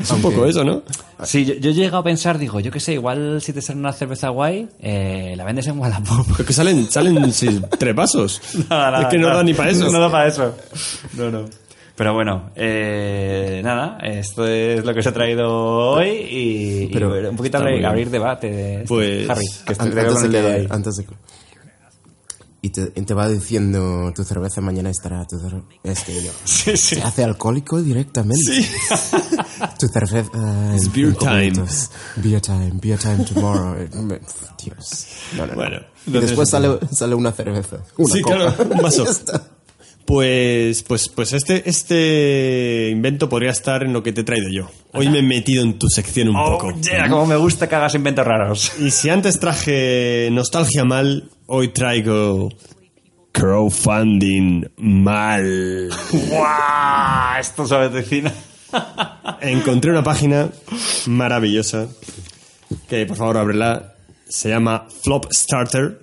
[0.00, 0.82] Es un poco eso, ¿no?
[1.24, 3.78] Sí, yo, yo he llegado a pensar, digo, yo qué sé, igual si te sale
[3.78, 6.26] una cerveza guay, eh, la vendes en Wallapop.
[6.32, 8.40] Pero que salen, salen sí, tres vasos.
[8.68, 9.38] Nada, nada, es que no nada.
[9.38, 9.90] da ni para eso.
[9.90, 10.54] No da para eso.
[11.14, 11.44] No, no.
[11.96, 15.50] Pero bueno, eh, nada, esto es lo que os he traído
[15.92, 18.84] hoy y, y Pero un poquito abrir, abrir debate.
[18.86, 21.14] Pues, Harry, que estoy An- creo antes, de que que- antes de que-
[22.62, 26.32] Y te, y te va diciendo tu cerveza mañana estará tu cer- es que yo
[26.44, 26.96] Sí, sí.
[26.96, 28.42] se hace alcohólico directamente
[29.78, 31.52] tu cerveza It's beer time.
[32.16, 33.88] beer time beer time tomorrow Eh,
[34.62, 35.54] Dios no, no, no.
[35.54, 35.78] Bueno.
[36.06, 38.36] y después sale, sale una cerveza una Sí, copa.
[38.54, 39.04] claro, un vaso.
[40.06, 44.70] Pues, pues, pues este, este invento podría estar en lo que te he traído yo.
[44.92, 46.72] Hoy me he metido en tu sección un Oh, poco.
[46.80, 48.72] yeah, como me gusta que hagas inventos raros.
[48.78, 52.50] Y si antes traje nostalgia mal, hoy traigo
[53.32, 55.88] crowdfunding mal.
[56.28, 57.40] ¡Guau!
[57.40, 58.32] Esto sabe vecina.
[59.40, 60.48] Encontré una página
[61.06, 61.88] maravillosa
[62.88, 63.94] que por favor ábrela.
[64.28, 66.00] Se llama Flop Starter.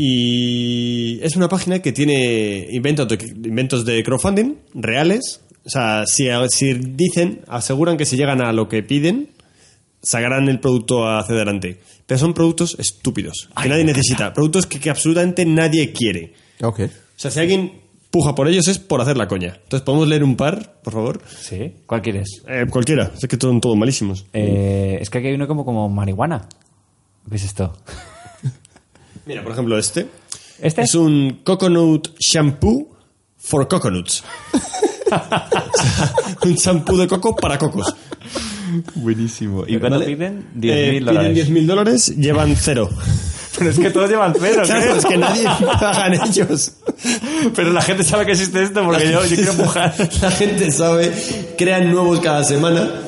[0.00, 5.40] Y es una página que tiene inventos de, inventos de crowdfunding reales.
[5.66, 9.30] O sea, si, si dicen, aseguran que si llegan a lo que piden,
[10.00, 11.80] sacarán el producto hacia adelante.
[12.06, 14.32] Pero son productos estúpidos, que nadie necesita.
[14.32, 16.32] Productos que, que absolutamente nadie quiere.
[16.62, 17.80] ok O sea, si alguien
[18.12, 19.58] puja por ellos es por hacer la coña.
[19.64, 21.20] Entonces, ¿podemos leer un par, por favor?
[21.40, 22.44] Sí, ¿cuál quieres?
[22.46, 24.26] Eh, cualquiera, es que son todos malísimos.
[24.32, 26.48] Eh, es que aquí hay uno como, como marihuana.
[27.28, 27.76] ¿Qué es esto?
[29.28, 30.08] Mira, por ejemplo, este.
[30.58, 30.80] ¿Este?
[30.80, 32.96] Es un coconut shampoo
[33.36, 34.24] for coconuts.
[36.44, 37.94] un shampoo de coco para cocos.
[38.94, 39.64] Buenísimo.
[39.66, 40.06] ¿Y cuánto ¿Vale?
[40.06, 40.46] piden?
[40.62, 41.32] Eh, 10.000 dólares.
[41.34, 42.88] Piden 10.000 dólares, llevan cero.
[43.58, 46.72] Pero es que todos llevan cero, Claro, es que nadie pagan ellos.
[47.54, 49.94] Pero la gente sabe que existe esto porque yo, yo quiero empujar.
[50.22, 51.12] La gente sabe,
[51.58, 53.07] crean nuevos cada semana.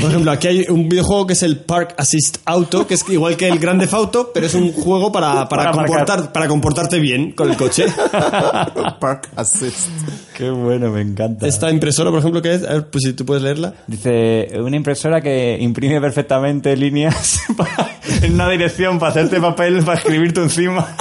[0.00, 3.36] Por ejemplo, aquí hay un videojuego que es el Park Assist Auto, que es igual
[3.36, 7.32] que el Grande Auto, pero es un juego para, para, Para comportar, para comportarte bien
[7.32, 7.86] con el coche.
[9.00, 9.88] Park Assist
[10.36, 11.46] Qué bueno, me encanta.
[11.46, 13.72] Esta impresora, por ejemplo, que es, a ver, pues si tú puedes leerla.
[13.86, 19.98] Dice, una impresora que imprime perfectamente líneas para- en una dirección para hacerte papel para
[19.98, 20.96] escribirte encima.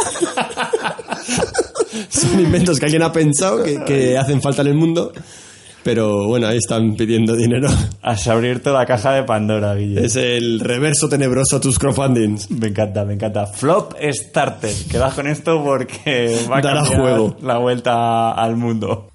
[2.10, 5.12] Son inventos que alguien ha pensado que, que hacen falta en el mundo.
[5.84, 7.68] Pero bueno, ahí están pidiendo dinero.
[8.02, 10.06] Has abierto la caja de Pandora, Guille.
[10.06, 12.50] Es el reverso tenebroso a tus crowdfundings.
[12.52, 13.48] Me encanta, me encanta.
[13.48, 14.74] Flop Starter.
[14.90, 17.36] Quedas con esto porque va a Dará juego.
[17.42, 19.10] la vuelta al mundo.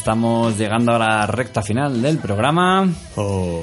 [0.00, 3.60] Estamos llegando a la recta final del programa Oh.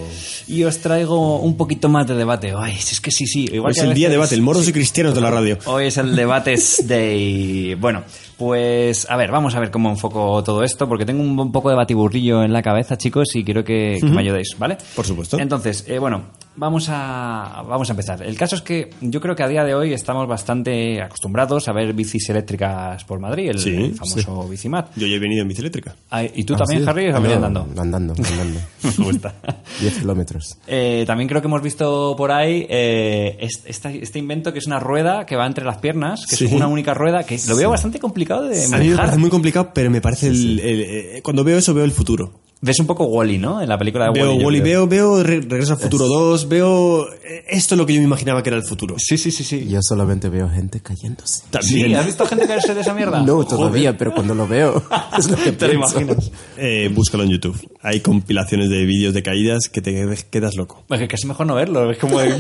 [0.47, 2.53] y os traigo un poquito más de debate.
[2.55, 3.45] Ay, es que sí, sí.
[3.51, 5.57] Igual Hoy es que el día de debate, el moros y cristianos de la radio.
[5.65, 7.73] Hoy es el Debates Day.
[7.73, 8.03] Bueno,
[8.37, 11.75] pues a ver, vamos a ver cómo enfoco todo esto, porque tengo un poco de
[11.75, 14.77] batiburrillo en la cabeza, chicos, y quiero que, que me ayudéis, ¿vale?
[14.95, 15.39] Por supuesto.
[15.39, 16.21] Entonces, eh, bueno,
[16.59, 18.23] Vamos a, vamos a empezar.
[18.23, 21.71] El caso es que yo creo que a día de hoy estamos bastante acostumbrados a
[21.71, 24.89] ver bicis eléctricas por Madrid, el, Sí, el famoso Bicimat.
[24.95, 25.95] Yo ya he venido en bici eléctrica.
[26.09, 26.89] Ah, ¿Y tú Ah, también, sí.
[26.89, 27.61] Harry, has venido andando?
[27.79, 28.59] Andando, andando.
[28.97, 29.35] Me gusta.
[29.81, 30.57] 10 kilómetros.
[30.65, 35.27] Eh, también creo que hemos visto por ahí eh, este invento que es una rueda
[35.27, 36.45] que va entre las piernas, que Sí.
[36.45, 38.97] es una única rueda, que lo veo bastante complicado de A mí me manejar.
[38.97, 42.31] parece muy complicado, pero me parece el, el- eh, cuando veo eso veo el futuro.
[42.59, 43.61] Ves un poco Wally, ¿no?
[43.61, 44.43] En la película de Veo Wally.
[44.45, 47.99] Wally, veo, veo Re- Regreso al Futuro 2, veo eh, esto es lo que yo
[47.99, 48.95] me imaginaba que era el futuro.
[48.97, 49.67] Sí, sí, sí, sí.
[49.69, 51.43] Yo solamente veo gente cayéndose.
[51.61, 53.21] Sí, ¿has visto gente caerse de esa mierda?
[53.21, 54.83] No, todavía, pero cuando lo veo
[55.17, 56.01] es lo que Te lo pienso.
[56.01, 56.31] imaginas.
[56.57, 57.55] Eh, búscalo en YouTube.
[57.83, 60.83] Hay compilaciones de vídeos de caídas que te quedas loco.
[60.89, 62.35] Es que casi mejor no verlo, es como de...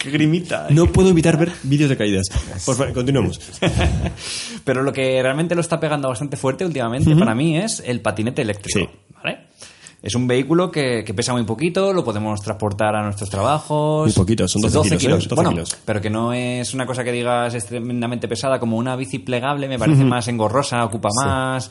[0.00, 0.66] ¡Qué grimita!
[0.70, 2.26] No puedo evitar ver vídeos de caídas.
[2.66, 3.38] Por favor, continuemos.
[4.64, 8.42] Pero lo que realmente lo está pegando bastante fuerte últimamente para mí es el patinete
[8.42, 8.80] eléctrico.
[8.80, 8.88] Sí.
[9.22, 9.38] ¿vale?
[10.02, 14.06] Es un vehículo que, que pesa muy poquito, lo podemos transportar a nuestros trabajos.
[14.06, 15.28] Muy poquito, son 12 kilos, ¿eh?
[15.28, 15.76] 12 bueno, kilos.
[15.84, 19.68] pero que no es una cosa que digas es tremendamente pesada como una bici plegable,
[19.68, 21.70] me parece más engorrosa, ocupa más.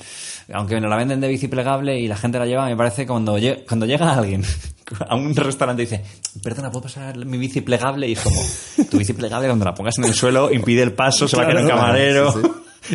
[0.54, 3.38] Aunque nos la venden de bici plegable y la gente la lleva, me parece cuando,
[3.68, 4.46] cuando llega alguien
[5.10, 6.02] a un restaurante y dice,
[6.42, 8.08] perdona, ¿puedo pasar mi bici plegable?
[8.08, 8.42] Y es como,
[8.90, 11.46] tu bici plegable cuando la pongas en el suelo impide el paso, se va a
[11.48, 12.32] caer el camarero.
[12.32, 12.40] Sí,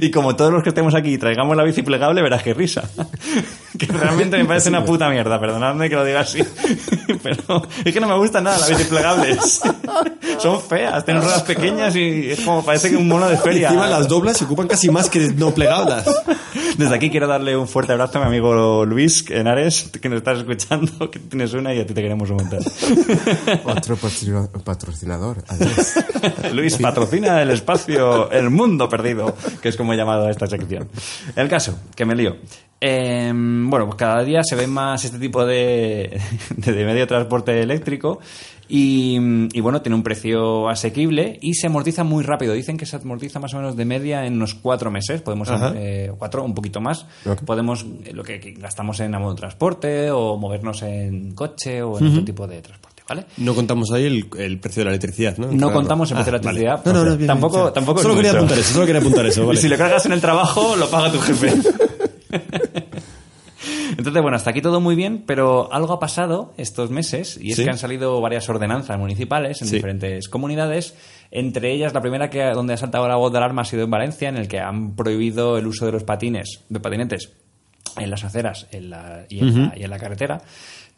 [0.01, 2.91] Y como todos los que estemos aquí traigamos la bici plegable, verás qué risa.
[3.79, 6.43] que realmente me parece una puta mierda, perdonadme que lo diga así.
[7.23, 9.61] Pero es que no me gustan nada las bicis plegables.
[10.39, 13.69] Son feas, tienen ruedas pequeñas y es como parece que un mono de feria.
[13.69, 16.07] Encima las doblas se ocupan casi más que no plegadas.
[16.77, 20.39] Desde aquí quiero darle un fuerte abrazo a mi amigo Luis Henares, que nos estás
[20.39, 22.61] escuchando, que tienes una y a ti te queremos un montón.
[23.65, 23.97] Otro
[24.65, 25.43] patrocinador.
[25.49, 25.95] Adiós.
[26.53, 30.89] Luis patrocina el espacio El Mundo Perdido, que es como he llamado a esta sección.
[31.35, 32.37] El caso, que me lío.
[32.81, 33.33] Eh,
[33.71, 36.21] bueno, pues cada día se ve más este tipo de,
[36.57, 38.21] de, de medio de transporte eléctrico
[38.69, 39.17] y,
[39.57, 42.53] y, bueno, tiene un precio asequible y se amortiza muy rápido.
[42.53, 45.23] Dicen que se amortiza más o menos de media en unos cuatro meses.
[45.23, 47.07] Podemos, eh, cuatro, un poquito más.
[47.45, 52.45] Podemos, eh, lo que gastamos en transporte o movernos en coche o en otro tipo
[52.49, 53.27] de transporte, ¿vale?
[53.37, 55.47] No contamos ahí el, el precio de la electricidad, ¿no?
[55.47, 55.73] No Claro.
[55.75, 56.59] contamos el precio de la vale.
[56.61, 56.93] electricidad.
[56.93, 57.73] No, no, no, bien, tampoco, bien.
[57.75, 59.59] tampoco Solo quería apuntar eso, solo quería apuntar eso, vale.
[59.61, 61.53] Y si lo cargas en el trabajo, lo paga tu jefe.
[63.97, 67.57] Entonces, bueno, hasta aquí todo muy bien, pero algo ha pasado estos meses y es
[67.57, 67.65] Sí.
[67.65, 69.77] que han salido varias ordenanzas municipales en Sí.
[69.77, 70.95] diferentes comunidades.
[71.31, 73.91] Entre ellas, la primera que donde ha saltado la voz de alarma ha sido en
[73.91, 77.33] Valencia, en el que han prohibido el uso de los patines, de patinetes,
[77.97, 80.43] en las aceras en la- y, en la, y en la carretera.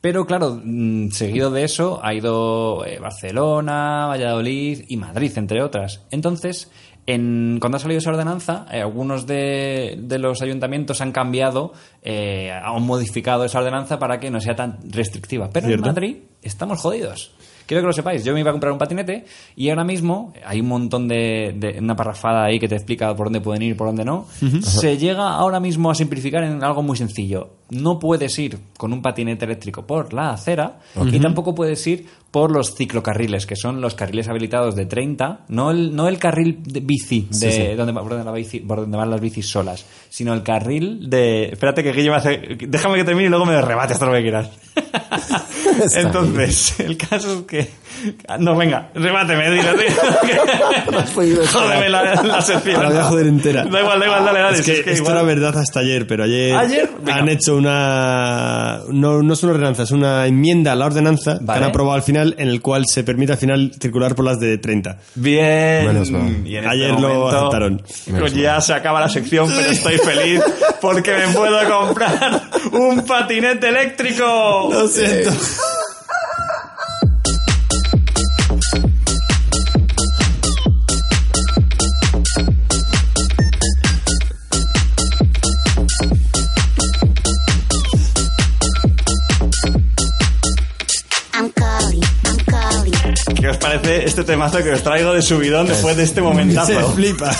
[0.01, 6.03] Pero claro, mm, seguido de eso ha ido eh, Barcelona, Valladolid y Madrid, entre otras.
[6.11, 6.71] Entonces,
[7.13, 11.73] en, cuando ha salido esa ordenanza, eh, algunos de, de los ayuntamientos han cambiado,
[12.03, 15.49] eh, han modificado esa ordenanza para que no sea tan restrictiva.
[15.53, 15.87] Pero ¿Cierto?
[15.89, 17.33] en Madrid estamos jodidos.
[17.67, 18.25] Quiero que lo sepáis.
[18.25, 21.79] Yo me iba a comprar un patinete y ahora mismo hay un montón de, de-
[21.79, 24.27] una parrafada ahí que te explica por dónde pueden ir y por dónde no.
[24.63, 27.51] Se llega ahora mismo a simplificar en algo muy sencillo.
[27.69, 30.79] No puedes ir con un patinete eléctrico por la acera
[31.13, 35.71] y tampoco puedes ir por los ciclocarriles, que son los carriles habilitados de 30, no
[35.71, 37.75] el, no el carril de bici, de Sí, sí.
[37.75, 41.47] Donde, por, donde la bici- por donde van las bicis solas, sino el carril de...
[41.47, 42.37] Espérate que Guille me hace...
[42.69, 44.51] Déjame que termine y luego me rebates todo lo que quieras.
[45.85, 47.69] Está Entonces, el caso es que...
[48.39, 51.47] No, venga, remáteme, dilo, esperar.
[51.53, 52.77] Jódeme la, la sección.
[52.77, 53.65] Ahora voy a joder entera.
[53.65, 54.59] Da igual, da igual, dale, dale.
[54.59, 56.91] Es si que, esto igual- era verdad hasta ayer, pero ayer, ¿Ayer?
[57.11, 58.81] Han hecho una...
[58.91, 61.65] No, no es una ordenanza, es una enmienda a la ordenanza que Vale.
[61.65, 64.59] han aprobado al final en el cual se permite al final circular por las de
[64.59, 64.99] 30.
[65.17, 65.87] Bien.
[65.87, 66.47] Menos mal.
[66.47, 67.83] Y en Ayer este lo momento, aceptaron.
[68.19, 70.41] Pues ya se acaba la sección, pero estoy feliz
[70.81, 72.43] porque me puedo comprar
[72.73, 74.69] un patinete eléctrico.
[74.71, 75.31] Lo siento.
[93.59, 96.93] Parece este temazo que os traigo de subidón después de este Se momentazo?
[96.93, 97.35] flipa.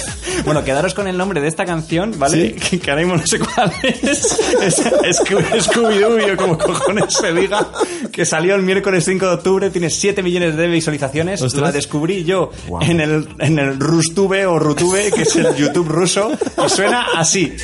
[0.45, 2.55] Bueno, quedaros con el nombre de esta canción, ¿vale?
[2.55, 4.39] Que, que ahora mismo no sé cuál es.
[4.63, 5.21] Es, es
[5.69, 7.69] Scooby-Doo, como cojones se diga.
[8.13, 11.43] Que salió el miércoles 5 de octubre, tiene 7 millones de visualizaciones.
[11.43, 11.63] Ostras.
[11.63, 12.83] La descubrí yo Wow.
[12.83, 16.31] en el, en el Rustube o Rutube, que es el YouTube ruso,
[16.65, 17.55] y suena así.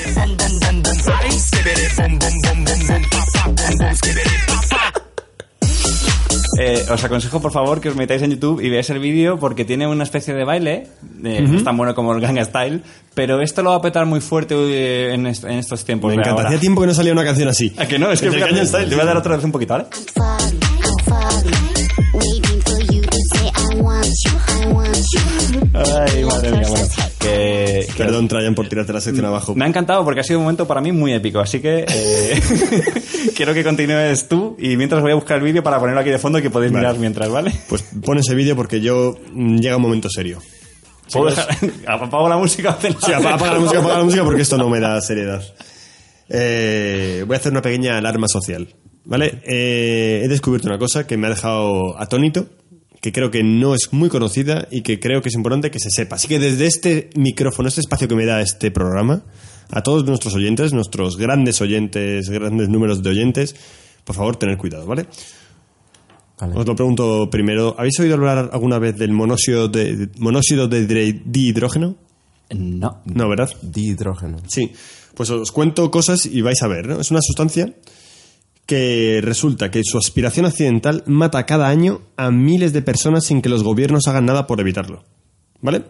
[6.59, 9.65] Eh, os aconsejo, por favor, que os metáis en YouTube y veáis el vídeo porque
[9.65, 10.87] tiene una especie de baile.
[11.25, 12.81] eh, No es tan bueno como el Ganga Style,
[13.15, 16.15] pero esto lo va a petar muy fuerte eh, en, est- en estos tiempos.
[16.15, 16.47] Me encanta.
[16.47, 17.75] Hacía tiempo que no salía una canción así.
[17.79, 18.11] ¿A que no?
[18.11, 18.89] Es que el Gangnam Style.
[18.89, 19.87] Te voy a dar otra vez un poquito, ¿vale?
[25.75, 26.87] Ay, madre mía, bueno.
[27.19, 29.55] Que, que- Perdón, Trajan, por tirarte la sección abajo.
[29.55, 32.43] Me ha encantado porque ha sido un momento para mí muy épico, así que eh,
[33.37, 36.19] quiero que continúes tú y mientras voy a buscar el vídeo para ponerlo aquí de
[36.19, 36.87] fondo que podéis Vale.
[36.87, 37.53] mirar mientras, ¿vale?
[37.69, 40.39] Pues pon ese vídeo porque yo mm, llega un momento serio.
[41.13, 41.49] ¿Puedo dejar-
[41.87, 42.79] ¿Apago la música?
[42.81, 45.43] Sí, apaga la música, apaga la música porque esto no me da seriedad.
[46.29, 48.69] Eh, voy a hacer una pequeña alarma social.
[49.07, 49.43] ¿Vale?
[49.45, 52.47] Eh, he descubierto una cosa que me ha dejado atónito,
[53.05, 55.91] que creo que no es muy conocida y que creo que es importante que se
[55.91, 56.17] sepa.
[56.17, 59.25] Así que desde este micrófono, este espacio que me da este programa,
[59.71, 63.57] a todos nuestros oyentes, nuestros grandes oyentes, grandes números de oyentes,
[64.05, 65.05] por favor, tener cuidado, ¿vale?
[66.41, 66.55] Vale.
[66.57, 67.75] Os lo pregunto primero.
[67.77, 71.97] ¿Habéis oído hablar alguna vez del monóxido de, monóxido de dihidrógeno?
[72.57, 73.03] No.
[73.05, 73.51] No, ¿verdad?
[73.61, 74.39] Dihidrógeno.
[74.47, 74.73] Sí,
[75.15, 77.03] pues os cuento cosas y vais a ver, ¿no?
[77.03, 77.71] Es una sustancia
[78.67, 83.49] que resulta que su aspiración accidental mata cada año a miles de personas sin que
[83.49, 85.05] los gobiernos hagan nada por evitarlo.
[85.61, 85.83] ¿Vale?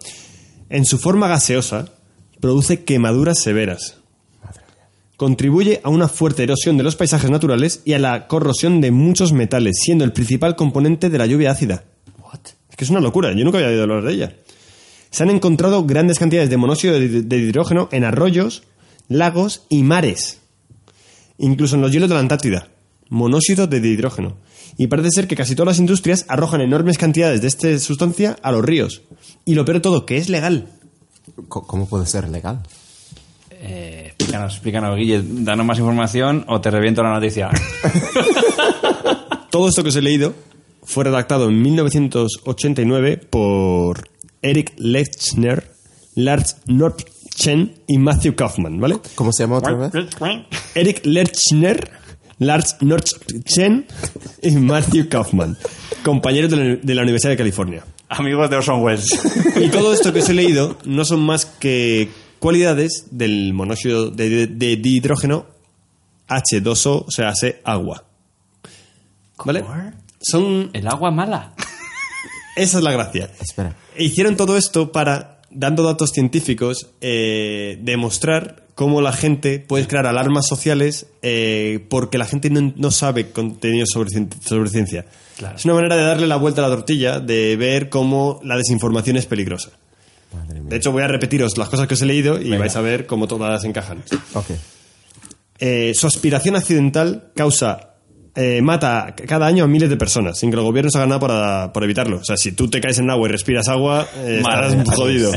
[0.69, 1.93] En su forma gaseosa,
[2.39, 3.97] produce quemaduras severas.
[5.17, 9.31] Contribuye a una fuerte erosión de los paisajes naturales y a la corrosión de muchos
[9.31, 11.85] metales, siendo el principal componente de la lluvia ácida.
[12.75, 14.35] Es que es una locura, yo nunca había oído hablar de ella.
[15.09, 18.63] Se han encontrado grandes cantidades de monóxido de hidrógeno en arroyos,
[19.07, 20.41] lagos y mares.
[21.37, 22.69] Incluso en los hielos de la Antártida.
[23.09, 24.37] Monóxido de hidrógeno.
[24.77, 28.51] Y parece ser que casi todas las industrias arrojan enormes cantidades de esta sustancia a
[28.51, 29.03] los ríos.
[29.45, 30.69] Y lo peor de todo, que es legal.
[31.47, 32.61] ¿Cómo puede ser legal?
[33.51, 35.23] Eh, explícanos, explícanos, Guille.
[35.23, 37.49] Danos más información o te reviento la noticia.
[39.49, 40.33] Todo esto que os he leído
[40.83, 44.09] fue redactado en 1989 por
[44.41, 45.71] Eric Lechner,
[46.13, 46.57] Lars
[47.35, 48.97] Nordchen y Matthew Kaufman, ¿vale?
[49.15, 49.91] ¿Cómo se llama otra vez?
[50.73, 51.91] Eric Lechner,
[52.39, 53.85] Lars Nordchen
[54.41, 55.57] y Matthew Kaufman,
[56.03, 57.83] compañeros de la, de la Universidad de California.
[58.07, 59.07] Amigos de Orson Welles.
[59.61, 62.09] Y todo esto que os he leído no son más que
[62.39, 65.45] cualidades del monóxido de, de- de dihidrógeno
[66.29, 68.05] H2O, o sea, hace agua.
[69.43, 69.63] ¿Vale?
[70.21, 70.69] Son...
[70.73, 71.53] El agua mala.
[72.55, 73.29] Esa es la gracia.
[73.41, 73.75] Espera.
[73.97, 80.45] Hicieron todo esto para, dando datos científicos, eh, demostrar cómo la gente puede crear alarmas
[80.47, 85.05] sociales eh, porque la gente no, no sabe contenido sobre, cien- sobre ciencia.
[85.37, 85.55] Claro.
[85.57, 89.17] Es una manera de darle la vuelta a la tortilla, de ver cómo la desinformación
[89.17, 89.71] es peligrosa.
[90.69, 93.05] De hecho, voy a repetiros las cosas que os he leído y vais a ver
[93.05, 94.03] cómo todas encajan.
[94.33, 94.47] Ok.
[95.59, 97.94] Eh, su aspiración accidental causa
[98.35, 101.73] eh, mata cada año a miles de personas sin que los gobiernos hagan nada para,
[101.73, 102.17] por evitarlo.
[102.17, 105.31] O sea, si tú te caes en agua y respiras agua, eh, estarás jodido.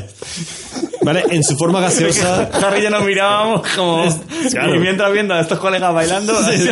[1.02, 1.24] ¿Vale?
[1.30, 2.50] En su forma gaseosa.
[2.52, 4.04] Harry y yo nos mirábamos como...
[4.50, 4.74] claro.
[4.74, 6.34] Y mientras viendo a estos colegas bailando...
[6.42, 6.68] Sí.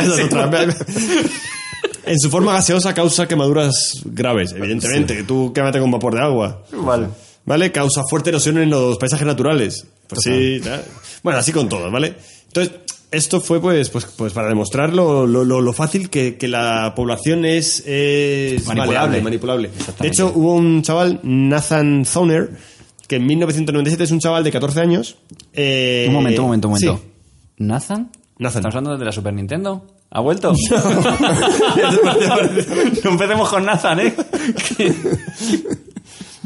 [2.07, 5.25] En su forma gaseosa causa quemaduras graves, evidentemente.
[5.25, 6.63] Tú quémate con vapor de agua.
[6.73, 7.09] Vale.
[7.45, 7.73] ¿Vale?
[7.73, 9.87] Causa fuerte erosión en los paisajes naturales.
[10.09, 10.83] Pues sí, ya.
[11.23, 12.15] Bueno, así con todos, ¿vale?
[12.49, 12.75] Entonces,
[13.17, 17.45] esto fue pues, pues, pues para demostrar lo, lo- lo- fácil que, que la población
[17.45, 18.87] es, es Manipulable.
[18.87, 19.71] maleable, manipulable.
[20.01, 22.51] De hecho, hubo un chaval, Nathan Thoner,
[23.09, 25.17] que en 1997 es un chaval de 14 años.
[25.53, 26.97] eh, Un momento, un momento, un momento.
[27.03, 27.11] sí.
[27.59, 28.11] ¿Nathan?
[28.39, 28.59] Nathan.
[28.61, 29.87] ¿Estamos hablando de la Super Nintendo?
[30.11, 30.53] ¿Ha vuelto?
[33.05, 34.15] no empecemos con Nathan, ¿eh?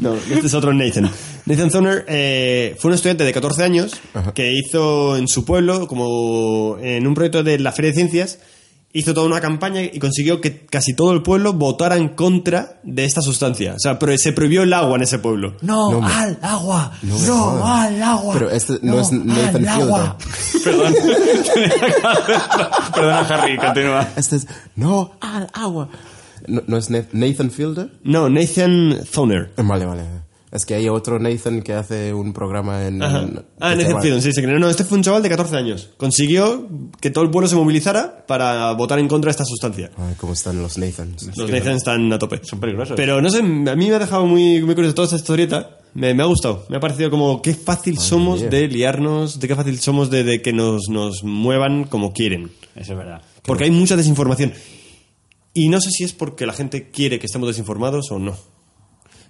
[0.01, 1.09] No, este es otro Nathan.
[1.45, 3.91] Nathan Thoner eh, fue un estudiante de 14 años
[4.33, 8.39] que hizo en su pueblo, como en un proyecto de la Feria de Ciencias,
[8.93, 13.05] hizo toda una campaña y consiguió que casi todo el pueblo votara en contra de
[13.05, 13.73] esta sustancia.
[13.75, 15.55] O sea, pero se prohibió el agua en ese pueblo.
[15.61, 16.91] No, No al agua.
[17.03, 18.33] No No, al agua.
[18.33, 20.17] Pero este no es Nathan al agua.
[20.19, 20.63] Fielder.
[20.63, 20.95] Perdón.
[22.93, 24.07] Perdona, Harry, continúa.
[24.15, 24.47] Este es...
[24.75, 25.89] No, al agua.
[26.47, 27.89] No, ¿no es Na- Nathan Fielder?
[28.03, 29.51] No, Nathan Thoner.
[29.57, 30.03] Vale, vale.
[30.51, 33.01] Es que hay otro Nathan que hace un programa en...
[33.01, 33.19] Ajá.
[33.21, 34.41] en- Ah, Nathan Fielder, sí, sí.
[34.41, 35.91] No, este fue un chaval de 14 años.
[35.95, 36.67] Consiguió
[36.99, 39.91] que todo el pueblo se movilizara para votar en contra de esta sustancia.
[39.97, 41.27] Ay, ¿Cómo están los Nathans?
[41.37, 42.41] Los Nathan están a tope.
[42.43, 42.95] Son peligrosos.
[42.97, 45.77] Pero no sé, a mí me ha dejado muy, muy curioso toda esta historieta.
[45.93, 46.65] Me, me ha gustado.
[46.69, 48.49] Me ha parecido como qué fácil somos mía.
[48.49, 52.51] de liarnos, de qué fácil somos de, de que nos, nos muevan como quieren.
[52.75, 53.21] Eso es verdad.
[53.45, 54.51] Porque hay mucha desinformación.
[55.53, 58.37] Y no sé si es porque la gente quiere que estemos desinformados o no.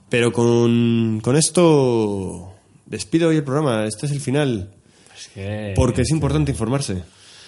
[0.10, 2.54] Pero con, con esto
[2.86, 3.86] despido hoy el programa.
[3.86, 4.74] Este es el final.
[5.18, 5.74] Es que...
[5.76, 7.04] Porque es importante informarse.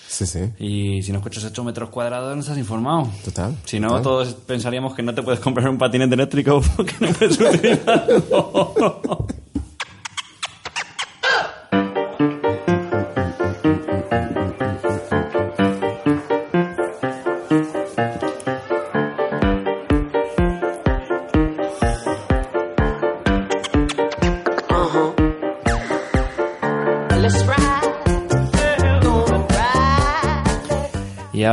[0.08, 0.40] Sí, sí.
[0.60, 3.12] Y si no escuchas 8 metros cuadrados no estás informado.
[3.26, 3.56] Total.
[3.66, 4.04] Si no, total.
[4.04, 9.28] todos pensaríamos que no te puedes comprar un patinete eléctrico porque no puedes utilizarlo.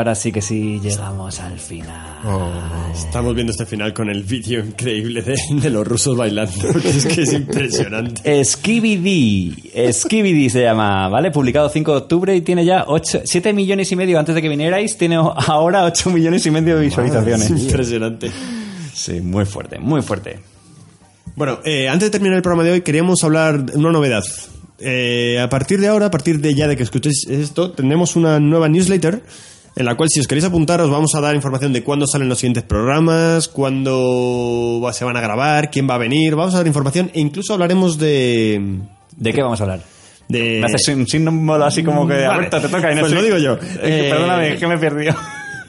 [0.01, 2.19] Ahora sí que sí llegamos al final.
[2.95, 7.05] Estamos viendo este final con el vídeo increíble de, de los rusos bailando, que es
[7.07, 8.45] que es impresionante.
[8.45, 11.31] Skibidi, Skibidi se llama, ¿vale?
[11.31, 14.49] Publicado 5 de octubre y tiene ya 8, 7 millones y medio antes de que
[14.49, 17.51] vinierais, tiene ahora 8 millones y medio de visualizaciones.
[17.51, 18.31] Impresionante.
[18.95, 20.41] Sí, muy fuerte, muy fuerte.
[21.37, 24.25] Bueno, eh, antes de terminar el programa de hoy, queríamos hablar de una novedad.
[24.79, 28.41] Eh, a partir de ahora, a partir de ya de que escuchéis esto, tendremos una
[28.41, 29.23] nueva newsletter
[29.77, 32.29] en la cual si os queréis apuntar os vamos a dar información de cuándo salen
[32.29, 36.67] los siguientes programas, cuándo se van a grabar, quién va a venir, vamos a dar
[36.67, 38.79] información e incluso hablaremos de...
[39.17, 39.81] ¿De qué vamos a hablar?
[40.29, 42.27] de Me haces un símbolo así como que, Vale.
[42.27, 43.59] Alberto, te toca y no Pues lo digo yo.
[43.83, 45.15] Eh, perdóname, que me he perdido.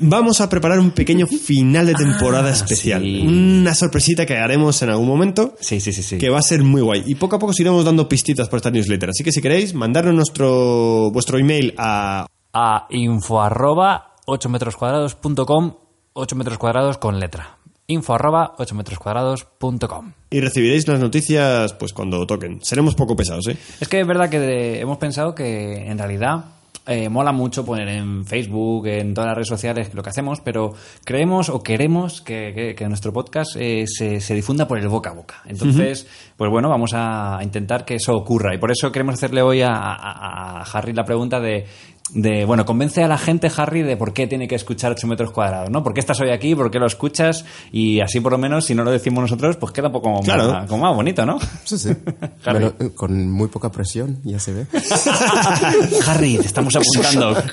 [0.03, 3.02] Vamos a preparar un pequeño final de temporada especial.
[3.02, 3.28] Ah, sí.
[3.28, 5.56] Una sorpresita que haremos en algún momento.
[5.60, 6.18] Sí, sí, sí, sí.
[6.18, 7.03] Que va a ser muy guay.
[7.06, 9.10] Y poco a poco os iremos dando pistitas por esta newsletter.
[9.10, 15.15] Así que si queréis, mandarnos nuestro, vuestro email a A info arroba 8 metros cuadrados
[15.15, 15.76] punto com,
[16.14, 17.57] 8 metros cuadrados con letra.
[17.88, 20.11] Info arroba 8 metros cuadrados punto com.
[20.30, 22.60] y recibiréis las noticias pues cuando toquen.
[22.64, 23.57] Seremos poco pesados, ¿eh?
[23.80, 26.45] Es que es verdad que de- hemos pensado que en realidad
[26.88, 30.73] eh, mola mucho poner en Facebook, en todas las redes sociales lo que hacemos, pero
[31.06, 35.10] creemos o queremos que, que- que nuestro podcast eh, se, se difunda por el boca
[35.10, 35.41] a boca.
[35.45, 36.07] Entonces,
[36.38, 38.56] pues bueno, vamos a intentar que eso ocurra.
[38.56, 41.68] Y por eso queremos hacerle hoy a, a- a Harry la pregunta de,
[42.13, 45.31] de, bueno, convence a la gente, Harry, de por qué tiene que escuchar 8 metros
[45.31, 45.81] cuadrados, ¿no?
[45.83, 46.55] ¿Por qué estás hoy aquí?
[46.55, 47.45] ¿Por qué lo escuchas?
[47.71, 50.21] Y así por lo menos, si no lo decimos nosotros, pues queda un poco como,
[50.21, 50.51] Claro.
[50.51, 51.39] más, como más bonito, ¿no?
[51.63, 51.89] Sí, sí.
[52.45, 52.65] Harry.
[52.79, 54.65] Eh, con muy poca presión, ya se ve.
[56.07, 57.35] Harry, te estamos apuntando.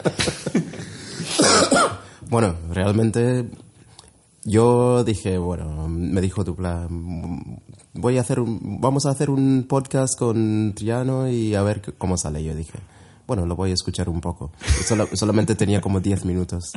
[2.30, 3.46] Bueno, realmente
[4.44, 6.86] yo dije, bueno, me dijo Dupla,
[7.94, 12.18] voy a hacer un, vamos a hacer un podcast con Triano y a ver cómo
[12.18, 12.44] sale.
[12.44, 12.78] Yo dije,
[13.28, 14.50] bueno, lo voy a escuchar un poco.
[14.86, 16.72] Solo- solamente tenía como 10 minutos.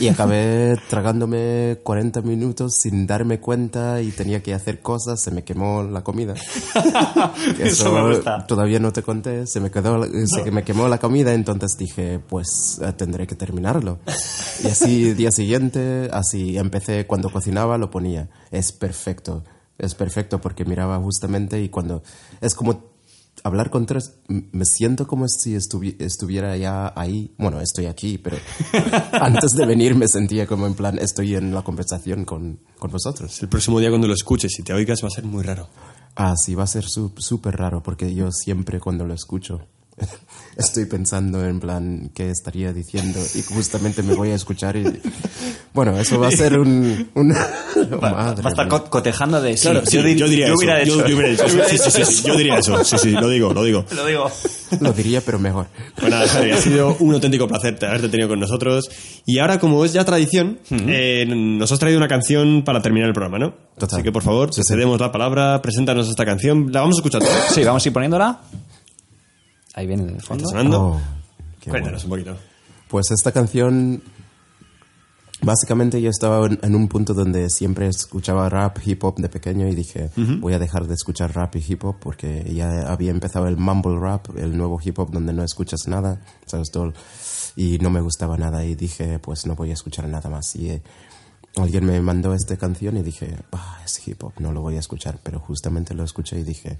[0.00, 5.44] Y acabé tragándome 40 minutos sin darme cuenta y tenía que hacer cosas, se me
[5.44, 6.34] quemó la comida.
[7.60, 8.46] Eso me gusta.
[8.46, 12.80] todavía no te conté, se me, quedó, se me quemó la comida, entonces dije, pues
[12.82, 13.98] eh, tendré que terminarlo.
[14.62, 18.28] Y así, día siguiente, así empecé, cuando cocinaba lo ponía.
[18.50, 19.44] Es perfecto,
[19.78, 22.02] es perfecto porque miraba justamente y cuando...
[22.40, 22.93] Es como
[23.44, 27.32] hablar con tres, me siento como si estuvi- estuviera ya ahí.
[27.38, 28.38] Bueno, estoy aquí, pero
[29.20, 33.40] antes de venir me sentía como en plan, estoy en la conversación con, con vosotros.
[33.42, 35.68] El próximo día cuando lo escuches y te oigas va a ser muy raro.
[36.16, 39.66] Ah, sí, va a ser su- súper raro porque yo siempre cuando lo escucho
[40.56, 44.84] estoy pensando en plan qué estaría diciendo y justamente me voy a escuchar y
[45.72, 47.08] bueno, eso va a ser un...
[47.14, 50.46] un Va, va Madre a estar co- cotejando de sí, Claro, sí, dir- yo diría
[50.46, 50.54] eso.
[50.56, 51.08] hubiera Yo, hecho.
[51.08, 51.48] yo hubiera eso.
[51.68, 52.84] Sí, sí, sí, sí, yo diría eso.
[52.84, 53.84] Sí, sí, lo digo, lo digo.
[53.94, 54.30] Lo digo.
[54.80, 55.66] Lo diría, pero mejor.
[55.98, 58.88] Pues nada, Javi, ha sido un auténtico placer haberte tenido con nosotros.
[59.26, 63.14] Y ahora, como es ya tradición, eh, nos has traído una canción para terminar el
[63.14, 63.54] programa, ¿no?
[63.78, 63.98] Total.
[63.98, 66.72] Así que, por favor, te cedemos la palabra, preséntanos esta canción.
[66.72, 67.34] La vamos a escuchar todos.
[67.52, 68.40] Sí, vamos a ir poniéndola.
[69.74, 70.44] Ahí viene en el fondo.
[70.44, 70.80] ¿Está sonando?
[70.82, 71.00] Oh,
[71.68, 72.36] Cuéntanos un poquito.
[72.88, 74.02] Pues esta canción,
[75.40, 79.66] básicamente yo estaba en, en un punto donde siempre escuchaba rap, hip hop de pequeño
[79.66, 83.48] y dije, voy a dejar de escuchar rap y hip hop porque ya había empezado
[83.48, 86.70] el mumble rap, el nuevo hip hop donde no escuchas nada, ¿sabes?
[86.70, 86.92] Todo,
[87.56, 90.54] y no me gustaba nada y dije, pues no voy a escuchar nada más.
[90.54, 90.82] Y eh,
[91.56, 94.80] alguien me mandó esta canción y dije, ah, es hip hop, no lo voy a
[94.80, 96.78] escuchar, pero justamente lo escuché y dije,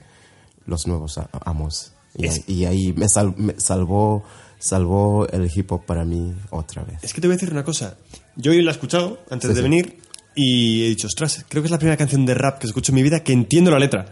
[0.67, 1.94] los nuevos amos.
[2.17, 4.25] Y, Es- ahí- y ahí me, sal- me salvó,
[4.59, 6.99] salvó el hip hop para mí otra vez.
[7.03, 7.97] Es que te voy a decir una cosa.
[8.37, 9.63] Yo hoy la he escuchado antes Sí, de sí.
[9.63, 9.99] venir
[10.35, 12.97] y he dicho, ostras, creo que es la primera canción de rap que escucho en
[12.97, 14.07] mi vida que entiendo la letra.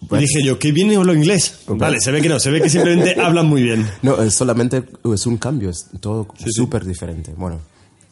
[0.00, 1.60] Y Pues- dije yo, ¿qué viene hablo inglés?
[1.66, 1.78] Ok.
[1.78, 3.86] Vale, se ve que no, se ve que simplemente hablan muy bien.
[4.02, 4.84] No, es solamente
[5.14, 6.50] es un cambio, es todo Sí, sí.
[6.52, 7.32] súper diferente.
[7.36, 7.60] Bueno,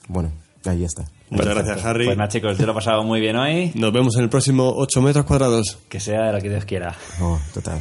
[0.09, 0.33] bueno,
[0.65, 1.05] ahí está.
[1.29, 2.05] Muchas gracias, Harry.
[2.07, 3.73] Pues nada, chicos, yo lo he pasado muy bien hoy.
[3.75, 5.79] Nos vemos en el próximo 8 metros cuadrados.
[5.89, 6.95] Que sea de lo que Dios quiera.
[7.21, 7.81] Oh, total.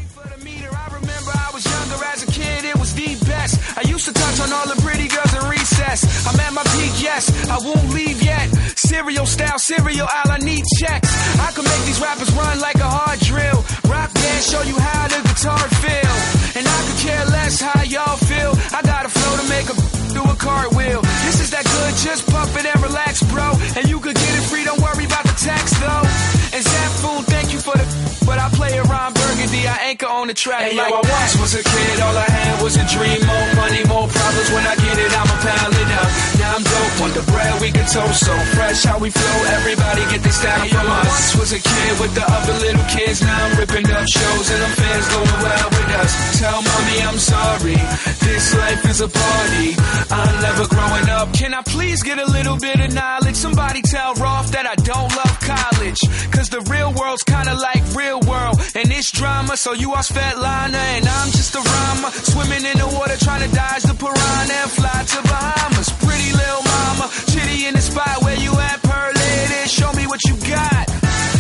[3.82, 6.06] I used to touch on all the pretty girls in recess.
[6.30, 8.46] I'm at my peak, yes, I won't leave yet.
[8.78, 11.10] Cereal style, cereal aisle, I need checks.
[11.42, 13.66] I can make these rappers run like a hard drill.
[13.90, 16.14] Rock band, show you how the guitar feel.
[16.62, 18.54] And I could care less how y'all feel.
[18.70, 19.76] I got a flow to make a
[20.14, 21.02] do a cartwheel.
[21.26, 23.50] This is that good, just pump it and relax, bro.
[23.82, 26.06] And you could get it free, don't worry about the tax though.
[26.54, 27.31] And you
[27.72, 31.02] for the but I play around Burgundy, I anchor on the track Hey, like yo,
[31.02, 33.20] I once was a kid, all I had was a dream.
[33.26, 34.50] More money, more problems.
[34.54, 36.10] When I get it, I'ma pile it up.
[36.40, 38.84] Now I'm dope on the bread, we can toast so fresh.
[38.84, 41.08] How we flow, everybody get this down from us.
[41.12, 43.22] Once was a kid with the other little kids.
[43.22, 46.12] Now I'm ripping up shows and them fans going well with us.
[46.40, 47.80] Tell mommy I'm sorry.
[48.22, 49.68] This life is a party.
[50.08, 51.34] I'm never growing up.
[51.34, 53.36] Can I please get a little bit of knowledge?
[53.36, 56.00] Somebody tell Rolf that I don't love college.
[56.32, 58.58] Cause the real world's kinda like real world.
[58.76, 62.12] And it's drama, so you are Svetlana and I'm just a rhymer.
[62.12, 65.90] Swimming in the water trying to dodge the piranha and fly to Bahamas.
[66.02, 69.70] Pretty little mama, chitty in the spot where you at, pearl lady.
[69.70, 70.90] Show me what you got.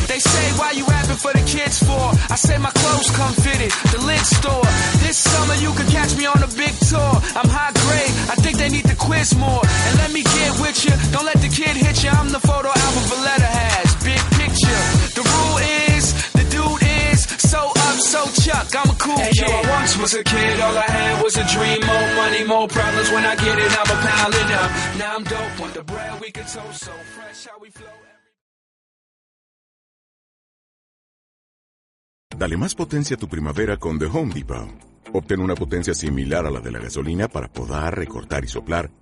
[0.08, 2.06] They say, why you rapping for the kids for?
[2.30, 4.68] I say my clothes come fitted, the lid store.
[5.02, 7.14] This summer you can catch me on a big tour.
[7.40, 9.64] I'm high grade, I think they need to quiz more.
[9.64, 12.10] And let me get with you, don't let the kid hit you.
[12.10, 14.84] I'm the photo album Valletta has, big picture.
[15.16, 15.91] The rule is
[18.14, 18.68] so chuck.
[18.80, 19.48] I'm a cool Hey, kid.
[19.48, 21.80] yo, I once was a kid, all I had was a dream.
[21.92, 23.08] More money, more problems.
[23.14, 24.70] When I get it, I'ma pile it up.
[25.02, 27.40] Now I'm dope, want the bread we can toast so fresh.
[27.50, 27.96] How we flow.
[32.38, 34.70] Dale más potencia a tu primavera con The Home Depot.
[35.14, 38.90] Obtén una potencia similar a la de la gasolina para podar, recortar y soplar